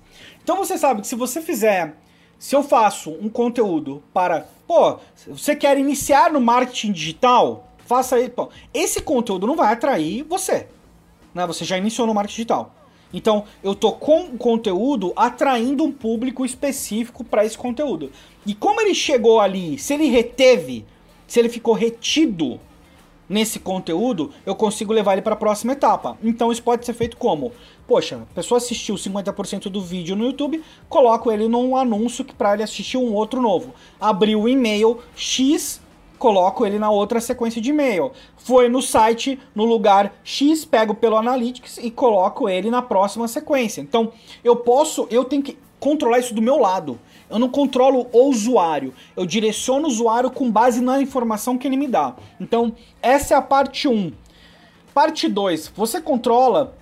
Então 0.42 0.56
você 0.56 0.76
sabe 0.76 1.00
que 1.00 1.06
se 1.06 1.14
você 1.14 1.40
fizer, 1.40 1.96
se 2.38 2.54
eu 2.54 2.62
faço 2.62 3.10
um 3.10 3.28
conteúdo 3.28 4.02
para, 4.12 4.46
pô, 4.66 4.98
você 5.28 5.56
quer 5.56 5.78
iniciar 5.78 6.32
no 6.32 6.40
marketing 6.40 6.92
digital, 6.92 7.68
faça 7.86 8.16
aí, 8.16 8.28
pô, 8.28 8.50
esse 8.72 9.00
conteúdo 9.00 9.46
não 9.46 9.56
vai 9.56 9.72
atrair 9.72 10.22
você, 10.24 10.68
né? 11.34 11.46
Você 11.46 11.64
já 11.64 11.76
iniciou 11.76 12.06
no 12.06 12.14
marketing 12.14 12.36
digital. 12.36 12.74
Então, 13.12 13.44
eu 13.62 13.74
tô 13.74 13.92
com 13.92 14.22
o 14.22 14.36
conteúdo 14.36 15.12
atraindo 15.14 15.84
um 15.84 15.92
público 15.92 16.44
específico 16.44 17.22
para 17.22 17.44
esse 17.44 17.56
conteúdo. 17.56 18.10
E 18.44 18.54
como 18.54 18.80
ele 18.80 18.94
chegou 18.94 19.40
ali, 19.40 19.78
se 19.78 19.94
ele 19.94 20.08
reteve, 20.08 20.84
se 21.26 21.38
ele 21.38 21.48
ficou 21.48 21.74
retido 21.74 22.58
nesse 23.28 23.58
conteúdo, 23.58 24.32
eu 24.44 24.54
consigo 24.54 24.92
levar 24.92 25.14
ele 25.14 25.22
para 25.22 25.34
a 25.34 25.38
próxima 25.38 25.72
etapa. 25.72 26.18
Então 26.22 26.52
isso 26.52 26.62
pode 26.62 26.84
ser 26.84 26.92
feito 26.92 27.16
como? 27.16 27.52
Poxa, 27.86 28.16
a 28.16 28.34
pessoa 28.34 28.58
assistiu 28.58 28.96
50% 28.96 29.68
do 29.68 29.80
vídeo 29.80 30.16
no 30.16 30.24
YouTube, 30.24 30.62
coloco 30.88 31.30
ele 31.30 31.48
num 31.48 31.76
anúncio 31.76 32.24
para 32.24 32.54
ele 32.54 32.62
assistir 32.62 32.96
um 32.96 33.12
outro 33.14 33.40
novo. 33.40 33.74
Abriu 34.00 34.42
o 34.42 34.48
e-mail 34.48 35.00
X, 35.14 35.80
coloco 36.24 36.64
ele 36.64 36.78
na 36.78 36.90
outra 36.90 37.20
sequência 37.20 37.60
de 37.60 37.68
e-mail. 37.68 38.10
Foi 38.38 38.66
no 38.66 38.80
site, 38.80 39.38
no 39.54 39.66
lugar 39.66 40.10
X, 40.24 40.64
pego 40.64 40.94
pelo 40.94 41.18
Analytics 41.18 41.76
e 41.76 41.90
coloco 41.90 42.48
ele 42.48 42.70
na 42.70 42.80
próxima 42.80 43.28
sequência. 43.28 43.82
Então, 43.82 44.10
eu 44.42 44.56
posso, 44.56 45.06
eu 45.10 45.22
tenho 45.22 45.42
que 45.42 45.58
controlar 45.78 46.20
isso 46.20 46.32
do 46.32 46.40
meu 46.40 46.56
lado. 46.56 46.98
Eu 47.28 47.38
não 47.38 47.50
controlo 47.50 48.06
o 48.10 48.30
usuário, 48.30 48.94
eu 49.14 49.26
direciono 49.26 49.84
o 49.84 49.90
usuário 49.90 50.30
com 50.30 50.50
base 50.50 50.80
na 50.80 50.98
informação 50.98 51.58
que 51.58 51.68
ele 51.68 51.76
me 51.76 51.88
dá. 51.88 52.14
Então, 52.40 52.74
essa 53.02 53.34
é 53.34 53.36
a 53.36 53.42
parte 53.42 53.86
1. 53.86 54.10
Parte 54.94 55.28
2, 55.28 55.72
você 55.76 56.00
controla, 56.00 56.74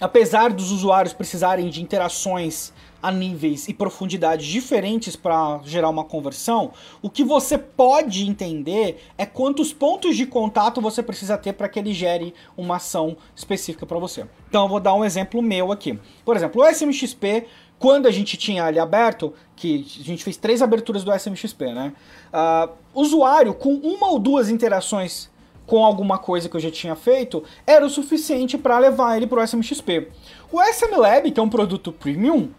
apesar 0.00 0.54
dos 0.54 0.70
usuários 0.70 1.12
precisarem 1.12 1.68
de 1.68 1.82
interações 1.82 2.72
a 3.02 3.10
níveis 3.10 3.68
e 3.68 3.74
profundidades 3.74 4.46
diferentes 4.46 5.16
para 5.16 5.60
gerar 5.64 5.88
uma 5.88 6.04
conversão, 6.04 6.72
o 7.02 7.08
que 7.08 7.24
você 7.24 7.56
pode 7.56 8.26
entender 8.26 9.02
é 9.16 9.24
quantos 9.24 9.72
pontos 9.72 10.16
de 10.16 10.26
contato 10.26 10.80
você 10.80 11.02
precisa 11.02 11.38
ter 11.38 11.52
para 11.52 11.68
que 11.68 11.78
ele 11.78 11.92
gere 11.92 12.34
uma 12.56 12.76
ação 12.76 13.16
específica 13.34 13.86
para 13.86 13.98
você. 13.98 14.26
Então 14.48 14.64
eu 14.64 14.68
vou 14.68 14.80
dar 14.80 14.94
um 14.94 15.04
exemplo 15.04 15.42
meu 15.42 15.72
aqui. 15.72 15.98
Por 16.24 16.36
exemplo, 16.36 16.62
o 16.62 16.68
SMXP 16.68 17.46
quando 17.80 18.06
a 18.06 18.10
gente 18.10 18.36
tinha 18.36 18.64
ali 18.66 18.78
aberto, 18.78 19.32
que 19.56 19.86
a 19.98 20.04
gente 20.04 20.22
fez 20.22 20.36
três 20.36 20.60
aberturas 20.60 21.02
do 21.02 21.10
SMXP, 21.14 21.72
né? 21.72 21.94
Uh, 22.30 22.70
usuário 22.94 23.54
com 23.54 23.72
uma 23.72 24.10
ou 24.10 24.18
duas 24.18 24.50
interações 24.50 25.30
com 25.66 25.82
alguma 25.82 26.18
coisa 26.18 26.46
que 26.46 26.56
eu 26.56 26.60
já 26.60 26.70
tinha 26.70 26.94
feito 26.94 27.42
era 27.66 27.86
o 27.86 27.88
suficiente 27.88 28.58
para 28.58 28.78
levar 28.78 29.16
ele 29.16 29.26
para 29.26 29.40
o 29.40 29.42
SMXP. 29.42 30.08
O 30.52 30.60
SM 30.60 30.94
Lab, 30.94 31.30
que 31.30 31.40
é 31.40 31.42
um 31.42 31.48
produto 31.48 31.90
premium, 31.90 32.50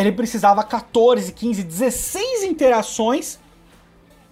ele 0.00 0.12
precisava 0.12 0.62
14, 0.62 1.32
15, 1.32 1.62
16 1.62 2.44
interações 2.44 3.38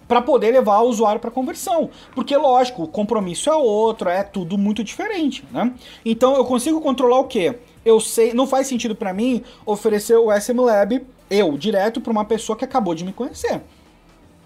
para 0.07 0.21
poder 0.21 0.51
levar 0.51 0.79
o 0.79 0.87
usuário 0.87 1.19
para 1.19 1.29
conversão. 1.29 1.89
Porque, 2.15 2.35
lógico, 2.35 2.83
o 2.83 2.87
compromisso 2.87 3.49
é 3.49 3.55
outro, 3.55 4.09
é 4.09 4.23
tudo 4.23 4.57
muito 4.57 4.83
diferente, 4.83 5.43
né? 5.51 5.73
Então 6.05 6.35
eu 6.35 6.45
consigo 6.45 6.79
controlar 6.79 7.19
o 7.19 7.25
quê? 7.25 7.59
Eu 7.83 7.99
sei, 7.99 8.33
não 8.33 8.47
faz 8.47 8.67
sentido 8.67 8.95
para 8.95 9.13
mim 9.13 9.43
oferecer 9.65 10.15
o 10.15 10.31
SM 10.31 10.59
Lab 10.59 11.05
eu 11.29 11.57
direto 11.57 11.99
para 11.99 12.11
uma 12.11 12.25
pessoa 12.25 12.57
que 12.57 12.65
acabou 12.65 12.95
de 12.95 13.03
me 13.03 13.13
conhecer. 13.13 13.61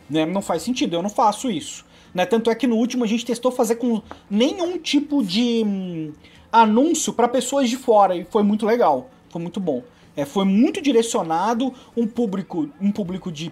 Né? 0.09 0.25
Não 0.25 0.41
faz 0.41 0.63
sentido, 0.63 0.95
eu 0.95 1.01
não 1.01 1.09
faço 1.09 1.49
isso. 1.49 1.85
Né? 2.13 2.25
Tanto 2.25 2.49
é 2.49 2.55
que 2.55 2.67
no 2.67 2.75
último 2.75 3.03
a 3.03 3.07
gente 3.07 3.25
testou 3.25 3.51
fazer 3.51 3.75
com 3.75 4.01
nenhum 4.29 4.77
tipo 4.77 5.23
de 5.23 5.63
hum, 5.65 6.13
anúncio 6.51 7.13
para 7.13 7.27
pessoas 7.27 7.69
de 7.69 7.77
fora 7.77 8.15
e 8.15 8.25
foi 8.25 8.43
muito 8.43 8.65
legal, 8.65 9.09
foi 9.29 9.41
muito 9.41 9.59
bom. 9.59 9.83
É, 10.15 10.25
foi 10.25 10.45
muito 10.45 10.81
direcionado, 10.81 11.73
um 11.95 12.05
público, 12.05 12.69
um 12.79 12.91
público 12.91 13.31
de 13.31 13.51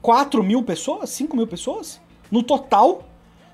4 0.00 0.42
mil 0.42 0.62
pessoas, 0.62 1.10
5 1.10 1.36
mil 1.36 1.46
pessoas, 1.46 2.00
no 2.30 2.42
total, 2.42 3.04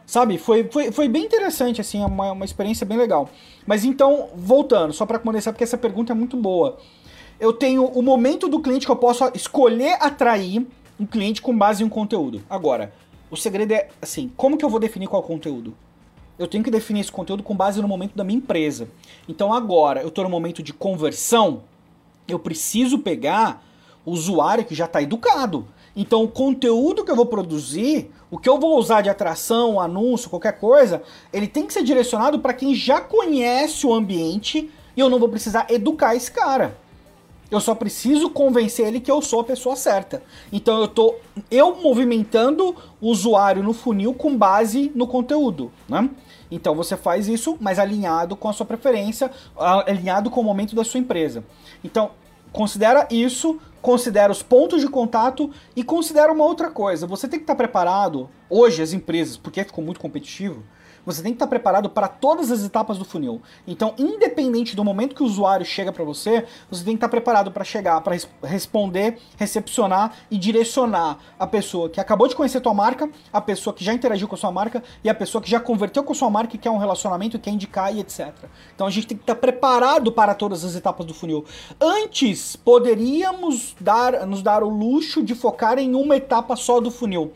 sabe? 0.05 0.39
Foi, 0.39 0.65
foi, 0.71 0.93
foi 0.93 1.09
bem 1.09 1.25
interessante, 1.25 1.81
assim, 1.81 2.03
é 2.03 2.07
uma, 2.07 2.33
uma 2.33 2.45
experiência 2.45 2.87
bem 2.87 2.99
legal. 2.99 3.29
Mas 3.67 3.85
então, 3.85 4.29
voltando, 4.35 4.93
só 4.93 5.05
para 5.07 5.19
começar, 5.19 5.53
porque 5.53 5.65
essa 5.65 5.79
pergunta 5.79 6.13
é 6.13 6.15
muito 6.15 6.37
boa. 6.37 6.79
Eu 7.41 7.53
tenho 7.53 7.85
o 7.85 8.03
momento 8.03 8.49
do 8.49 8.61
cliente 8.61 8.87
que 8.87 8.93
eu 8.93 8.97
posso 8.97 9.25
escolher 9.35 9.99
atrair 10.01 10.67
um 10.99 11.05
cliente 11.05 11.43
com 11.43 11.57
base 11.57 11.83
em 11.83 11.87
um 11.87 11.91
conteúdo. 11.91 12.43
Agora, 12.49 12.93
o 13.31 13.37
segredo 13.37 13.73
é, 13.73 13.89
assim, 14.01 14.31
como 14.37 14.57
que 14.57 14.65
eu 14.65 14.71
vou 14.71 14.81
definir 14.81 15.09
qual 15.09 15.23
conteúdo? 15.23 15.75
Eu 16.39 16.47
tenho 16.47 16.63
que 16.63 16.71
definir 16.71 17.01
esse 17.01 17.13
conteúdo 17.13 17.43
com 17.43 17.57
base 17.57 17.81
no 17.81 17.89
momento 17.89 18.15
da 18.15 18.23
minha 18.23 18.39
empresa. 18.39 18.89
Então 19.29 19.53
agora, 19.53 20.03
eu 20.03 20.09
estou 20.09 20.25
no 20.25 20.31
momento 20.31 20.63
de 20.63 20.73
conversão, 20.73 21.63
eu 22.33 22.39
preciso 22.39 22.99
pegar 22.99 23.65
o 24.05 24.13
usuário 24.13 24.65
que 24.65 24.75
já 24.75 24.85
está 24.85 25.03
educado. 25.03 25.67
Então, 25.95 26.23
o 26.23 26.29
conteúdo 26.29 27.05
que 27.05 27.11
eu 27.11 27.17
vou 27.17 27.27
produzir, 27.27 28.11
o 28.31 28.39
que 28.39 28.49
eu 28.49 28.59
vou 28.59 28.79
usar 28.79 29.01
de 29.01 29.09
atração, 29.09 29.81
anúncio, 29.81 30.29
qualquer 30.29 30.59
coisa, 30.59 31.03
ele 31.33 31.47
tem 31.47 31.67
que 31.67 31.73
ser 31.73 31.83
direcionado 31.83 32.39
para 32.39 32.53
quem 32.53 32.75
já 32.75 33.01
conhece 33.01 33.87
o 33.87 33.95
ambiente 33.95 34.71
e 34.97 35.01
eu 35.01 35.09
não 35.09 35.19
vou 35.19 35.29
precisar 35.29 35.67
educar 35.71 36.15
esse 36.15 36.31
cara. 36.31 36.77
Eu 37.51 37.61
só 37.61 37.75
preciso 37.75 38.29
convencer 38.31 38.89
ele 38.89 39.01
que 39.01 39.11
eu 39.11 39.23
sou 39.23 39.41
a 39.41 39.45
pessoa 39.45 39.77
certa. 39.77 40.23
Então 40.53 40.81
eu 40.81 40.89
tô 40.89 41.15
eu 41.51 41.77
movimentando 41.77 42.75
o 43.01 43.09
usuário 43.09 43.63
no 43.63 43.73
funil 43.73 44.13
com 44.13 44.37
base 44.37 44.91
no 44.95 45.07
conteúdo, 45.07 45.71
né? 45.89 46.11
Então 46.51 46.75
você 46.75 46.97
faz 46.97 47.29
isso, 47.29 47.57
mas 47.61 47.79
alinhado 47.79 48.37
com 48.37 48.49
a 48.49 48.53
sua 48.53 48.67
preferência, 48.67 49.31
alinhado 49.57 50.31
com 50.31 50.41
o 50.41 50.45
momento 50.45 50.75
da 50.75 50.85
sua 50.85 51.01
empresa. 51.01 51.45
Então, 51.83 52.11
considera 52.53 53.07
isso, 53.11 53.59
considera 53.83 54.33
os 54.33 54.43
pontos 54.43 54.81
de 54.81 54.89
contato 54.89 55.51
e 55.75 55.83
considera 55.83 56.33
uma 56.33 56.45
outra 56.45 56.71
coisa. 56.71 57.07
Você 57.07 57.29
tem 57.29 57.39
que 57.39 57.45
estar 57.45 57.55
preparado, 57.55 58.29
hoje 58.49 58.83
as 58.83 58.93
empresas, 58.93 59.37
porque 59.37 59.65
ficou 59.65 59.85
muito 59.85 60.01
competitivo, 60.01 60.63
você 61.07 61.23
tem 61.23 61.31
que 61.31 61.37
estar 61.37 61.47
preparado 61.47 61.89
para 61.89 62.09
todas 62.09 62.51
as 62.51 62.65
etapas 62.65 62.99
do 62.99 63.05
funil. 63.05 63.41
Então, 63.67 63.95
independente 63.97 64.75
do 64.75 64.85
momento 64.85 65.15
que 65.15 65.23
o 65.23 65.27
usuário 65.27 65.65
chega 65.65 65.93
para 65.93 66.03
você, 66.03 66.45
você 66.69 66.85
tem 66.85 66.95
que 66.95 66.99
estar 66.99 67.09
preparado 67.09 67.53
para 67.53 67.63
chegar, 67.63 68.01
para 68.01 68.15
res 68.15 68.29
responder, 68.43 69.19
recepcionar 69.37 70.13
e 70.29 70.37
direcionar 70.37 71.19
a 71.39 71.47
pessoa 71.47 71.89
que 71.89 72.01
acabou 72.01 72.27
de 72.27 72.35
conhecer 72.35 72.59
a 72.59 72.61
tua 72.61 72.75
marca, 72.75 73.09
a 73.33 73.41
pessoa 73.41 73.73
que 73.73 73.85
já 73.85 73.95
interagiu 73.95 74.27
com 74.27 74.35
a 74.35 74.39
sua 74.39 74.51
marca 74.51 74.83
e 75.05 75.09
a 75.09 75.15
pessoa 75.15 75.41
que 75.41 75.49
já 75.49 75.61
converteu 75.61 76.03
com 76.03 76.13
a 76.13 76.17
sua 76.17 76.29
marca 76.29 76.57
e 76.57 76.59
quer 76.59 76.71
um 76.71 76.79
relacionamento, 76.79 77.39
quer 77.39 77.51
indicar 77.51 77.95
e 77.95 78.01
etc. 78.01 78.35
Então, 78.75 78.87
a 78.87 78.91
gente 78.91 79.07
tem 79.07 79.17
que 79.17 79.23
estar 79.23 79.37
preparado 79.37 80.11
para 80.11 80.35
todas 80.35 80.65
as 80.65 80.75
etapas 80.75 81.07
do 81.07 81.15
funil. 81.15 81.45
Antes, 81.81 82.57
poderíamos 82.57 83.77
dar, 83.81 84.27
nos 84.27 84.43
dar 84.43 84.65
o 84.65 84.69
luxo 84.69 85.23
de 85.23 85.35
focar 85.35 85.79
em 85.79 85.95
uma 85.95 86.17
etapa 86.17 86.57
só 86.57 86.81
do 86.81 86.91
funil 86.91 87.33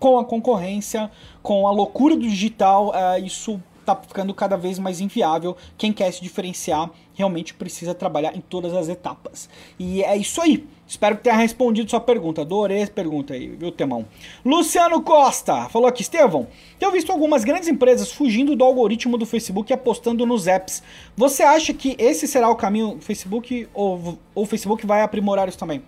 com 0.00 0.18
a 0.18 0.24
concorrência, 0.24 1.10
com 1.42 1.68
a 1.68 1.70
loucura 1.70 2.16
do 2.16 2.22
digital, 2.22 2.88
uh, 2.88 3.24
isso 3.24 3.62
tá 3.84 3.94
ficando 3.94 4.32
cada 4.32 4.56
vez 4.56 4.78
mais 4.78 5.00
inviável. 5.00 5.56
Quem 5.76 5.92
quer 5.92 6.10
se 6.10 6.22
diferenciar 6.22 6.90
realmente 7.14 7.52
precisa 7.52 7.94
trabalhar 7.94 8.34
em 8.34 8.40
todas 8.40 8.72
as 8.72 8.88
etapas. 8.88 9.48
E 9.78 10.02
é 10.02 10.16
isso 10.16 10.40
aí. 10.40 10.66
Espero 10.86 11.16
que 11.16 11.22
tenha 11.22 11.36
respondido 11.36 11.90
sua 11.90 12.00
pergunta. 12.00 12.40
Adorei 12.40 12.78
essa 12.78 12.90
pergunta 12.90 13.34
aí, 13.34 13.48
viu, 13.48 13.70
Temão? 13.70 14.06
Luciano 14.44 15.02
Costa 15.02 15.68
falou 15.68 15.86
aqui, 15.86 16.02
Estevão, 16.02 16.48
tenho 16.78 16.90
visto 16.90 17.12
algumas 17.12 17.44
grandes 17.44 17.68
empresas 17.68 18.10
fugindo 18.10 18.56
do 18.56 18.64
algoritmo 18.64 19.18
do 19.18 19.26
Facebook 19.26 19.70
e 19.70 19.74
apostando 19.74 20.24
nos 20.24 20.46
apps. 20.46 20.82
Você 21.16 21.42
acha 21.42 21.74
que 21.74 21.94
esse 21.98 22.26
será 22.26 22.48
o 22.48 22.56
caminho 22.56 22.94
do 22.94 23.02
Facebook 23.02 23.68
ou 23.74 24.18
o 24.34 24.46
Facebook 24.46 24.86
vai 24.86 25.02
aprimorar 25.02 25.48
isso 25.48 25.58
também? 25.58 25.82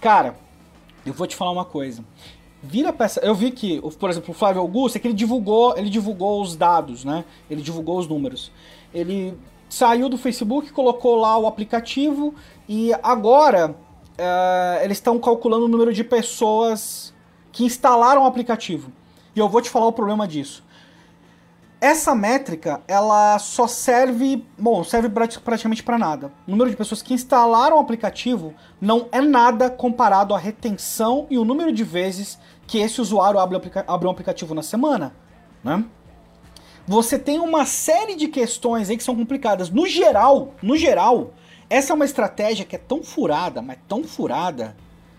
Cara, 0.00 0.36
eu 1.04 1.12
vou 1.12 1.26
te 1.26 1.36
falar 1.36 1.52
uma 1.52 1.64
coisa 1.64 2.02
vira 2.62 2.92
peça. 2.92 3.20
Eu 3.20 3.34
vi 3.34 3.50
que, 3.50 3.80
por 3.98 4.10
exemplo, 4.10 4.30
o 4.30 4.34
Flávio 4.34 4.60
Augusto, 4.60 4.96
é 4.96 4.98
que 4.98 5.06
ele 5.06 5.14
divulgou, 5.14 5.76
ele 5.76 5.88
divulgou 5.88 6.42
os 6.42 6.56
dados, 6.56 7.04
né? 7.04 7.24
Ele 7.50 7.62
divulgou 7.62 7.98
os 7.98 8.06
números. 8.06 8.50
Ele 8.92 9.36
saiu 9.68 10.08
do 10.08 10.16
Facebook, 10.16 10.72
colocou 10.72 11.16
lá 11.16 11.36
o 11.36 11.46
aplicativo 11.46 12.34
e 12.68 12.92
agora 13.02 13.70
uh, 13.70 14.84
eles 14.84 14.96
estão 14.96 15.18
calculando 15.18 15.66
o 15.66 15.68
número 15.68 15.92
de 15.92 16.02
pessoas 16.02 17.14
que 17.52 17.64
instalaram 17.64 18.22
o 18.22 18.26
aplicativo. 18.26 18.90
E 19.34 19.38
eu 19.38 19.48
vou 19.48 19.60
te 19.60 19.70
falar 19.70 19.86
o 19.86 19.92
problema 19.92 20.26
disso. 20.26 20.64
Essa 21.80 22.12
métrica, 22.12 22.82
ela 22.88 23.38
só 23.38 23.68
serve, 23.68 24.44
bom, 24.58 24.82
serve 24.82 25.08
praticamente 25.08 25.82
para 25.82 25.96
nada. 25.96 26.32
O 26.44 26.50
número 26.50 26.70
de 26.70 26.76
pessoas 26.76 27.00
que 27.00 27.14
instalaram 27.14 27.76
o 27.76 27.80
aplicativo 27.80 28.52
não 28.80 29.08
é 29.12 29.20
nada 29.20 29.70
comparado 29.70 30.34
à 30.34 30.38
retenção 30.38 31.28
e 31.30 31.38
o 31.38 31.44
número 31.44 31.72
de 31.72 31.84
vezes 31.84 32.36
que 32.66 32.78
esse 32.78 33.00
usuário 33.00 33.38
abre, 33.38 33.60
abre 33.86 34.08
um 34.08 34.10
aplicativo 34.10 34.56
na 34.56 34.62
semana, 34.62 35.14
né? 35.62 35.84
Você 36.84 37.16
tem 37.16 37.38
uma 37.38 37.64
série 37.64 38.16
de 38.16 38.26
questões 38.26 38.90
aí 38.90 38.96
que 38.96 39.04
são 39.04 39.14
complicadas. 39.14 39.70
No 39.70 39.86
geral, 39.86 40.54
no 40.60 40.76
geral, 40.76 41.32
essa 41.70 41.92
é 41.92 41.94
uma 41.94 42.04
estratégia 42.04 42.64
que 42.64 42.74
é 42.74 42.78
tão 42.78 43.04
furada, 43.04 43.62
mas 43.62 43.78
tão 43.86 44.02
furada, 44.02 44.76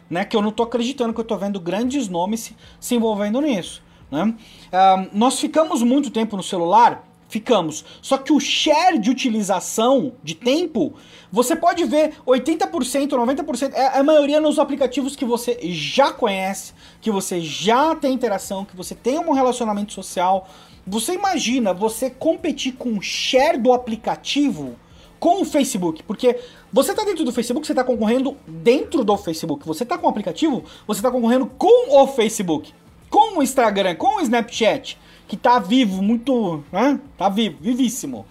né, 0.09 0.25
que 0.25 0.35
eu 0.35 0.41
não 0.41 0.51
tô 0.51 0.63
acreditando 0.63 1.13
que 1.13 1.19
eu 1.19 1.25
tô 1.25 1.37
vendo 1.37 1.59
grandes 1.59 2.09
nomes 2.09 2.39
se, 2.41 2.57
se 2.79 2.95
envolvendo 2.95 3.39
nisso. 3.39 3.83
Né? 4.11 4.23
Uh, 4.23 5.09
nós 5.13 5.39
ficamos 5.39 5.83
muito 5.83 6.09
tempo 6.09 6.35
no 6.35 6.43
celular? 6.43 7.07
Ficamos. 7.27 7.85
Só 8.01 8.17
que 8.17 8.33
o 8.33 8.39
share 8.39 8.97
de 8.97 9.11
utilização 9.11 10.13
de 10.23 10.33
tempo, 10.33 10.95
você 11.31 11.55
pode 11.55 11.85
ver 11.85 12.15
80%, 12.25 13.09
90%, 13.09 13.73
é 13.73 13.99
a 13.99 14.03
maioria 14.03 14.41
nos 14.41 14.57
aplicativos 14.57 15.15
que 15.15 15.23
você 15.23 15.59
já 15.61 16.11
conhece, 16.11 16.73
que 16.99 17.11
você 17.11 17.39
já 17.39 17.95
tem 17.95 18.13
interação, 18.13 18.65
que 18.65 18.75
você 18.75 18.95
tem 18.95 19.19
um 19.19 19.31
relacionamento 19.31 19.93
social. 19.93 20.49
Você 20.87 21.13
imagina 21.13 21.71
você 21.71 22.09
competir 22.09 22.73
com 22.73 22.97
o 22.97 23.01
share 23.01 23.59
do 23.59 23.71
aplicativo 23.73 24.75
com 25.19 25.41
o 25.41 25.45
Facebook, 25.45 26.01
porque 26.03 26.39
você 26.71 26.91
está 26.91 27.03
dentro 27.03 27.23
do 27.25 27.31
Facebook, 27.31 27.67
você 27.67 27.73
está 27.73 27.83
concorrendo 27.83 28.37
dentro 28.47 29.03
do 29.03 29.17
Facebook. 29.17 29.67
Você 29.67 29.83
está 29.83 29.97
com 29.97 30.07
o 30.07 30.09
aplicativo, 30.09 30.63
você 30.87 30.99
está 30.99 31.11
concorrendo 31.11 31.45
com 31.45 31.95
o 31.95 32.07
Facebook 32.07 32.73
com 33.09 33.39
o 33.39 33.43
Instagram, 33.43 33.95
com 33.95 34.17
o 34.17 34.21
Snapchat, 34.21 34.97
que 35.27 35.35
tá 35.35 35.59
vivo, 35.59 36.01
muito. 36.01 36.63
Né? 36.71 36.99
Tá 37.17 37.29
vivo, 37.29 37.57
vivíssimo. 37.61 38.25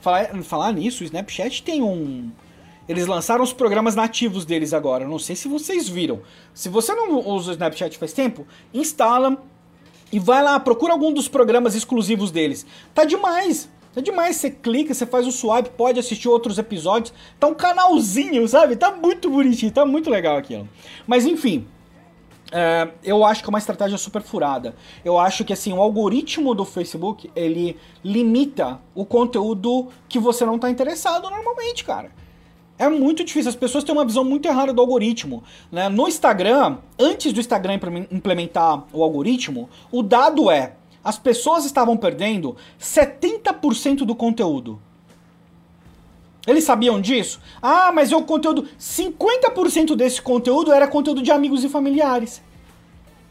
Falar, 0.00 0.42
falar 0.42 0.72
nisso, 0.72 1.02
o 1.02 1.06
Snapchat 1.06 1.62
tem 1.62 1.82
um. 1.82 2.30
Eles 2.88 3.06
lançaram 3.06 3.44
os 3.44 3.52
programas 3.52 3.94
nativos 3.94 4.46
deles 4.46 4.72
agora. 4.72 5.06
Não 5.06 5.18
sei 5.18 5.36
se 5.36 5.46
vocês 5.46 5.88
viram. 5.88 6.20
Se 6.54 6.70
você 6.70 6.94
não 6.94 7.18
usa 7.18 7.50
o 7.50 7.52
Snapchat 7.52 7.98
faz 7.98 8.14
tempo, 8.14 8.46
instala 8.72 9.36
e 10.10 10.18
vai 10.18 10.42
lá, 10.42 10.58
procura 10.58 10.94
algum 10.94 11.12
dos 11.12 11.28
programas 11.28 11.74
exclusivos 11.74 12.30
deles. 12.30 12.64
Tá 12.94 13.04
demais. 13.04 13.68
Tá 13.94 14.00
demais. 14.00 14.36
Você 14.36 14.50
clica, 14.50 14.94
você 14.94 15.04
faz 15.04 15.26
o 15.26 15.32
swipe, 15.32 15.68
pode 15.70 16.00
assistir 16.00 16.28
outros 16.28 16.56
episódios. 16.56 17.12
Tá 17.38 17.46
um 17.46 17.54
canalzinho, 17.54 18.48
sabe? 18.48 18.74
Tá 18.74 18.90
muito 18.90 19.28
bonitinho, 19.28 19.70
tá 19.70 19.84
muito 19.84 20.08
legal 20.08 20.38
aquilo. 20.38 20.66
Mas 21.06 21.26
enfim, 21.26 21.66
é, 22.50 22.88
eu 23.02 23.24
acho 23.24 23.42
que 23.42 23.48
é 23.48 23.50
uma 23.50 23.58
estratégia 23.58 23.98
super 23.98 24.22
furada. 24.22 24.74
Eu 25.04 25.18
acho 25.18 25.44
que 25.44 25.52
assim, 25.52 25.72
o 25.72 25.80
algoritmo 25.80 26.54
do 26.54 26.64
Facebook, 26.64 27.30
ele 27.36 27.76
limita 28.04 28.80
o 28.94 29.04
conteúdo 29.04 29.88
que 30.08 30.18
você 30.18 30.44
não 30.44 30.56
está 30.56 30.70
interessado 30.70 31.28
normalmente, 31.28 31.84
cara. 31.84 32.10
É 32.78 32.88
muito 32.88 33.24
difícil, 33.24 33.48
as 33.48 33.56
pessoas 33.56 33.82
têm 33.82 33.92
uma 33.92 34.04
visão 34.04 34.22
muito 34.22 34.46
errada 34.46 34.72
do 34.72 34.80
algoritmo. 34.80 35.42
Né? 35.70 35.88
No 35.88 36.06
Instagram, 36.06 36.78
antes 36.98 37.32
do 37.32 37.40
Instagram 37.40 37.80
implementar 38.10 38.84
o 38.92 39.02
algoritmo, 39.02 39.68
o 39.90 40.00
dado 40.00 40.48
é, 40.48 40.74
as 41.02 41.18
pessoas 41.18 41.64
estavam 41.64 41.96
perdendo 41.96 42.56
70% 42.80 44.04
do 44.04 44.14
conteúdo. 44.14 44.80
Eles 46.48 46.64
sabiam 46.64 46.98
disso? 46.98 47.40
Ah, 47.60 47.92
mas 47.92 48.10
é 48.10 48.16
o 48.16 48.22
conteúdo. 48.22 48.66
50% 48.80 49.94
desse 49.94 50.22
conteúdo 50.22 50.72
era 50.72 50.88
conteúdo 50.88 51.22
de 51.22 51.30
amigos 51.30 51.62
e 51.62 51.68
familiares. 51.68 52.40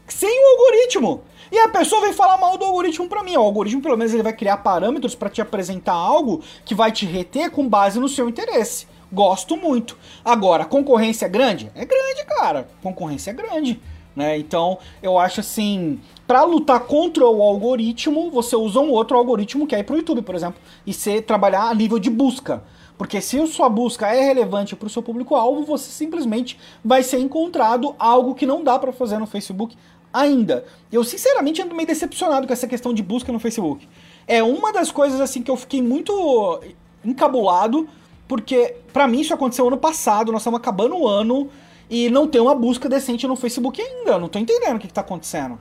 Sem 0.06 0.30
o 0.30 0.46
algoritmo. 0.52 1.22
E 1.50 1.58
a 1.58 1.68
pessoa 1.68 2.00
vem 2.00 2.12
falar 2.12 2.38
mal 2.38 2.56
do 2.56 2.64
algoritmo 2.64 3.08
para 3.08 3.24
mim. 3.24 3.36
O 3.36 3.40
algoritmo, 3.40 3.82
pelo 3.82 3.96
menos, 3.96 4.14
ele 4.14 4.22
vai 4.22 4.32
criar 4.32 4.58
parâmetros 4.58 5.16
para 5.16 5.28
te 5.28 5.40
apresentar 5.40 5.94
algo 5.94 6.42
que 6.64 6.76
vai 6.76 6.92
te 6.92 7.06
reter 7.06 7.50
com 7.50 7.68
base 7.68 7.98
no 7.98 8.08
seu 8.08 8.28
interesse. 8.28 8.86
Gosto 9.12 9.56
muito. 9.56 9.98
Agora, 10.24 10.64
concorrência 10.64 11.26
é 11.26 11.28
grande? 11.28 11.72
É 11.74 11.84
grande, 11.84 12.24
cara. 12.24 12.68
Concorrência 12.82 13.32
é 13.32 13.34
grande. 13.34 13.80
Né? 14.14 14.38
Então, 14.38 14.78
eu 15.02 15.18
acho 15.18 15.40
assim, 15.40 16.00
para 16.26 16.44
lutar 16.44 16.80
contra 16.80 17.24
o 17.24 17.42
algoritmo, 17.42 18.30
você 18.30 18.54
usa 18.54 18.78
um 18.78 18.90
outro 18.90 19.16
algoritmo 19.16 19.66
que 19.66 19.74
é 19.74 19.80
ir 19.80 19.84
pro 19.84 19.96
YouTube, 19.96 20.22
por 20.22 20.34
exemplo, 20.34 20.60
e 20.86 20.92
você 20.92 21.20
trabalhar 21.22 21.68
a 21.68 21.74
nível 21.74 21.98
de 21.98 22.10
busca. 22.10 22.62
Porque 22.98 23.20
se 23.20 23.46
sua 23.46 23.68
busca 23.68 24.08
é 24.08 24.20
relevante 24.20 24.74
para 24.74 24.88
o 24.88 24.90
seu 24.90 25.00
público-alvo, 25.00 25.62
você 25.62 25.88
simplesmente 25.88 26.58
vai 26.84 27.04
ser 27.04 27.20
encontrado 27.20 27.94
algo 27.96 28.34
que 28.34 28.44
não 28.44 28.64
dá 28.64 28.76
para 28.76 28.92
fazer 28.92 29.18
no 29.18 29.26
Facebook 29.26 29.76
ainda. 30.12 30.64
Eu 30.90 31.04
sinceramente 31.04 31.62
ando 31.62 31.76
meio 31.76 31.86
decepcionado 31.86 32.46
com 32.46 32.52
essa 32.52 32.66
questão 32.66 32.92
de 32.92 33.00
busca 33.00 33.32
no 33.32 33.38
Facebook. 33.38 33.88
É 34.26 34.42
uma 34.42 34.72
das 34.72 34.90
coisas 34.90 35.20
assim 35.20 35.42
que 35.42 35.50
eu 35.50 35.56
fiquei 35.56 35.80
muito 35.80 36.60
encabulado, 37.04 37.88
porque 38.26 38.74
para 38.92 39.06
mim 39.06 39.20
isso 39.20 39.32
aconteceu 39.32 39.68
ano 39.68 39.78
passado, 39.78 40.32
nós 40.32 40.40
estamos 40.40 40.58
acabando 40.58 40.96
o 40.96 41.06
ano 41.06 41.48
e 41.88 42.10
não 42.10 42.26
tem 42.26 42.40
uma 42.40 42.54
busca 42.54 42.88
decente 42.88 43.28
no 43.28 43.36
Facebook 43.36 43.80
ainda. 43.80 44.12
Eu 44.12 44.18
não 44.18 44.28
tô 44.28 44.40
entendendo 44.40 44.76
o 44.76 44.78
que, 44.80 44.88
que 44.88 44.92
tá 44.92 45.02
acontecendo. 45.02 45.58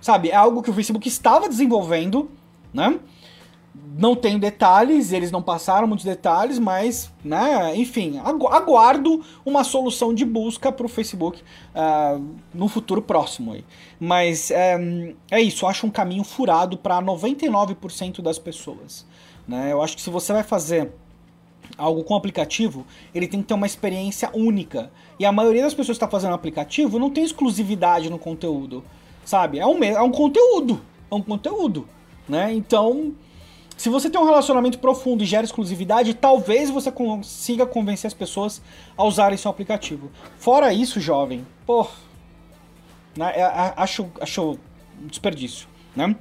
Sabe, 0.00 0.28
é 0.28 0.36
algo 0.36 0.62
que 0.62 0.70
o 0.70 0.72
Facebook 0.72 1.08
estava 1.08 1.48
desenvolvendo, 1.48 2.30
né? 2.72 3.00
Não 3.96 4.14
tenho 4.14 4.38
detalhes, 4.38 5.10
eles 5.10 5.30
não 5.30 5.40
passaram 5.40 5.88
muitos 5.88 6.04
detalhes, 6.04 6.58
mas, 6.58 7.10
né, 7.24 7.74
enfim, 7.76 8.18
aguardo 8.18 9.24
uma 9.44 9.64
solução 9.64 10.12
de 10.12 10.24
busca 10.24 10.70
para 10.70 10.84
o 10.84 10.88
Facebook 10.88 11.42
uh, 11.74 12.22
no 12.52 12.68
futuro 12.68 13.00
próximo. 13.00 13.52
Aí. 13.52 13.64
Mas 13.98 14.50
é, 14.50 15.14
é 15.30 15.40
isso, 15.40 15.66
acho 15.66 15.86
um 15.86 15.90
caminho 15.90 16.24
furado 16.24 16.76
para 16.76 17.00
99% 17.00 18.20
das 18.20 18.38
pessoas. 18.38 19.06
Né? 19.48 19.72
Eu 19.72 19.80
acho 19.80 19.96
que 19.96 20.02
se 20.02 20.10
você 20.10 20.32
vai 20.32 20.42
fazer 20.42 20.92
algo 21.78 22.04
com 22.04 22.14
aplicativo, 22.14 22.86
ele 23.14 23.26
tem 23.26 23.40
que 23.40 23.48
ter 23.48 23.54
uma 23.54 23.66
experiência 23.66 24.30
única. 24.34 24.90
E 25.18 25.24
a 25.24 25.32
maioria 25.32 25.62
das 25.62 25.72
pessoas 25.72 25.96
que 25.96 26.04
está 26.04 26.08
fazendo 26.08 26.34
aplicativo 26.34 26.98
não 26.98 27.10
tem 27.10 27.24
exclusividade 27.24 28.10
no 28.10 28.18
conteúdo, 28.18 28.84
sabe? 29.24 29.58
É 29.58 29.66
um, 29.66 29.82
é 29.82 30.02
um 30.02 30.12
conteúdo, 30.12 30.82
é 31.10 31.14
um 31.14 31.22
conteúdo, 31.22 31.88
né? 32.28 32.52
Então 32.52 33.14
se 33.76 33.90
você 33.90 34.08
tem 34.08 34.20
um 34.20 34.24
relacionamento 34.24 34.78
profundo 34.78 35.22
e 35.22 35.26
gera 35.26 35.44
exclusividade, 35.44 36.14
talvez 36.14 36.70
você 36.70 36.90
consiga 36.90 37.66
convencer 37.66 38.08
as 38.08 38.14
pessoas 38.14 38.62
a 38.96 39.04
usarem 39.04 39.36
seu 39.36 39.50
aplicativo. 39.50 40.10
Fora 40.38 40.72
isso, 40.72 40.98
jovem, 40.98 41.46
pô, 41.66 41.86
né, 43.16 43.32
é, 43.36 43.74
acho, 43.76 44.10
acho 44.20 44.58
desperdício, 45.00 45.68
né? 45.94 46.16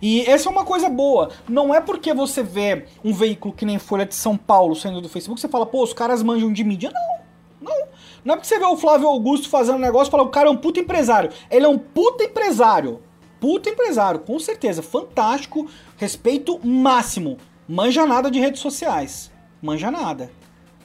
E 0.00 0.22
essa 0.22 0.48
é 0.48 0.52
uma 0.52 0.64
coisa 0.64 0.88
boa. 0.88 1.30
Não 1.48 1.74
é 1.74 1.80
porque 1.80 2.14
você 2.14 2.42
vê 2.42 2.86
um 3.04 3.12
veículo 3.12 3.54
que 3.54 3.64
nem 3.64 3.78
Folha 3.78 4.06
de 4.06 4.14
São 4.14 4.36
Paulo 4.36 4.74
saindo 4.74 5.00
do 5.00 5.08
Facebook, 5.08 5.40
você 5.40 5.48
fala, 5.48 5.66
pô, 5.66 5.82
os 5.82 5.92
caras 5.92 6.22
manjam 6.22 6.52
de 6.52 6.62
mídia. 6.62 6.92
Não, 6.92 7.18
não. 7.60 7.88
Não 8.24 8.34
é 8.34 8.36
porque 8.36 8.48
você 8.48 8.58
vê 8.58 8.64
o 8.64 8.76
Flávio 8.76 9.08
Augusto 9.08 9.48
fazendo 9.48 9.76
um 9.76 9.80
negócio 9.80 10.08
e 10.08 10.12
fala, 10.12 10.22
o 10.22 10.28
cara 10.28 10.48
é 10.48 10.50
um 10.50 10.56
puta 10.56 10.80
empresário. 10.80 11.30
Ele 11.50 11.64
é 11.64 11.68
um 11.68 11.78
puta 11.78 12.24
empresário 12.24 13.00
puta 13.40 13.70
empresário, 13.70 14.20
com 14.20 14.38
certeza, 14.38 14.82
fantástico, 14.82 15.68
respeito 15.96 16.58
máximo. 16.66 17.38
Manja 17.68 18.06
nada 18.06 18.30
de 18.30 18.38
redes 18.38 18.60
sociais. 18.60 19.30
Manja 19.60 19.90
nada. 19.90 20.30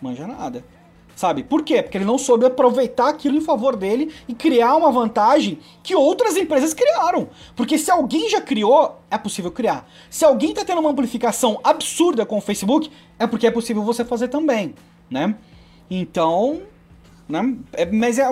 Manja 0.01 0.27
nada. 0.27 0.63
Sabe? 1.15 1.43
Por 1.43 1.63
quê? 1.63 1.81
Porque 1.81 1.97
ele 1.97 2.05
não 2.05 2.17
soube 2.17 2.45
aproveitar 2.45 3.09
aquilo 3.09 3.37
em 3.37 3.41
favor 3.41 3.75
dele 3.75 4.11
e 4.27 4.33
criar 4.33 4.75
uma 4.75 4.91
vantagem 4.91 5.59
que 5.83 5.95
outras 5.95 6.35
empresas 6.35 6.73
criaram. 6.73 7.29
Porque 7.55 7.77
se 7.77 7.91
alguém 7.91 8.29
já 8.29 8.41
criou, 8.41 8.99
é 9.11 9.17
possível 9.17 9.51
criar. 9.51 9.87
Se 10.09 10.25
alguém 10.25 10.49
está 10.49 10.65
tendo 10.65 10.81
uma 10.81 10.89
amplificação 10.89 11.59
absurda 11.63 12.25
com 12.25 12.37
o 12.37 12.41
Facebook, 12.41 12.91
é 13.19 13.27
porque 13.27 13.45
é 13.45 13.51
possível 13.51 13.83
você 13.83 14.03
fazer 14.03 14.27
também, 14.27 14.73
né? 15.09 15.35
Então, 15.89 16.63
né? 17.29 17.55
É, 17.73 17.85
mas 17.85 18.17
é, 18.17 18.25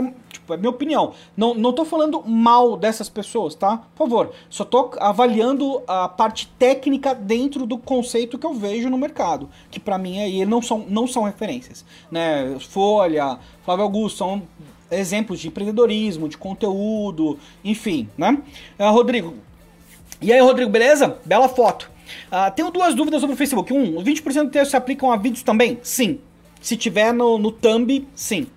é 0.54 0.58
minha 0.58 0.70
opinião. 0.70 1.14
Não, 1.36 1.54
não 1.54 1.74
tô 1.74 1.86
falando 1.86 2.22
mal 2.26 2.78
dessas 2.78 3.10
pessoas, 3.10 3.56
tá? 3.56 3.78
Por 3.96 4.08
favor. 4.08 4.32
Só 4.50 4.64
tô 4.64 4.92
avaliando 5.00 5.82
a 5.88 6.08
parte 6.08 6.48
técnica 6.60 7.14
dentro 7.14 7.66
do 7.66 7.78
conceito 7.78 8.38
que 8.38 8.46
eu 8.46 8.54
vejo 8.54 8.90
no 8.90 8.98
mercado. 8.98 9.50
Que 9.70 9.80
para 9.80 9.98
mim 9.98 10.20
aí 10.20 10.46
não 10.46 10.62
são, 10.62 10.86
não 10.88 11.08
são 11.08 11.24
referências. 11.24 11.86
Né? 12.10 12.58
Folha, 12.60 13.40
Flávio 13.64 13.84
Augusto 13.84 14.18
são 14.18 14.44
exemplos 14.92 15.40
de 15.40 15.48
empreendedorismo, 15.48 16.28
de 16.28 16.38
conteúdo, 16.38 17.40
enfim, 17.64 18.10
né? 18.18 18.38
Uh, 18.78 18.92
Rodrigo. 18.92 19.36
E 20.22 20.32
aí, 20.32 20.40
Rodrigo, 20.40 20.70
beleza? 20.70 21.18
Bela 21.26 21.48
foto. 21.48 21.90
Uh, 22.28 22.54
tenho 22.54 22.70
duas 22.70 22.94
dúvidas 22.94 23.22
sobre 23.22 23.34
o 23.34 23.38
Facebook. 23.38 23.74
Um, 23.74 23.98
os 23.98 24.04
20% 24.04 24.44
do 24.44 24.50
texto 24.50 24.72
se 24.72 24.78
aplicam 24.78 25.12
a 25.12 25.18
vídeos 25.18 25.44
também? 25.44 25.80
Sim. 25.82 26.20
Se 26.62 26.78
tiver 26.78 27.14
no, 27.14 27.40
no 27.40 27.52
thumb, 27.52 28.08
sim. 28.14 28.48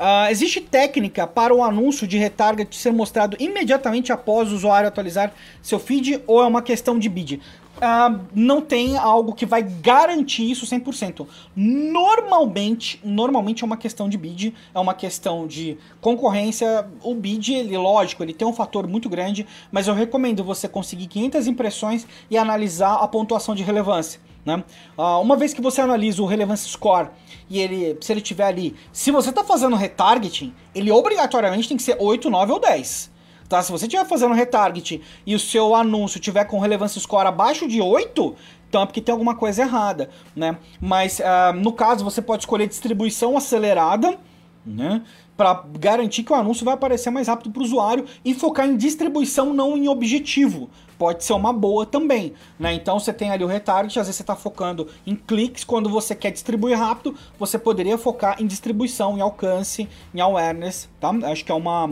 Uh, 0.00 0.30
existe 0.30 0.62
técnica 0.62 1.26
para 1.26 1.54
o 1.54 1.62
anúncio 1.62 2.06
de 2.06 2.16
retarget 2.16 2.74
ser 2.74 2.90
mostrado 2.90 3.36
imediatamente 3.38 4.10
após 4.10 4.50
o 4.50 4.54
usuário 4.54 4.88
atualizar 4.88 5.30
seu 5.60 5.78
feed 5.78 6.22
ou 6.26 6.40
é 6.40 6.46
uma 6.46 6.62
questão 6.62 6.98
de 6.98 7.06
bid? 7.06 7.38
Uh, 7.76 8.18
não 8.34 8.62
tem 8.62 8.96
algo 8.96 9.34
que 9.34 9.44
vai 9.44 9.62
garantir 9.62 10.50
isso 10.50 10.64
100%. 10.64 11.26
Normalmente, 11.54 12.98
normalmente 13.04 13.62
é 13.62 13.66
uma 13.66 13.76
questão 13.76 14.08
de 14.08 14.16
bid, 14.16 14.54
é 14.74 14.78
uma 14.78 14.94
questão 14.94 15.46
de 15.46 15.76
concorrência. 16.00 16.88
O 17.02 17.14
bid, 17.14 17.52
ele, 17.52 17.76
lógico, 17.76 18.22
ele 18.22 18.32
tem 18.32 18.48
um 18.48 18.54
fator 18.54 18.86
muito 18.86 19.06
grande, 19.06 19.46
mas 19.70 19.86
eu 19.86 19.92
recomendo 19.92 20.42
você 20.42 20.66
conseguir 20.66 21.08
500 21.08 21.46
impressões 21.46 22.06
e 22.30 22.38
analisar 22.38 22.94
a 22.94 23.06
pontuação 23.06 23.54
de 23.54 23.62
relevância. 23.62 24.18
Né? 24.44 24.62
Uh, 24.96 25.20
uma 25.20 25.36
vez 25.36 25.52
que 25.52 25.60
você 25.60 25.80
analisa 25.80 26.22
o 26.22 26.26
Relevance 26.26 26.68
Score 26.68 27.08
e 27.48 27.58
ele, 27.58 27.98
se 28.00 28.12
ele 28.12 28.20
tiver 28.20 28.46
ali, 28.46 28.74
se 28.92 29.10
você 29.10 29.30
está 29.30 29.44
fazendo 29.44 29.76
retargeting, 29.76 30.54
ele 30.74 30.90
obrigatoriamente 30.90 31.68
tem 31.68 31.76
que 31.76 31.82
ser 31.82 31.96
8, 31.98 32.30
9 32.30 32.52
ou 32.52 32.58
10. 32.58 33.10
Tá? 33.48 33.60
Se 33.62 33.72
você 33.72 33.86
estiver 33.86 34.06
fazendo 34.06 34.32
retarget 34.32 35.02
e 35.26 35.34
o 35.34 35.38
seu 35.38 35.74
anúncio 35.74 36.20
tiver 36.20 36.44
com 36.44 36.60
relevância 36.60 37.00
score 37.00 37.26
abaixo 37.26 37.66
de 37.66 37.80
8, 37.80 38.36
então 38.68 38.82
é 38.82 38.86
porque 38.86 39.00
tem 39.00 39.12
alguma 39.12 39.34
coisa 39.34 39.62
errada, 39.62 40.08
né? 40.36 40.56
Mas 40.80 41.18
uh, 41.18 41.52
no 41.56 41.72
caso 41.72 42.04
você 42.04 42.22
pode 42.22 42.44
escolher 42.44 42.68
distribuição 42.68 43.36
acelerada, 43.36 44.16
né? 44.64 45.02
Para 45.36 45.64
garantir 45.76 46.22
que 46.22 46.32
o 46.32 46.36
anúncio 46.36 46.64
vai 46.64 46.74
aparecer 46.74 47.10
mais 47.10 47.26
rápido 47.26 47.50
para 47.50 47.60
o 47.60 47.64
usuário 47.64 48.04
e 48.24 48.32
focar 48.32 48.68
em 48.68 48.76
distribuição, 48.76 49.52
não 49.52 49.76
em 49.76 49.88
objetivo. 49.88 50.70
Pode 51.00 51.24
ser 51.24 51.32
uma 51.32 51.50
boa 51.50 51.86
também, 51.86 52.34
né? 52.58 52.74
Então 52.74 53.00
você 53.00 53.10
tem 53.10 53.30
ali 53.30 53.42
o 53.42 53.46
retarget, 53.46 53.98
às 53.98 54.06
vezes 54.06 54.16
você 54.16 54.22
está 54.22 54.36
focando 54.36 54.86
em 55.06 55.16
cliques, 55.16 55.64
quando 55.64 55.88
você 55.88 56.14
quer 56.14 56.30
distribuir 56.30 56.78
rápido, 56.78 57.16
você 57.38 57.58
poderia 57.58 57.96
focar 57.96 58.36
em 58.38 58.46
distribuição, 58.46 59.16
em 59.16 59.22
alcance, 59.22 59.88
em 60.14 60.20
awareness, 60.20 60.90
tá? 61.00 61.08
Acho 61.24 61.42
que 61.42 61.50
é 61.50 61.54
uma 61.54 61.88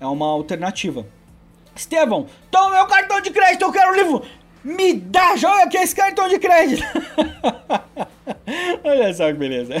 é 0.00 0.06
uma 0.06 0.24
alternativa. 0.28 1.04
Estevão, 1.76 2.24
toma 2.50 2.76
meu 2.76 2.86
cartão 2.86 3.20
de 3.20 3.30
crédito, 3.30 3.60
eu 3.60 3.70
quero 3.70 3.92
o 3.92 3.94
livro. 3.94 4.22
Me 4.64 4.94
dá, 4.94 5.36
joga 5.36 5.64
aqui 5.64 5.76
esse 5.76 5.94
cartão 5.94 6.26
de 6.26 6.38
crédito. 6.38 6.82
olha 8.82 9.12
só 9.12 9.26
que 9.26 9.34
beleza. 9.34 9.74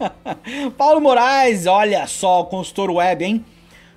Paulo 0.74 1.02
Moraes, 1.02 1.66
olha 1.66 2.06
só, 2.06 2.44
consultor 2.44 2.90
web, 2.92 3.22
hein? 3.22 3.44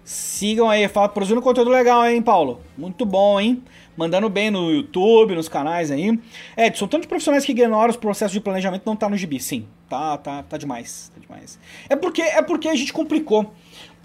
Sigam 0.04 0.70
aí, 0.70 0.86
fala, 0.90 1.08
produzindo 1.08 1.42
conteúdo 1.42 1.70
legal, 1.70 2.06
hein, 2.06 2.22
Paulo? 2.22 2.60
Muito 2.78 3.06
bom, 3.06 3.40
hein? 3.40 3.64
Mandando 3.96 4.28
bem 4.30 4.50
no 4.50 4.72
YouTube, 4.72 5.36
nos 5.36 5.48
canais 5.48 5.92
aí. 5.92 6.20
Edson, 6.58 6.88
tanto 6.88 7.04
de 7.04 7.08
profissionais 7.08 7.46
que 7.46 7.52
ignoram 7.52 7.90
os 7.90 7.98
processos 7.98 8.34
de 8.34 8.40
planejamento 8.40 8.84
não 8.86 8.96
tá 8.96 9.08
no 9.08 9.16
gibi. 9.16 9.40
Sim, 9.40 9.68
tá, 9.88 10.18
tá, 10.18 10.44
tá 10.44 10.58
demais, 10.58 11.12
tá 11.14 11.22
demais. 11.22 11.60
É 11.88 11.96
porque, 11.96 12.22
é 12.22 12.42
porque 12.42 12.68
a 12.68 12.76
gente 12.76 12.92
complicou 12.92 13.52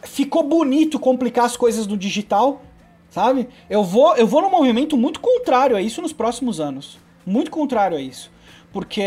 ficou 0.03 0.43
bonito 0.43 0.99
complicar 0.99 1.45
as 1.45 1.57
coisas 1.57 1.87
no 1.87 1.97
digital, 1.97 2.63
sabe? 3.11 3.49
Eu 3.69 3.83
vou, 3.83 4.17
eu 4.17 4.27
vou 4.27 4.43
num 4.43 4.51
movimento 4.51 4.97
muito 4.97 5.21
contrário 5.21 5.77
a 5.77 5.83
isso 5.83 6.03
nos 6.03 6.13
próximos 6.13 6.61
anos. 6.61 6.99
Muito 7.27 7.51
contrário 7.51 7.97
a 7.97 8.01
isso. 8.01 8.31
Porque 8.73 9.03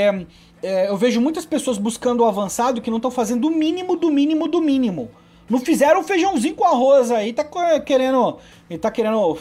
é, 0.62 0.89
eu 0.89 0.98
vejo 0.98 1.22
muitas 1.22 1.46
pessoas 1.46 1.78
buscando 1.78 2.22
o 2.22 2.26
avançado 2.26 2.82
que 2.82 2.89
não 2.89 2.98
estão 2.98 3.12
fazendo 3.12 3.48
o 3.48 3.52
mínimo 3.52 3.96
do 3.96 4.12
mínimo 4.12 4.48
do 4.48 4.62
mínimo. 4.62 5.10
Não 5.50 5.60
fizeram 5.60 6.04
feijãozinho 6.04 6.56
com 6.56 6.65
arroz 6.65 7.12
aí, 7.12 7.34
tá 7.34 7.44
querendo. 7.84 8.38
Tá 8.80 8.89
querendo 8.89 9.38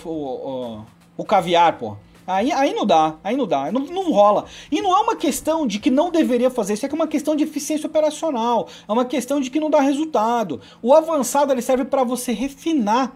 o, 1.20 1.24
caviar, 1.24 1.78
pô. 1.78 1.96
Aí, 2.26 2.52
aí 2.52 2.72
não 2.72 2.86
dá, 2.86 3.16
aí 3.24 3.36
não 3.36 3.46
dá, 3.46 3.72
não, 3.72 3.80
não 3.86 4.12
rola. 4.12 4.44
E 4.70 4.80
não 4.80 4.96
é 4.96 5.00
uma 5.00 5.16
questão 5.16 5.66
de 5.66 5.78
que 5.80 5.90
não 5.90 6.10
deveria 6.10 6.50
fazer 6.50 6.74
isso, 6.74 6.86
é 6.86 6.88
é 6.88 6.92
uma 6.92 7.08
questão 7.08 7.34
de 7.34 7.42
eficiência 7.44 7.86
operacional, 7.86 8.68
é 8.88 8.92
uma 8.92 9.04
questão 9.04 9.40
de 9.40 9.50
que 9.50 9.58
não 9.58 9.68
dá 9.68 9.80
resultado. 9.80 10.60
O 10.80 10.94
avançado 10.94 11.52
ele 11.52 11.62
serve 11.62 11.84
para 11.84 12.04
você 12.04 12.32
refinar 12.32 13.12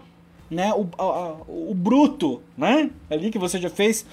né, 0.49 0.73
o, 0.73 0.87
a, 0.97 1.35
o 1.47 1.73
bruto, 1.73 2.41
né? 2.57 2.89
Ali 3.09 3.31
que 3.31 3.39
você 3.39 3.59
já 3.59 3.69
fez. 3.69 4.05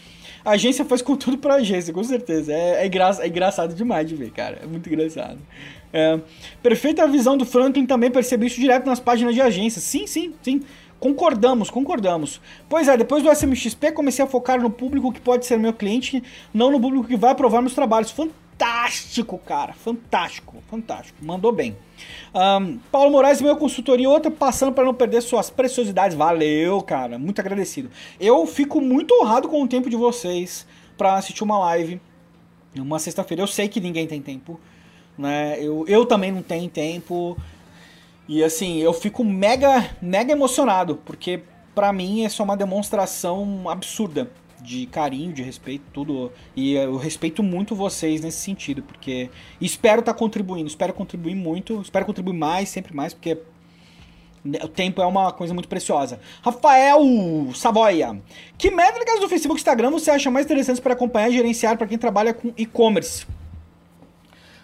A 0.45 0.53
agência 0.53 0.85
faz 0.85 1.03
conteúdo 1.03 1.39
pra 1.39 1.55
agência, 1.55 1.93
com 1.93 2.03
certeza. 2.03 2.53
É, 2.53 2.83
é, 2.83 2.87
engra, 2.87 3.11
é 3.21 3.29
engraçado 3.29 3.75
demais 3.75 4.09
de 4.09 4.15
ver, 4.15 4.31
cara. 4.31 4.59
É 4.63 4.67
muito 4.67 4.89
engraçado. 4.89 5.39
É, 5.93 6.19
perfeita 6.63 7.07
visão 7.07 7.37
do 7.37 7.45
Franklin 7.45 7.87
também 7.87 8.11
percebi 8.11 8.47
isso 8.47 8.59
direto 8.59 8.87
nas 8.87 8.99
páginas 8.99 9.35
de 9.35 9.41
agência. 9.41 9.81
Sim, 9.81 10.07
sim, 10.07 10.35
sim. 10.43 10.63
Concordamos, 11.03 11.69
concordamos. 11.69 12.41
Pois 12.69 12.87
é, 12.87 12.97
depois 12.97 13.25
do 13.25 13.29
SMXP 13.29 13.91
comecei 13.91 14.25
a 14.25 14.29
focar 14.29 14.61
no 14.63 14.71
público 14.71 15.11
que 15.11 15.21
pode 15.21 15.45
ser 15.45 15.59
meu 15.59 15.73
cliente, 15.73 16.23
não 16.55 16.71
no 16.71 16.81
público 16.81 17.09
que 17.09 17.17
vai 17.17 17.33
aprovar 17.33 17.61
meus 17.61 17.75
trabalhos. 17.75 18.13
Fantástico, 18.13 19.37
cara, 19.39 19.73
fantástico, 19.73 20.63
fantástico. 20.71 21.19
Mandou 21.21 21.51
bem. 21.51 21.77
Um, 22.33 22.79
Paulo 22.93 23.11
Moraes, 23.11 23.43
meu 23.43 23.57
consultoria, 23.57 24.09
outra 24.09 24.31
passando 24.31 24.73
para 24.73 24.85
não 24.85 24.95
perder 24.95 25.23
suas 25.23 25.51
preciosidades. 25.51 26.17
Valeu, 26.17 26.81
cara, 26.83 27.19
muito 27.19 27.41
agradecido. 27.41 27.91
Eu 28.21 28.47
fico 28.47 28.81
muito 28.81 29.13
honrado 29.21 29.49
com 29.49 29.61
o 29.61 29.67
tempo 29.67 29.91
de 29.91 29.97
vocês 29.97 30.65
para 30.97 31.15
assistir 31.15 31.43
uma 31.43 31.59
live 31.59 32.01
uma 32.81 33.01
sexta-feira. 33.01 33.43
Eu 33.43 33.49
sei 33.49 33.67
que 33.67 33.81
ninguém 33.81 34.07
tem 34.07 34.23
tempo, 34.23 34.59
né? 35.19 35.57
Eu, 35.59 35.85
eu 35.89 36.07
também 36.07 36.31
não 36.31 36.43
tenho 36.43 36.71
tempo. 36.71 37.37
E 38.33 38.43
assim, 38.43 38.79
eu 38.79 38.95
fico 38.95 39.23
mega, 39.23 39.91
mega 40.01 40.33
emocionado, 40.33 40.97
porque 41.05 41.43
para 41.75 41.93
mim 41.93 42.25
é 42.25 42.31
só 42.31 42.43
uma 42.43 42.57
demonstração 42.57 43.69
absurda 43.69 44.31
de 44.59 44.87
carinho, 44.87 45.35
de 45.35 45.43
respeito, 45.43 45.85
tudo. 45.93 46.33
E 46.57 46.73
eu 46.73 46.97
respeito 46.97 47.43
muito 47.43 47.75
vocês 47.75 48.23
nesse 48.23 48.39
sentido, 48.39 48.83
porque 48.85 49.29
espero 49.61 50.01
estar 50.01 50.15
tá 50.15 50.19
contribuindo, 50.19 50.67
espero 50.67 50.95
contribuir 50.95 51.35
muito, 51.35 51.83
espero 51.83 52.07
contribuir 52.07 52.33
mais, 52.33 52.71
sempre 52.71 52.97
mais, 52.97 53.13
porque 53.13 53.37
o 54.47 54.69
tempo 54.69 55.03
é 55.03 55.07
uma 55.07 55.31
coisa 55.31 55.53
muito 55.53 55.69
preciosa. 55.69 56.19
Rafael 56.41 57.03
Savoia. 57.55 58.19
Que 58.57 58.71
métricas 58.71 59.21
do 59.21 59.29
Facebook 59.29 59.59
e 59.59 59.61
Instagram 59.61 59.91
você 59.91 60.11
acha 60.11 60.31
mais 60.31 60.47
interessantes 60.47 60.81
para 60.81 60.95
acompanhar 60.95 61.29
e 61.29 61.35
gerenciar 61.35 61.77
para 61.77 61.87
quem 61.87 61.99
trabalha 61.99 62.33
com 62.33 62.51
e-commerce? 62.57 63.27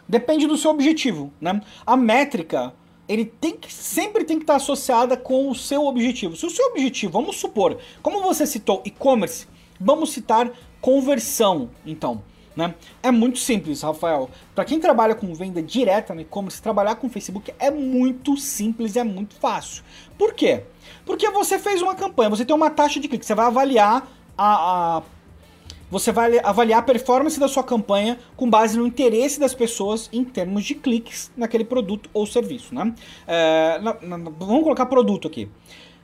Depende 0.09 0.47
do 0.47 0.57
seu 0.57 0.71
objetivo, 0.71 1.31
né? 1.39 1.61
A 1.85 1.99
métrica 1.99 2.73
ele 3.09 3.25
tem 3.25 3.57
que 3.57 3.73
sempre 3.73 4.25
tem 4.25 4.37
que 4.37 4.45
estar 4.45 4.57
associada 4.57 5.17
com 5.17 5.51
o 5.51 5.55
seu 5.55 5.87
objetivo. 5.87 6.37
Se 6.37 6.45
o 6.45 6.51
seu 6.51 6.67
objetivo, 6.67 7.13
vamos 7.13 7.37
supor, 7.37 7.79
como 8.03 8.21
você 8.21 8.47
citou 8.47 8.83
e-commerce, 8.85 9.47
vamos 9.81 10.13
citar 10.13 10.51
conversão, 10.81 11.71
então, 11.87 12.23
né? 12.55 12.75
É 13.03 13.11
muito 13.11 13.39
simples, 13.39 13.83
Rafael. 13.83 14.29
Para 14.55 14.65
quem 14.65 14.79
trabalha 14.79 15.15
com 15.15 15.33
venda 15.33 15.63
direta 15.63 16.15
no 16.15 16.21
e-commerce, 16.21 16.61
trabalhar 16.61 16.97
com 16.97 17.09
Facebook 17.09 17.53
é 17.59 17.71
muito 17.71 18.37
simples 18.37 18.97
é 18.97 19.05
muito 19.05 19.35
fácil. 19.37 19.83
Por 20.19 20.35
quê? 20.35 20.65
Porque 21.07 21.31
você 21.31 21.59
fez 21.59 21.81
uma 21.81 21.95
campanha, 21.95 22.31
você 22.31 22.45
tem 22.45 22.55
uma 22.55 22.71
taxa 22.71 23.01
de 23.01 23.09
clique, 23.09 23.25
você 23.25 23.35
vai 23.35 23.47
avaliar 23.47 24.07
a, 24.37 24.97
a 24.99 25.03
você 25.91 26.13
vai 26.13 26.39
avaliar 26.41 26.81
a 26.81 26.83
performance 26.83 27.39
da 27.39 27.49
sua 27.49 27.63
campanha 27.63 28.19
com 28.37 28.49
base 28.49 28.77
no 28.79 28.87
interesse 28.87 29.41
das 29.41 29.55
pessoas 29.55 30.09
em 30.13 30.25
termos 30.25 30.65
de 30.65 30.75
cliques 30.75 31.31
naquele 31.37 31.65
produto 31.65 32.11
ou 32.13 32.27
serviço, 32.27 32.75
né? 32.75 32.95
É, 33.27 33.79
na, 33.81 33.97
na, 34.03 34.31
vamos 34.31 34.63
colocar 34.63 34.87
produto 34.87 35.29
aqui. 35.29 35.49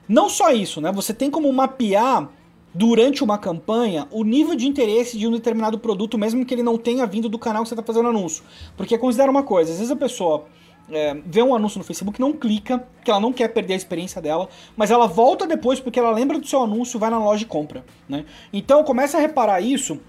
Não 0.07 0.29
só 0.29 0.51
isso, 0.51 0.81
né? 0.81 0.91
Você 0.91 1.13
tem 1.13 1.29
como 1.31 1.51
mapear 1.51 2.29
durante 2.73 3.23
uma 3.23 3.37
campanha 3.37 4.07
o 4.11 4.23
nível 4.23 4.53
de 4.53 4.67
interesse 4.67 5.17
de 5.17 5.25
um 5.27 5.31
determinado 5.31 5.79
produto, 5.79 6.17
mesmo 6.17 6.45
que 6.45 6.53
ele 6.53 6.61
não 6.61 6.77
tenha 6.77 7.05
vindo 7.05 7.29
do 7.29 7.39
canal 7.39 7.63
que 7.63 7.69
você 7.69 7.73
está 7.73 7.83
fazendo 7.83 8.09
anúncio. 8.09 8.43
Porque 8.75 8.97
considera 8.97 9.31
uma 9.31 9.43
coisa, 9.43 9.71
às 9.71 9.77
vezes 9.77 9.91
a 9.91 9.95
pessoa 9.95 10.45
é, 10.89 11.15
vê 11.25 11.41
um 11.41 11.55
anúncio 11.55 11.77
no 11.79 11.83
Facebook, 11.83 12.19
não 12.19 12.33
clica, 12.33 12.77
porque 12.77 13.09
ela 13.09 13.19
não 13.19 13.33
quer 13.33 13.47
perder 13.49 13.73
a 13.73 13.77
experiência 13.77 14.21
dela, 14.21 14.47
mas 14.75 14.91
ela 14.91 15.07
volta 15.07 15.47
depois 15.47 15.79
porque 15.79 15.99
ela 15.99 16.11
lembra 16.11 16.37
do 16.37 16.47
seu 16.47 16.61
anúncio, 16.61 16.99
vai 16.99 17.09
na 17.09 17.17
loja 17.17 17.43
e 17.43 17.47
compra. 17.47 17.83
Né? 18.07 18.25
Então 18.53 18.83
começa 18.83 19.17
a 19.17 19.21
reparar 19.21 19.61
isso. 19.61 19.99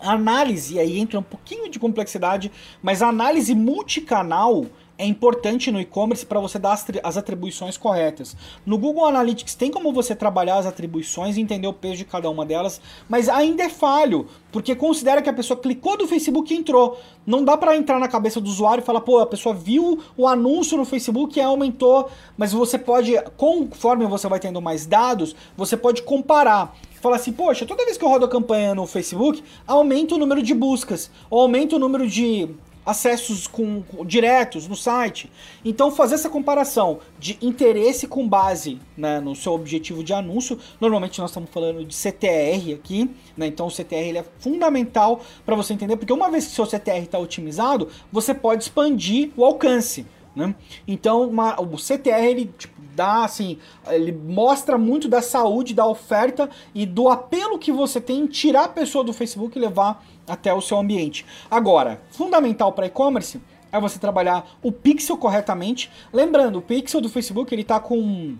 A 0.00 0.12
análise, 0.12 0.78
aí 0.78 0.98
entra 0.98 1.18
um 1.18 1.22
pouquinho 1.22 1.68
de 1.68 1.78
complexidade, 1.78 2.50
mas 2.82 3.02
a 3.02 3.08
análise 3.08 3.54
multicanal 3.54 4.64
é 5.00 5.06
importante 5.06 5.72
no 5.72 5.80
e-commerce 5.80 6.26
para 6.26 6.38
você 6.38 6.58
dar 6.58 6.78
as 7.02 7.16
atribuições 7.16 7.78
corretas. 7.78 8.36
No 8.66 8.76
Google 8.76 9.06
Analytics 9.06 9.54
tem 9.54 9.70
como 9.70 9.94
você 9.94 10.14
trabalhar 10.14 10.58
as 10.58 10.66
atribuições 10.66 11.38
e 11.38 11.40
entender 11.40 11.66
o 11.66 11.72
peso 11.72 11.96
de 11.96 12.04
cada 12.04 12.28
uma 12.28 12.44
delas, 12.44 12.82
mas 13.08 13.26
ainda 13.26 13.62
é 13.62 13.70
falho, 13.70 14.28
porque 14.52 14.74
considera 14.74 15.22
que 15.22 15.30
a 15.30 15.32
pessoa 15.32 15.58
clicou 15.58 15.96
do 15.96 16.06
Facebook 16.06 16.52
e 16.52 16.58
entrou. 16.58 17.00
Não 17.26 17.42
dá 17.42 17.56
para 17.56 17.74
entrar 17.74 17.98
na 17.98 18.08
cabeça 18.08 18.42
do 18.42 18.50
usuário 18.50 18.82
e 18.82 18.84
falar, 18.84 19.00
pô, 19.00 19.20
a 19.20 19.26
pessoa 19.26 19.54
viu 19.54 20.00
o 20.18 20.28
anúncio 20.28 20.76
no 20.76 20.84
Facebook 20.84 21.38
e 21.38 21.42
aumentou, 21.42 22.10
mas 22.36 22.52
você 22.52 22.78
pode, 22.78 23.14
conforme 23.38 24.04
você 24.04 24.28
vai 24.28 24.38
tendo 24.38 24.60
mais 24.60 24.84
dados, 24.84 25.34
você 25.56 25.78
pode 25.78 26.02
comparar 26.02 26.76
fala 27.00 27.16
assim, 27.16 27.32
poxa, 27.32 27.64
toda 27.64 27.86
vez 27.86 27.96
que 27.96 28.04
eu 28.04 28.10
rodo 28.10 28.26
a 28.26 28.28
campanha 28.28 28.74
no 28.74 28.86
Facebook, 28.86 29.42
aumenta 29.66 30.14
o 30.14 30.18
número 30.18 30.42
de 30.42 30.52
buscas, 30.52 31.10
ou 31.30 31.40
aumenta 31.40 31.76
o 31.76 31.78
número 31.78 32.06
de 32.06 32.46
acessos 32.84 33.46
com, 33.46 33.82
com, 33.82 34.04
diretos 34.04 34.66
no 34.66 34.76
site. 34.76 35.30
Então 35.64 35.90
fazer 35.90 36.14
essa 36.14 36.30
comparação 36.30 37.00
de 37.18 37.38
interesse 37.42 38.06
com 38.06 38.26
base 38.26 38.80
né, 38.96 39.20
no 39.20 39.34
seu 39.34 39.52
objetivo 39.52 40.02
de 40.02 40.12
anúncio, 40.12 40.58
normalmente 40.80 41.20
nós 41.20 41.30
estamos 41.30 41.50
falando 41.50 41.84
de 41.84 41.94
CTR 41.94 42.74
aqui, 42.74 43.10
né, 43.36 43.46
então 43.46 43.66
o 43.66 43.70
CTR 43.70 44.08
ele 44.08 44.18
é 44.18 44.24
fundamental 44.38 45.20
para 45.44 45.54
você 45.54 45.72
entender, 45.72 45.96
porque 45.96 46.12
uma 46.12 46.30
vez 46.30 46.46
que 46.46 46.52
seu 46.52 46.66
CTR 46.66 47.02
está 47.02 47.18
otimizado, 47.18 47.88
você 48.10 48.34
pode 48.34 48.64
expandir 48.64 49.30
o 49.36 49.44
alcance. 49.44 50.06
Né? 50.40 50.54
Então, 50.88 51.28
uma, 51.28 51.60
o 51.60 51.76
CTR 51.76 52.24
ele 52.24 52.52
tipo, 52.56 52.80
dá 52.94 53.24
assim, 53.24 53.58
ele 53.88 54.12
mostra 54.12 54.76
muito 54.78 55.08
da 55.08 55.22
saúde 55.22 55.74
da 55.74 55.86
oferta 55.86 56.48
e 56.74 56.84
do 56.86 57.08
apelo 57.08 57.58
que 57.58 57.70
você 57.70 58.00
tem 58.00 58.20
em 58.20 58.26
tirar 58.26 58.64
a 58.64 58.68
pessoa 58.68 59.04
do 59.04 59.12
Facebook 59.12 59.56
e 59.56 59.60
levar 59.60 60.04
até 60.26 60.52
o 60.52 60.60
seu 60.60 60.78
ambiente. 60.78 61.24
Agora, 61.50 62.00
fundamental 62.10 62.72
para 62.72 62.86
e-commerce 62.86 63.40
é 63.72 63.80
você 63.80 63.98
trabalhar 63.98 64.46
o 64.62 64.72
pixel 64.72 65.16
corretamente. 65.16 65.90
Lembrando, 66.12 66.58
o 66.58 66.62
pixel 66.62 67.00
do 67.00 67.08
Facebook 67.08 67.54
ele 67.54 67.64
tá 67.64 67.78
com 67.78 68.36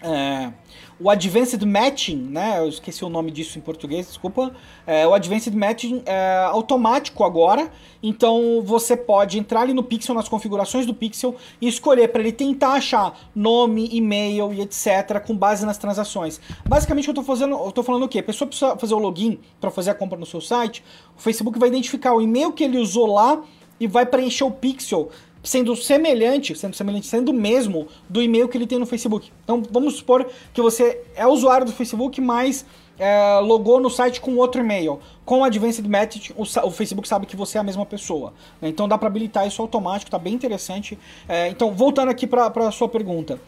é, 0.00 0.52
o 1.00 1.10
Advanced 1.10 1.62
Matching, 1.62 2.16
né? 2.16 2.58
Eu 2.58 2.68
esqueci 2.68 3.04
o 3.04 3.08
nome 3.08 3.30
disso 3.30 3.58
em 3.58 3.60
português, 3.60 4.06
desculpa. 4.06 4.52
É, 4.86 5.06
o 5.06 5.14
Advanced 5.14 5.54
Matching 5.54 6.02
é 6.06 6.44
automático 6.50 7.24
agora, 7.24 7.70
então 8.02 8.62
você 8.64 8.96
pode 8.96 9.38
entrar 9.38 9.62
ali 9.62 9.72
no 9.72 9.82
Pixel, 9.82 10.14
nas 10.14 10.28
configurações 10.28 10.86
do 10.86 10.94
Pixel 10.94 11.36
e 11.60 11.68
escolher 11.68 12.08
para 12.08 12.20
ele 12.20 12.32
tentar 12.32 12.74
achar 12.74 13.18
nome, 13.34 13.88
e-mail 13.92 14.52
e 14.52 14.60
etc. 14.60 15.20
com 15.24 15.36
base 15.36 15.64
nas 15.64 15.78
transações. 15.78 16.40
Basicamente, 16.68 17.08
eu 17.08 17.12
estou 17.12 17.24
fazendo, 17.24 17.54
eu 17.54 17.72
tô 17.72 17.82
falando 17.82 18.04
o 18.04 18.08
quê? 18.08 18.20
A 18.20 18.24
pessoa 18.24 18.46
precisa 18.46 18.76
fazer 18.76 18.94
o 18.94 18.98
login 18.98 19.38
para 19.60 19.70
fazer 19.70 19.90
a 19.90 19.94
compra 19.94 20.18
no 20.18 20.26
seu 20.26 20.40
site. 20.40 20.84
O 21.16 21.20
Facebook 21.20 21.58
vai 21.58 21.68
identificar 21.68 22.12
o 22.12 22.20
e-mail 22.20 22.52
que 22.52 22.64
ele 22.64 22.78
usou 22.78 23.06
lá 23.06 23.42
e 23.80 23.86
vai 23.86 24.04
preencher 24.04 24.44
o 24.44 24.50
Pixel 24.50 25.10
sendo 25.42 25.74
semelhante, 25.76 26.54
sendo 26.56 26.74
semelhante, 26.74 27.06
sendo 27.06 27.32
mesmo 27.32 27.88
do 28.08 28.22
e-mail 28.22 28.48
que 28.48 28.56
ele 28.56 28.66
tem 28.66 28.78
no 28.78 28.86
Facebook. 28.86 29.30
Então 29.44 29.62
vamos 29.70 29.94
supor 29.94 30.26
que 30.52 30.60
você 30.60 31.00
é 31.14 31.26
usuário 31.26 31.66
do 31.66 31.72
Facebook, 31.72 32.20
mas 32.20 32.64
é, 32.98 33.38
logou 33.40 33.80
no 33.80 33.88
site 33.88 34.20
com 34.20 34.36
outro 34.36 34.60
e-mail. 34.60 34.98
Com 35.24 35.44
Advanced 35.44 35.86
Message, 35.86 36.34
o, 36.36 36.42
o, 36.42 36.70
Facebook 36.70 37.06
sabe 37.06 37.26
que 37.26 37.36
você 37.36 37.58
é 37.58 37.60
a 37.60 37.64
mesma 37.64 37.86
pessoa. 37.86 38.32
Né? 38.60 38.68
Então 38.68 38.88
dá 38.88 38.98
para 38.98 39.08
habilitar 39.08 39.46
isso 39.46 39.62
automático, 39.62 40.10
tá 40.10 40.18
bem 40.18 40.34
interessante. 40.34 40.98
É, 41.28 41.48
então, 41.48 41.72
voltando 41.72 42.10
aqui 42.10 42.26
para 42.26 42.46
a 42.46 42.70
sua 42.72 42.88
pergunta. 42.88 43.38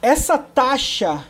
Essa 0.00 0.38
taxa 0.38 1.24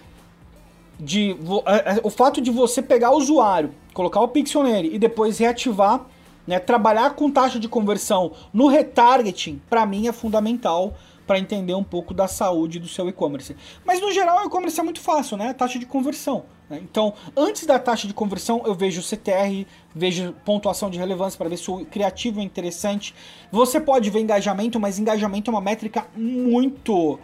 de. 0.99 1.37
É, 1.67 1.95
é, 1.95 2.01
o 2.03 2.11
fato 2.11 2.41
de 2.41 2.51
você 2.51 2.83
pegar 2.83 3.11
o 3.13 3.17
usuário, 3.17 3.73
colocar 3.95 4.21
o 4.21 4.63
nele 4.63 4.95
e 4.95 4.99
depois 4.99 5.39
reativar 5.39 6.07
né? 6.47 6.59
Trabalhar 6.59 7.11
com 7.15 7.31
taxa 7.31 7.59
de 7.59 7.69
conversão 7.69 8.33
no 8.53 8.69
retargeting, 8.69 9.61
para 9.69 9.85
mim, 9.85 10.07
é 10.07 10.13
fundamental 10.13 10.95
para 11.27 11.39
entender 11.39 11.75
um 11.75 11.83
pouco 11.83 12.15
da 12.15 12.29
saúde 12.29 12.79
do 12.79 12.87
seu 12.87 13.09
e-commerce. 13.09 13.57
Mas 13.85 14.01
no 14.01 14.13
geral, 14.13 14.45
o 14.45 14.47
e-commerce 14.47 14.79
é 14.79 14.83
muito 14.83 15.01
fácil, 15.01 15.37
né? 15.37 15.53
Taxa 15.53 15.79
de 15.79 15.85
conversão. 15.85 16.45
Né? 16.71 16.81
Então, 16.83 17.15
antes 17.37 17.67
da 17.67 17.79
taxa 17.79 18.07
de 18.07 18.15
conversão, 18.15 18.63
eu 18.65 18.75
vejo 18.75 19.03
CTR, 19.03 19.67
vejo 19.95 20.33
pontuação 20.45 20.89
de 20.89 20.99
relevância 20.99 21.37
para 21.37 21.49
ver 21.49 21.57
se 21.57 21.71
o 21.71 21.85
criativo 21.85 22.41
é 22.41 22.43
interessante. 22.43 23.15
Você 23.51 23.81
pode 23.81 24.09
ver 24.09 24.21
engajamento, 24.21 24.79
mas 24.79 24.99
engajamento 24.99 25.51
é 25.51 25.55
uma 25.55 25.61
métrica 25.61 26.07
muito 26.17 27.19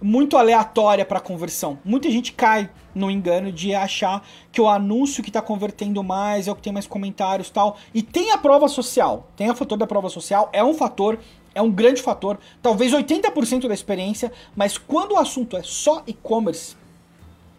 muito 0.00 0.36
aleatória 0.36 1.04
para 1.04 1.20
conversão. 1.20 1.78
Muita 1.84 2.10
gente 2.10 2.32
cai 2.32 2.70
no 2.94 3.10
engano 3.10 3.50
de 3.50 3.74
achar 3.74 4.26
que 4.52 4.60
o 4.60 4.68
anúncio 4.68 5.22
que 5.22 5.30
está 5.30 5.42
convertendo 5.42 6.02
mais 6.02 6.48
é 6.48 6.52
o 6.52 6.54
que 6.54 6.62
tem 6.62 6.72
mais 6.72 6.86
comentários 6.86 7.50
tal. 7.50 7.76
E 7.94 8.02
tem 8.02 8.30
a 8.32 8.38
prova 8.38 8.68
social. 8.68 9.28
Tem 9.36 9.48
a 9.48 9.54
fator 9.54 9.78
da 9.78 9.86
prova 9.86 10.08
social, 10.08 10.48
é 10.52 10.62
um 10.62 10.74
fator, 10.74 11.18
é 11.54 11.62
um 11.62 11.70
grande 11.70 12.02
fator, 12.02 12.38
talvez 12.60 12.92
80% 12.92 13.66
da 13.66 13.74
experiência, 13.74 14.30
mas 14.54 14.76
quando 14.76 15.12
o 15.12 15.18
assunto 15.18 15.56
é 15.56 15.62
só 15.62 16.02
e-commerce, 16.06 16.76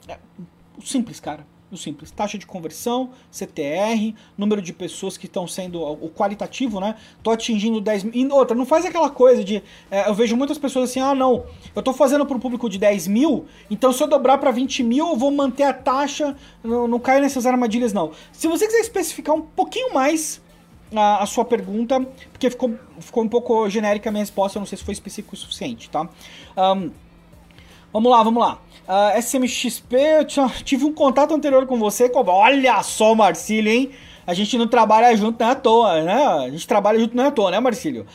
é 0.07 0.17
simples, 0.83 1.19
cara 1.19 1.56
no 1.69 1.77
simples, 1.77 2.11
taxa 2.11 2.37
de 2.37 2.45
conversão, 2.45 3.09
CTR, 3.29 4.13
número 4.37 4.61
de 4.61 4.71
pessoas 4.71 5.17
que 5.17 5.25
estão 5.25 5.45
sendo 5.45 5.81
o 5.81 6.09
qualitativo, 6.09 6.79
né? 6.79 6.95
Tô 7.21 7.31
atingindo 7.31 7.81
10 7.81 8.05
mil. 8.05 8.13
E 8.15 8.31
outra, 8.31 8.55
não 8.55 8.65
faz 8.65 8.85
aquela 8.85 9.09
coisa 9.09 9.43
de. 9.43 9.61
É, 9.91 10.07
eu 10.07 10.13
vejo 10.13 10.35
muitas 10.37 10.57
pessoas 10.57 10.89
assim, 10.89 10.99
ah, 10.99 11.13
não, 11.13 11.45
eu 11.75 11.83
tô 11.83 11.91
fazendo 11.93 12.25
para 12.25 12.37
um 12.37 12.39
público 12.39 12.69
de 12.69 12.77
10 12.77 13.07
mil, 13.07 13.45
então 13.69 13.91
se 13.91 14.01
eu 14.01 14.07
dobrar 14.07 14.37
para 14.37 14.51
20 14.51 14.81
mil, 14.83 15.09
eu 15.09 15.15
vou 15.17 15.29
manter 15.29 15.63
a 15.63 15.73
taxa, 15.73 16.35
não, 16.63 16.87
não 16.87 16.99
caio 16.99 17.21
nessas 17.21 17.45
armadilhas, 17.45 17.91
não. 17.91 18.11
Se 18.31 18.47
você 18.47 18.65
quiser 18.65 18.79
especificar 18.79 19.35
um 19.35 19.41
pouquinho 19.41 19.93
mais 19.93 20.41
a, 20.95 21.23
a, 21.23 21.25
sua 21.25 21.43
pergunta, 21.43 21.99
porque 22.31 22.49
ficou, 22.49 22.75
ficou 22.99 23.23
um 23.23 23.29
pouco 23.29 23.69
genérica 23.69 24.09
a 24.09 24.11
minha 24.11 24.23
resposta, 24.23 24.57
eu 24.57 24.61
não 24.61 24.67
sei 24.67 24.77
se 24.77 24.83
foi 24.83 24.93
específico 24.93 25.35
o 25.35 25.37
suficiente, 25.37 25.89
tá? 25.89 26.07
Um, 26.57 26.91
vamos 27.91 28.11
lá, 28.11 28.23
vamos 28.23 28.41
lá. 28.41 28.61
Uh, 28.87 28.89
ah, 28.89 29.19
SMXP, 29.19 29.95
eu 29.95 30.25
tive 30.63 30.85
um 30.85 30.93
contato 30.93 31.33
anterior 31.33 31.65
com 31.65 31.77
você. 31.77 32.07
Com... 32.07 32.25
Olha 32.25 32.81
só, 32.83 33.13
Marcílio, 33.13 33.69
hein? 33.69 33.91
A 34.25 34.33
gente 34.33 34.57
não 34.57 34.65
trabalha 34.65 35.15
junto 35.15 35.39
não 35.39 35.49
é 35.49 35.51
à 35.51 35.55
toa, 35.55 36.01
né? 36.03 36.25
A 36.45 36.49
gente 36.49 36.65
trabalha 36.65 36.97
junto 36.97 37.15
não 37.15 37.25
é 37.25 37.27
à 37.27 37.31
toa, 37.31 37.51
né, 37.51 37.59
Marcílio? 37.59 38.05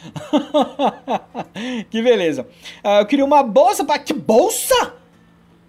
que 1.90 2.02
beleza. 2.02 2.48
Uh, 2.82 3.00
eu 3.00 3.06
queria 3.06 3.24
uma 3.24 3.42
bolsa 3.42 3.84
para 3.84 3.98
Que 3.98 4.14
bolsa? 4.14 4.94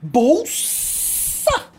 Bolsa? 0.02 1.70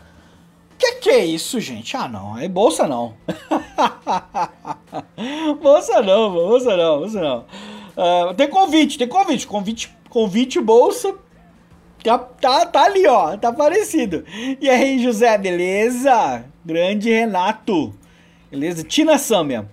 Que 0.77 0.93
que 0.93 1.09
é 1.09 1.25
isso, 1.25 1.59
gente? 1.59 1.97
Ah, 1.97 2.07
não. 2.07 2.37
É 2.37 2.47
bolsa 2.47 2.87
não. 2.87 3.15
bolsa 5.61 6.01
não, 6.03 6.31
bolsa 6.31 6.77
não, 6.77 6.99
bolsa 6.99 7.21
não. 7.21 7.45
Uh, 7.97 8.33
tem 8.35 8.47
convite, 8.47 8.99
tem 8.99 9.07
convite. 9.07 9.47
Convite, 9.47 9.97
convite 10.09 10.61
bolsa 10.61 11.24
Tá, 12.05 12.19
tá, 12.19 12.65
tá 12.67 12.83
ali, 12.83 13.07
ó. 13.07 13.35
Tá 13.35 13.51
parecido. 13.51 14.23
E 14.61 14.69
aí, 14.69 15.01
José, 15.01 15.35
beleza? 15.39 16.45
Grande 16.63 17.09
Renato. 17.09 17.95
Beleza? 18.51 18.83
Tina 18.83 19.17
Samia. 19.17 19.67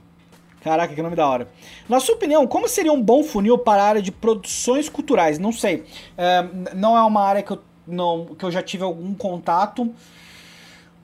Caraca, 0.63 0.95
que 0.95 1.03
nome 1.03 1.15
da 1.15 1.29
hora. 1.29 1.49
Na 1.87 2.01
sua 2.01 2.15
opinião, 2.15 2.47
como 2.47 2.67
seria 2.67 2.93
um 2.93 3.03
bom 3.03 3.23
funil 3.23 3.59
para 3.59 3.83
a 3.83 3.87
área 3.87 4.03
de 4.03 4.11
produções 4.11 4.89
culturais? 4.89 5.39
Não 5.39 5.53
sei. 5.53 5.85
É, 6.17 6.43
não 6.75 6.97
é 6.97 7.03
uma 7.03 7.23
área 7.23 7.43
que 7.43 7.53
eu, 7.53 7.59
não, 7.87 8.25
que 8.25 8.45
eu 8.47 8.51
já 8.51 8.63
tive 8.63 8.83
algum 8.83 9.13
contato. 9.13 9.93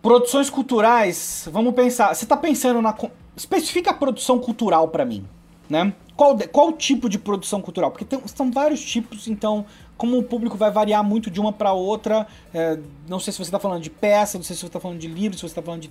Produções 0.00 0.48
culturais, 0.48 1.46
vamos 1.52 1.74
pensar. 1.74 2.14
Você 2.14 2.24
está 2.24 2.38
pensando 2.38 2.80
na. 2.80 2.96
Especifica 3.36 3.90
a 3.90 3.94
produção 3.94 4.38
cultural 4.38 4.88
para 4.88 5.04
mim, 5.04 5.26
né? 5.68 5.92
Qual, 6.16 6.36
qual 6.50 6.72
tipo 6.72 7.08
de 7.08 7.18
produção 7.18 7.60
cultural? 7.60 7.90
Porque 7.90 8.04
tem, 8.04 8.18
são 8.26 8.50
vários 8.50 8.84
tipos, 8.84 9.28
então 9.28 9.66
como 9.98 10.16
o 10.16 10.22
público 10.22 10.56
vai 10.56 10.70
variar 10.70 11.04
muito 11.04 11.30
de 11.30 11.40
uma 11.40 11.52
para 11.52 11.72
outra, 11.72 12.26
é, 12.54 12.78
não 13.06 13.18
sei 13.18 13.32
se 13.32 13.38
você 13.38 13.48
está 13.48 13.58
falando 13.58 13.82
de 13.82 13.90
peça, 13.90 14.38
não 14.38 14.44
sei 14.44 14.54
se 14.54 14.60
você 14.60 14.68
está 14.68 14.80
falando 14.80 14.98
de 14.98 15.08
livro, 15.08 15.36
se 15.36 15.42
você 15.42 15.48
está 15.48 15.60
falando 15.60 15.82
de 15.82 15.90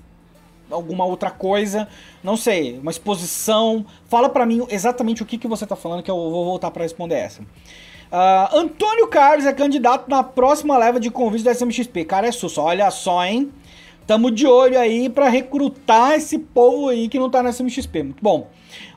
alguma 0.72 1.06
outra 1.06 1.30
coisa, 1.30 1.88
não 2.24 2.38
sei, 2.38 2.80
uma 2.80 2.90
exposição. 2.90 3.86
Fala 4.08 4.30
para 4.30 4.46
mim 4.46 4.66
exatamente 4.70 5.22
o 5.22 5.26
que, 5.26 5.38
que 5.38 5.48
você 5.48 5.66
está 5.66 5.76
falando 5.76 6.02
que 6.02 6.10
eu 6.10 6.16
vou 6.16 6.46
voltar 6.46 6.72
para 6.72 6.84
responder 6.84 7.16
essa. 7.16 7.42
Uh, 7.42 8.56
Antônio 8.56 9.08
Carlos 9.08 9.46
é 9.46 9.52
candidato 9.52 10.10
na 10.10 10.24
próxima 10.24 10.78
leva 10.78 11.00
de 11.00 11.12
convites 11.12 11.44
da 11.44 11.52
SMXP. 11.52 12.06
Cara, 12.06 12.28
é 12.28 12.32
sussa, 12.32 12.62
olha 12.62 12.90
só, 12.90 13.26
hein? 13.26 13.52
Tamo 14.06 14.32
de 14.32 14.48
olho 14.48 14.80
aí 14.80 15.10
para 15.10 15.28
recrutar 15.28 16.14
esse 16.14 16.40
povo 16.40 16.88
aí 16.88 17.10
que 17.10 17.20
não 17.20 17.30
tá 17.30 17.44
no 17.44 17.50
SMXP. 17.50 18.04
Muito 18.04 18.24
bom. 18.24 18.50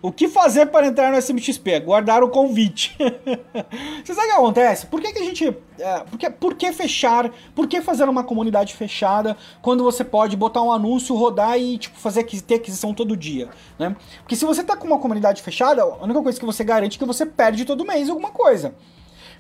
O 0.03 0.11
que 0.11 0.29
fazer 0.29 0.67
para 0.67 0.87
entrar 0.87 1.11
no 1.11 1.19
SMXP? 1.19 1.81
Guardar 1.81 2.23
o 2.23 2.29
convite. 2.29 2.97
Você 4.05 4.15
sabe 4.15 4.29
o 4.29 4.31
que 4.31 4.37
acontece? 4.37 4.87
Por 4.87 5.01
que, 5.01 5.13
que 5.13 5.19
a 5.19 5.25
gente. 5.25 5.57
É, 5.79 6.01
por, 6.01 6.19
que, 6.19 6.31
por 6.31 6.55
que 6.55 6.73
fechar? 6.73 7.31
Por 7.55 7.67
que 7.67 7.81
fazer 7.81 8.09
uma 8.09 8.25
comunidade 8.25 8.75
fechada 8.75 9.37
quando 9.63 9.83
você 9.83 10.05
pode 10.05 10.37
botar 10.37 10.63
um 10.63 10.71
anúncio, 10.71 11.15
rodar 11.17 11.59
e 11.59 11.79
tipo, 11.79 11.99
fazer 11.99 12.25
ter 12.25 12.57
aquisição 12.57 12.93
todo 12.93 13.17
dia? 13.17 13.49
Né? 13.79 13.97
Porque 14.23 14.37
se 14.37 14.45
você 14.45 14.63
tá 14.63 14.77
com 14.77 14.87
uma 14.87 14.99
comunidade 14.99 15.43
fechada, 15.43 15.83
a 15.83 16.05
única 16.05 16.23
coisa 16.23 16.39
que 16.39 16.45
você 16.45 16.63
garante 16.63 16.97
é 16.97 16.99
que 16.99 17.05
você 17.05 17.25
perde 17.25 17.65
todo 17.65 17.85
mês 17.85 18.11
alguma 18.11 18.31
coisa. 18.31 18.75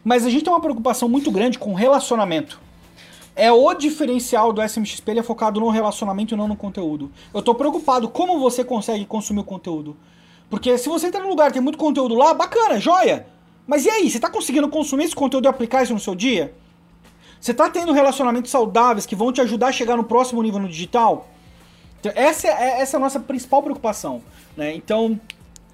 Mas 0.02 0.24
a 0.24 0.30
gente 0.30 0.44
tem 0.44 0.52
uma 0.52 0.60
preocupação 0.60 1.08
muito 1.08 1.30
grande 1.30 1.58
com 1.58 1.74
relacionamento. 1.74 2.60
É 3.36 3.50
o 3.52 3.72
diferencial 3.74 4.52
do 4.52 4.62
SMXP, 4.62 5.10
ele 5.10 5.20
é 5.20 5.22
focado 5.22 5.60
no 5.60 5.70
relacionamento 5.70 6.34
e 6.34 6.36
não 6.36 6.48
no 6.48 6.56
conteúdo. 6.56 7.10
Eu 7.32 7.40
tô 7.40 7.54
preocupado 7.54 8.08
como 8.08 8.40
você 8.40 8.64
consegue 8.64 9.04
consumir 9.04 9.40
o 9.40 9.44
conteúdo. 9.44 9.96
Porque 10.50 10.76
se 10.76 10.88
você 10.88 11.06
entrar 11.06 11.22
num 11.22 11.30
lugar 11.30 11.46
que 11.46 11.54
tem 11.54 11.62
muito 11.62 11.78
conteúdo 11.78 12.14
lá, 12.16 12.34
bacana, 12.34 12.80
joia. 12.80 13.26
Mas 13.66 13.86
e 13.86 13.90
aí, 13.90 14.10
você 14.10 14.18
tá 14.18 14.28
conseguindo 14.28 14.68
consumir 14.68 15.04
esse 15.04 15.14
conteúdo 15.14 15.44
e 15.44 15.48
aplicar 15.48 15.84
isso 15.84 15.94
no 15.94 16.00
seu 16.00 16.14
dia? 16.14 16.52
Você 17.40 17.54
tá 17.54 17.70
tendo 17.70 17.92
relacionamentos 17.92 18.50
saudáveis 18.50 19.06
que 19.06 19.14
vão 19.14 19.32
te 19.32 19.40
ajudar 19.40 19.68
a 19.68 19.72
chegar 19.72 19.96
no 19.96 20.02
próximo 20.02 20.42
nível 20.42 20.58
no 20.58 20.68
digital? 20.68 21.28
Então, 22.00 22.12
essa 22.16 22.48
é, 22.48 22.80
essa 22.80 22.96
é 22.96 22.98
a 22.98 23.00
nossa 23.00 23.20
principal 23.20 23.62
preocupação. 23.62 24.22
Né? 24.56 24.74
Então, 24.74 25.18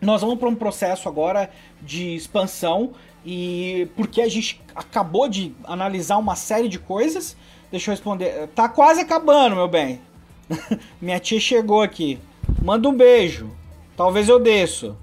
nós 0.00 0.20
vamos 0.20 0.38
para 0.38 0.48
um 0.48 0.54
processo 0.54 1.08
agora 1.08 1.50
de 1.80 2.14
expansão 2.14 2.92
e 3.24 3.88
porque 3.96 4.20
a 4.20 4.28
gente 4.28 4.60
acabou 4.74 5.28
de 5.28 5.54
analisar 5.64 6.18
uma 6.18 6.36
série 6.36 6.68
de 6.68 6.78
coisas. 6.78 7.36
Deixa 7.70 7.90
eu 7.90 7.94
responder. 7.94 8.48
Tá 8.54 8.68
quase 8.68 9.00
acabando, 9.00 9.56
meu 9.56 9.68
bem. 9.68 10.00
Minha 11.00 11.18
tia 11.18 11.40
chegou 11.40 11.80
aqui. 11.80 12.18
Manda 12.62 12.88
um 12.88 12.94
beijo. 12.94 13.50
Talvez 13.96 14.28
eu 14.28 14.38
desço. 14.38 14.96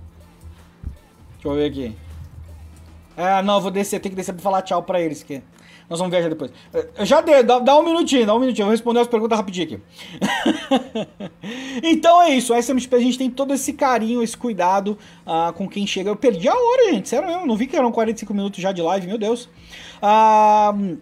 Deixa 1.34 1.48
eu 1.48 1.56
ver 1.56 1.66
aqui. 1.66 1.96
Ah, 3.18 3.41
não, 3.41 3.60
vou 3.60 3.72
descer. 3.72 4.00
Tem 4.00 4.12
que 4.12 4.16
descer 4.16 4.34
pra 4.34 4.41
falar 4.41 4.62
tchau 4.62 4.84
pra 4.84 5.02
eles. 5.02 5.24
Que... 5.24 5.41
Nós 5.89 6.00
vamos 6.00 6.12
viajar 6.12 6.30
depois. 6.30 6.52
Eu 6.98 7.06
já 7.06 7.22
dei, 7.22 7.44
dá, 7.44 7.60
dá, 7.60 7.78
um 7.78 7.84
minutinho, 7.84 8.26
dá 8.26 8.34
um 8.34 8.39
minutinho. 8.39 8.64
Eu 8.64 8.68
vou 8.68 8.72
responder 8.72 9.00
as 9.00 9.08
perguntas 9.08 9.38
rapidinho 9.38 9.66
aqui. 9.66 9.82
então 11.84 12.22
é 12.22 12.30
isso. 12.32 12.54
A 12.54 12.60
SMXP 12.60 12.96
a 12.96 13.00
gente 13.00 13.18
tem 13.18 13.30
todo 13.30 13.54
esse 13.54 13.74
carinho, 13.74 14.24
esse 14.24 14.38
cuidado 14.38 14.98
uh, 15.26 15.52
com 15.54 15.68
quem 15.68 15.86
chega. 15.86 16.10
Eu 16.10 16.16
perdi 16.16 16.48
a 16.48 16.56
hora, 16.56 16.94
gente. 16.94 17.10
Sério 17.10 17.28
mesmo. 17.28 17.46
Não 17.46 17.56
vi 17.56 17.68
que 17.68 17.76
eram 17.76 17.91
45 17.91 18.34
minutos 18.34 18.62
já 18.62 18.72
de 18.72 18.82
live, 18.82 19.08
meu 19.08 19.18
Deus. 19.18 19.50
Uh, 20.02 20.98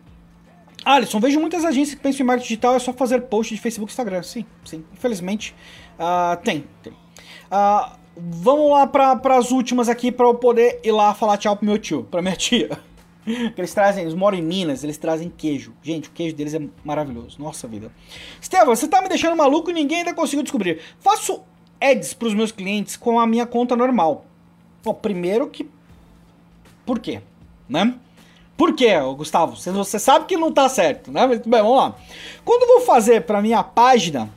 Alisson, 0.84 1.20
vejo 1.20 1.40
muitas 1.40 1.64
agências 1.64 1.96
que 1.96 2.02
pensam 2.02 2.24
em 2.24 2.28
marketing 2.28 2.48
digital, 2.48 2.76
é 2.76 2.80
só 2.80 2.92
fazer 2.92 3.22
post 3.22 3.54
de 3.54 3.62
Facebook 3.62 3.92
e 3.92 3.94
Instagram. 3.94 4.24
Sim, 4.24 4.46
sim. 4.66 4.84
Infelizmente, 4.94 5.56
uh, 6.00 6.36
tem. 6.44 6.66
tem. 6.82 7.01
Uh, 7.52 7.92
vamos 8.16 8.72
lá 8.72 8.88
para 8.88 9.38
as 9.38 9.52
últimas 9.52 9.90
aqui 9.90 10.12
para 10.12 10.26
eu 10.26 10.36
poder 10.36 10.80
ir 10.84 10.92
lá 10.92 11.14
falar 11.14 11.38
tchau 11.38 11.56
pro 11.58 11.66
meu 11.66 11.78
tio, 11.78 12.04
pra 12.10 12.22
minha 12.22 12.36
tia. 12.36 12.80
eles 13.58 13.74
trazem, 13.74 14.04
eles 14.04 14.14
moram 14.14 14.38
em 14.38 14.42
Minas, 14.42 14.84
eles 14.84 14.98
trazem 14.98 15.30
queijo. 15.30 15.74
Gente, 15.84 16.10
o 16.10 16.12
queijo 16.12 16.36
deles 16.36 16.54
é 16.54 16.62
maravilhoso. 16.84 17.38
Nossa 17.40 17.68
vida. 17.68 17.92
Estevam, 18.40 18.76
você 18.76 18.88
tá 18.88 19.02
me 19.02 19.10
deixando 19.10 19.36
maluco 19.36 19.70
e 19.70 19.74
ninguém 19.74 20.00
ainda 20.00 20.14
conseguiu 20.14 20.44
descobrir. 20.44 20.80
Faço 21.00 21.42
ads 21.80 22.14
pros 22.14 22.34
meus 22.34 22.52
clientes 22.52 22.96
com 22.96 23.20
a 23.20 23.28
minha 23.28 23.46
conta 23.46 23.76
normal. 23.76 24.26
Bom, 24.84 24.94
primeiro 24.94 25.48
que. 25.48 25.70
Por 26.86 27.00
quê? 27.00 27.22
Né? 27.68 27.96
Por 28.58 28.76
quê, 28.76 28.92
Gustavo? 29.16 29.56
Você 29.56 29.98
sabe 29.98 30.26
que 30.26 30.38
não 30.38 30.52
tá 30.52 30.70
certo, 30.70 31.12
né? 31.12 31.26
Mas, 31.26 31.40
bem, 31.40 31.62
vamos 31.62 31.78
lá. 31.78 31.96
Quando 32.46 32.64
eu 32.64 32.68
vou 32.68 32.82
fazer 32.82 33.22
pra 33.22 33.42
minha 33.42 33.64
página, 33.64 34.30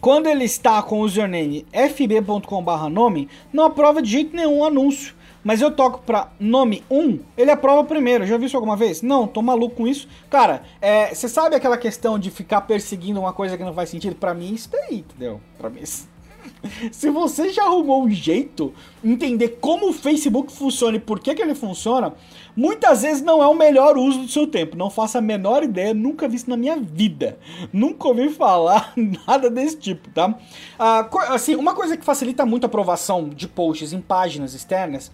quando 0.00 0.26
ele 0.26 0.44
está 0.44 0.82
com 0.82 1.00
o 1.00 1.04
username 1.04 1.66
fb.com/nome, 1.72 3.28
não 3.52 3.64
aprova 3.64 4.00
de 4.00 4.10
jeito 4.10 4.34
nenhum 4.34 4.64
anúncio 4.64 5.18
mas 5.48 5.62
eu 5.62 5.70
toco 5.70 6.00
pra 6.00 6.30
nome 6.38 6.84
1, 6.90 7.20
ele 7.36 7.50
aprova 7.50 7.84
primeiro. 7.84 8.26
Já 8.26 8.36
viu 8.36 8.46
isso 8.46 8.56
alguma 8.56 8.76
vez? 8.76 9.00
Não, 9.02 9.26
tô 9.26 9.40
maluco 9.40 9.76
com 9.76 9.86
isso. 9.86 10.08
Cara, 10.28 10.62
você 11.10 11.26
é, 11.26 11.28
sabe 11.28 11.56
aquela 11.56 11.78
questão 11.78 12.18
de 12.18 12.30
ficar 12.30 12.62
perseguindo 12.62 13.20
uma 13.20 13.32
coisa 13.32 13.56
que 13.56 13.64
não 13.64 13.72
faz 13.72 13.88
sentido? 13.88 14.16
Pra 14.16 14.34
mim, 14.34 14.52
isso 14.52 14.68
daí, 14.70 14.98
entendeu? 14.98 15.40
Pra 15.56 15.70
mim, 15.70 15.80
se 16.92 17.10
você 17.10 17.50
já 17.50 17.64
arrumou 17.64 18.04
um 18.04 18.10
jeito, 18.10 18.74
entender 19.02 19.58
como 19.60 19.88
o 19.88 19.92
Facebook 19.92 20.52
funciona 20.52 20.96
e 20.96 21.00
por 21.00 21.20
que, 21.20 21.34
que 21.34 21.40
ele 21.40 21.54
funciona, 21.54 22.12
muitas 22.58 23.02
vezes 23.02 23.22
não 23.22 23.40
é 23.40 23.46
o 23.46 23.54
melhor 23.54 23.96
uso 23.96 24.22
do 24.22 24.28
seu 24.28 24.44
tempo. 24.44 24.76
Não 24.76 24.90
faço 24.90 25.16
a 25.16 25.20
menor 25.20 25.62
ideia, 25.62 25.94
nunca 25.94 26.28
vi 26.28 26.34
isso 26.36 26.50
na 26.50 26.56
minha 26.56 26.76
vida. 26.76 27.38
Nunca 27.72 28.08
ouvi 28.08 28.28
falar 28.30 28.92
nada 29.26 29.48
desse 29.48 29.76
tipo, 29.76 30.10
tá? 30.10 30.36
Ah, 30.76 31.08
assim, 31.28 31.54
uma 31.54 31.74
coisa 31.74 31.96
que 31.96 32.04
facilita 32.04 32.44
muito 32.44 32.64
a 32.64 32.66
aprovação 32.66 33.28
de 33.28 33.46
posts 33.46 33.92
em 33.92 34.00
páginas 34.00 34.54
externas 34.54 35.12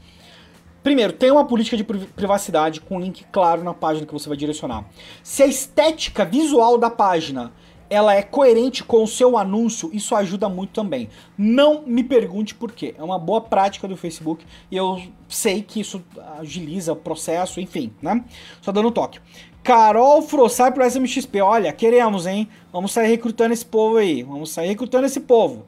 Primeiro, 0.85 1.15
tem 1.15 1.31
uma 1.31 1.47
política 1.47 1.79
de 1.79 1.83
privacidade 1.83 2.79
com 2.79 3.01
link 3.01 3.25
claro 3.33 3.65
na 3.65 3.73
página 3.73 4.07
que 4.07 4.13
você 4.13 4.29
vai 4.29 4.37
direcionar. 4.37 4.85
Se 5.23 5.43
a 5.43 5.47
estética 5.47 6.27
visual 6.27 6.77
da 6.77 6.91
página 6.91 7.55
ela 7.95 8.15
é 8.15 8.23
coerente 8.23 8.83
com 8.83 9.03
o 9.03 9.07
seu 9.07 9.39
anúncio, 9.39 9.91
isso 9.93 10.15
ajuda 10.15 10.49
muito 10.49 10.73
também. 10.73 11.09
Não 11.37 11.83
me 11.87 12.03
pergunte 12.03 12.55
por 12.55 12.73
quê. 12.73 12.95
É 12.99 13.03
uma 13.03 13.19
boa 13.19 13.41
prática 13.41 13.87
do 13.87 13.97
Facebook 13.97 14.45
e 14.71 14.77
eu 14.77 15.01
sei 15.29 15.63
que 15.63 15.81
isso 15.81 16.03
agiliza 16.39 16.93
o 16.93 16.97
processo, 16.97 17.61
enfim, 17.61 17.93
né? 18.03 18.25
Só 18.61 18.73
dando 18.73 18.89
um 18.89 18.93
toque. 18.93 19.21
Carol 19.63 20.21
Frossar 20.21 20.75
pro 20.75 20.85
SMXP. 20.85 21.41
Olha, 21.41 21.73
queremos, 21.73 22.27
hein? 22.27 22.49
Vamos 22.71 22.93
sair 22.93 23.09
recrutando 23.09 23.55
esse 23.55 23.65
povo 23.65 23.97
aí. 23.97 24.23
Vamos 24.23 24.51
sair 24.51 24.69
recrutando 24.69 25.07
esse 25.07 25.21
povo. 25.21 25.65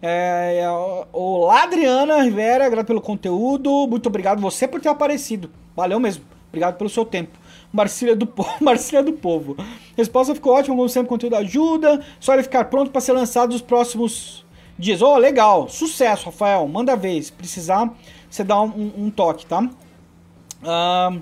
É, 0.00 0.60
é, 0.62 0.70
o 1.12 1.50
Adriana 1.50 2.22
Rivera, 2.22 2.68
grato 2.68 2.86
pelo 2.86 3.00
conteúdo. 3.00 3.88
Muito 3.88 4.06
obrigado 4.06 4.40
você 4.40 4.68
por 4.68 4.80
ter 4.80 4.88
aparecido. 4.88 5.50
Valeu 5.74 5.98
mesmo. 5.98 6.24
Obrigado 6.48 6.76
pelo 6.76 6.88
seu 6.88 7.04
tempo. 7.04 7.39
Marcília 7.72 8.16
do, 8.16 8.26
po 8.26 8.46
Marcília 8.60 9.02
do 9.02 9.12
Povo. 9.12 9.56
Resposta 9.96 10.34
ficou 10.34 10.54
ótima, 10.54 10.76
como 10.76 10.88
sempre, 10.88 11.08
conteúdo 11.08 11.36
ajuda. 11.36 12.04
Só 12.18 12.34
ele 12.34 12.42
ficar 12.42 12.64
pronto 12.64 12.90
para 12.90 13.00
ser 13.00 13.12
lançado 13.12 13.52
nos 13.52 13.62
próximos 13.62 14.44
dias. 14.78 15.02
Oh, 15.02 15.16
legal. 15.16 15.68
Sucesso, 15.68 16.26
Rafael. 16.26 16.66
Manda 16.66 16.96
ver. 16.96 17.22
Se 17.22 17.32
precisar, 17.32 17.92
você 18.28 18.42
dá 18.42 18.60
um, 18.60 18.92
um 18.96 19.10
toque, 19.10 19.46
tá? 19.46 19.68
Uh, 20.62 21.20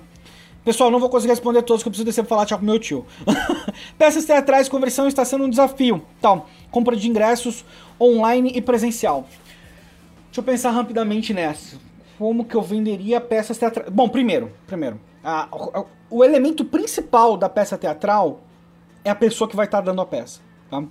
pessoal, 0.65 0.89
não 0.89 0.99
vou 0.99 1.09
conseguir 1.09 1.31
responder 1.31 1.61
todos, 1.61 1.83
que 1.83 1.87
eu 1.87 1.91
preciso 1.91 2.05
descer 2.05 2.23
pra 2.23 2.29
falar 2.29 2.45
tchau 2.45 2.57
pro 2.57 2.65
meu 2.65 2.79
tio. 2.79 3.05
Peças 3.97 4.25
teatrais, 4.25 4.67
conversão 4.67 5.07
está 5.07 5.23
sendo 5.23 5.45
um 5.45 5.49
desafio. 5.49 6.03
Então, 6.17 6.45
compra 6.71 6.95
de 6.95 7.07
ingressos 7.07 7.63
online 7.99 8.51
e 8.55 8.61
presencial. 8.61 9.27
Deixa 10.27 10.39
eu 10.39 10.43
pensar 10.43 10.71
rapidamente 10.71 11.33
nessa. 11.33 11.77
Como 12.17 12.43
que 12.43 12.55
eu 12.55 12.61
venderia 12.61 13.21
peças 13.21 13.57
teatrais? 13.57 13.89
Bom, 13.89 14.09
primeiro, 14.09 14.51
primeiro, 14.67 14.99
a, 15.23 15.43
a, 15.43 15.85
o 16.09 16.23
elemento 16.23 16.63
principal 16.65 17.37
da 17.37 17.49
peça 17.49 17.77
teatral 17.77 18.41
é 19.03 19.09
a 19.09 19.15
pessoa 19.15 19.49
que 19.49 19.55
vai 19.55 19.65
estar 19.65 19.79
tá 19.79 19.85
dando 19.85 20.01
a 20.01 20.05
peça. 20.05 20.41
Tá? 20.69 20.83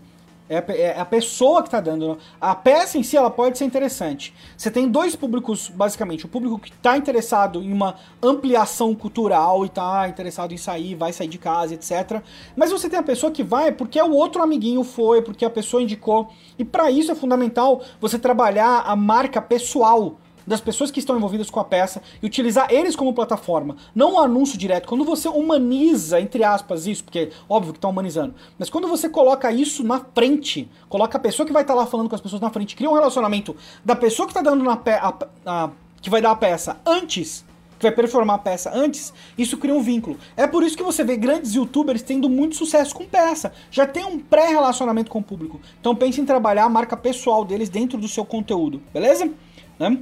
É 0.49 0.57
a, 0.57 0.64
é 0.74 1.01
a, 1.01 1.05
pessoa 1.05 1.61
que 1.61 1.68
está 1.68 1.79
dando. 1.79 2.16
A 2.41 2.55
peça 2.55 2.97
em 2.97 3.03
si 3.03 3.16
ela 3.16 3.31
pode 3.31 3.59
ser 3.59 3.66
interessante. 3.66 4.35
Você 4.57 4.70
tem 4.70 4.89
dois 4.89 5.14
públicos, 5.14 5.68
basicamente. 5.68 6.24
O 6.24 6.29
público 6.29 6.59
que 6.59 6.70
está 6.70 6.97
interessado 6.97 7.62
em 7.62 7.70
uma 7.70 7.97
ampliação 8.22 8.95
cultural 8.95 9.64
e 9.64 9.66
está 9.66 10.09
interessado 10.09 10.53
em 10.53 10.57
sair, 10.57 10.95
vai 10.95 11.12
sair 11.12 11.29
de 11.29 11.37
casa, 11.37 11.74
etc. 11.74 12.22
Mas 12.57 12.70
você 12.70 12.89
tem 12.89 12.99
a 12.99 13.03
pessoa 13.03 13.31
que 13.31 13.43
vai 13.43 13.72
porque 13.72 14.01
o 14.01 14.12
outro 14.12 14.43
amiguinho 14.43 14.83
foi, 14.83 15.20
porque 15.20 15.45
a 15.45 15.51
pessoa 15.51 15.83
indicou. 15.83 16.31
E 16.59 16.64
para 16.64 16.91
isso 16.91 17.12
é 17.12 17.14
fundamental 17.14 17.83
você 18.01 18.18
trabalhar 18.18 18.85
a 18.87 18.97
marca 18.97 19.43
pessoal 19.43 20.18
das 20.49 20.61
pessoas 20.61 20.90
que 20.90 20.99
estão 20.99 21.16
envolvidas 21.16 21.51
com 21.51 21.61
a 21.61 21.64
peça 21.64 22.03
e 22.22 22.26
utilizar 22.26 22.72
eles 22.72 22.96
como 22.96 23.12
plataforma, 23.12 23.76
não 23.94 24.14
o 24.14 24.18
anúncio 24.18 24.59
direto. 24.59 24.88
Quando 24.88 25.05
você 25.05 25.28
humaniza, 25.28 26.20
entre 26.20 26.42
aspas, 26.42 26.86
isso, 26.86 27.05
porque 27.05 27.30
óbvio 27.49 27.72
que 27.72 27.78
está 27.78 27.88
humanizando, 27.88 28.34
mas 28.59 28.70
quando 28.70 28.88
você 28.88 29.09
coloca 29.09 29.53
isso 29.53 29.84
na 29.84 30.01
frente, 30.01 30.68
coloca 30.88 31.18
a 31.18 31.20
pessoa 31.20 31.46
que 31.46 31.53
vai 31.53 31.62
estar 31.62 31.74
tá 31.74 31.80
lá 31.80 31.86
falando 31.86 32.09
com 32.09 32.14
as 32.14 32.20
pessoas 32.20 32.40
na 32.40 32.51
frente, 32.51 32.74
cria 32.74 32.90
um 32.90 32.94
relacionamento 32.94 33.55
da 33.84 33.94
pessoa 33.94 34.26
que 34.26 34.32
está 34.32 34.42
dando 34.42 34.64
na 34.64 34.76
pe 34.76 34.90
a, 34.90 35.14
a, 35.46 35.70
que 36.01 36.11
vai 36.11 36.20
dar 36.20 36.30
a 36.30 36.36
peça 36.36 36.80
antes 36.86 37.46
que 37.78 37.84
vai 37.84 37.92
performar 37.92 38.36
a 38.36 38.38
peça 38.38 38.72
antes, 38.74 39.12
isso 39.36 39.57
cria 39.57 39.72
um 39.72 39.80
vínculo. 39.80 40.18
É 40.36 40.46
por 40.46 40.64
isso 40.64 40.76
que 40.76 40.82
você 40.82 41.05
vê 41.05 41.16
grandes 41.16 41.55
youtubers 41.55 42.03
tendo 42.03 42.28
muito 42.28 42.57
sucesso 42.57 42.94
com 42.94 43.05
peça. 43.05 43.53
Já 43.70 43.86
tem 43.86 44.05
um 44.05 44.18
pré-relacionamento 44.18 45.11
com 45.11 45.20
o 45.20 45.22
público. 45.22 45.61
Então 45.80 45.94
pense 45.94 46.20
em 46.20 46.24
trabalhar 46.24 46.64
a 46.64 46.68
marca 46.68 46.96
pessoal 46.96 47.44
deles 47.44 47.68
dentro 47.68 47.96
do 47.96 48.09
seu 48.09 48.24
conteúdo, 48.24 48.82
beleza? 48.92 49.30
Né? 49.78 49.99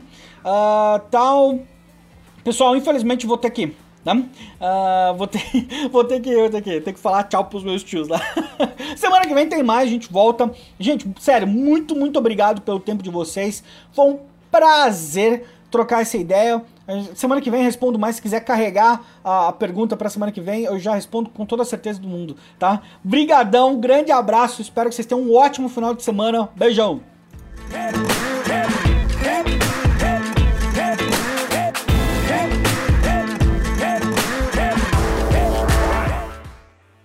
Uh, 0.46 1.00
tal. 1.10 1.58
Pessoal, 2.44 2.76
infelizmente 2.76 3.26
vou 3.26 3.36
ter 3.36 3.50
que. 3.50 3.74
Né? 4.04 4.24
Uh, 4.60 5.16
vou, 5.16 5.26
ter, 5.26 5.42
vou 5.90 6.04
ter 6.04 6.20
que 6.20 6.32
vou 6.36 6.48
ter 6.48 6.62
que 6.62 6.80
ter 6.80 6.92
que 6.92 7.00
falar 7.00 7.24
tchau 7.24 7.44
pros 7.46 7.64
meus 7.64 7.82
tios 7.82 8.06
lá. 8.06 8.20
Semana 8.96 9.26
que 9.26 9.34
vem 9.34 9.48
tem 9.48 9.64
mais, 9.64 9.88
a 9.88 9.90
gente 9.90 10.12
volta. 10.12 10.48
Gente, 10.78 11.12
sério, 11.18 11.48
muito, 11.48 11.96
muito 11.96 12.16
obrigado 12.16 12.60
pelo 12.60 12.78
tempo 12.78 13.02
de 13.02 13.10
vocês. 13.10 13.64
Foi 13.90 14.12
um 14.12 14.20
prazer 14.48 15.44
trocar 15.72 16.02
essa 16.02 16.16
ideia. 16.16 16.62
Semana 17.16 17.40
que 17.40 17.50
vem 17.50 17.64
respondo 17.64 17.98
mais. 17.98 18.14
Se 18.14 18.22
quiser 18.22 18.40
carregar 18.40 19.04
a, 19.24 19.52
pergunta 19.52 19.96
para 19.96 20.08
semana 20.08 20.30
que 20.30 20.40
vem, 20.40 20.62
eu 20.62 20.78
já 20.78 20.94
respondo 20.94 21.28
com 21.30 21.44
toda 21.44 21.62
a 21.62 21.66
certeza 21.66 22.00
do 22.00 22.06
mundo, 22.06 22.36
tá? 22.60 22.80
Brigadão, 23.02 23.80
grande 23.80 24.12
abraço. 24.12 24.62
Espero 24.62 24.88
que 24.88 24.94
vocês 24.94 25.06
tenham 25.06 25.24
um 25.24 25.34
ótimo 25.34 25.68
final 25.68 25.92
de 25.92 26.04
semana. 26.04 26.48
Beijão. 26.54 27.00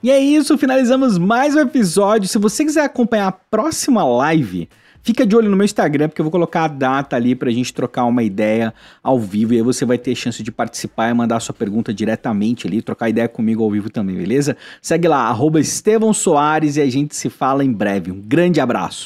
E 0.03 0.09
é 0.09 0.19
isso, 0.19 0.57
finalizamos 0.57 1.19
mais 1.19 1.55
um 1.55 1.59
episódio. 1.59 2.27
Se 2.27 2.39
você 2.39 2.65
quiser 2.65 2.83
acompanhar 2.83 3.27
a 3.27 3.31
próxima 3.31 4.03
live, 4.03 4.67
fica 5.03 5.27
de 5.27 5.35
olho 5.35 5.47
no 5.47 5.55
meu 5.55 5.63
Instagram, 5.63 6.09
porque 6.09 6.19
eu 6.19 6.23
vou 6.23 6.31
colocar 6.31 6.63
a 6.63 6.67
data 6.67 7.15
ali 7.15 7.35
pra 7.35 7.51
gente 7.51 7.71
trocar 7.71 8.05
uma 8.05 8.23
ideia 8.23 8.73
ao 9.03 9.19
vivo. 9.19 9.53
E 9.53 9.57
aí 9.57 9.61
você 9.61 9.85
vai 9.85 9.99
ter 9.99 10.15
chance 10.15 10.41
de 10.41 10.51
participar 10.51 11.11
e 11.11 11.13
mandar 11.13 11.39
sua 11.39 11.53
pergunta 11.53 11.93
diretamente 11.93 12.65
ali, 12.65 12.81
trocar 12.81 13.09
ideia 13.09 13.27
comigo 13.27 13.63
ao 13.63 13.69
vivo 13.69 13.91
também, 13.91 14.15
beleza? 14.15 14.57
Segue 14.81 15.07
lá, 15.07 15.27
arroba 15.27 15.59
Estevão 15.59 16.11
Soares 16.13 16.77
e 16.77 16.81
a 16.81 16.89
gente 16.89 17.15
se 17.15 17.29
fala 17.29 17.63
em 17.63 17.71
breve. 17.71 18.11
Um 18.11 18.19
grande 18.19 18.59
abraço. 18.59 19.05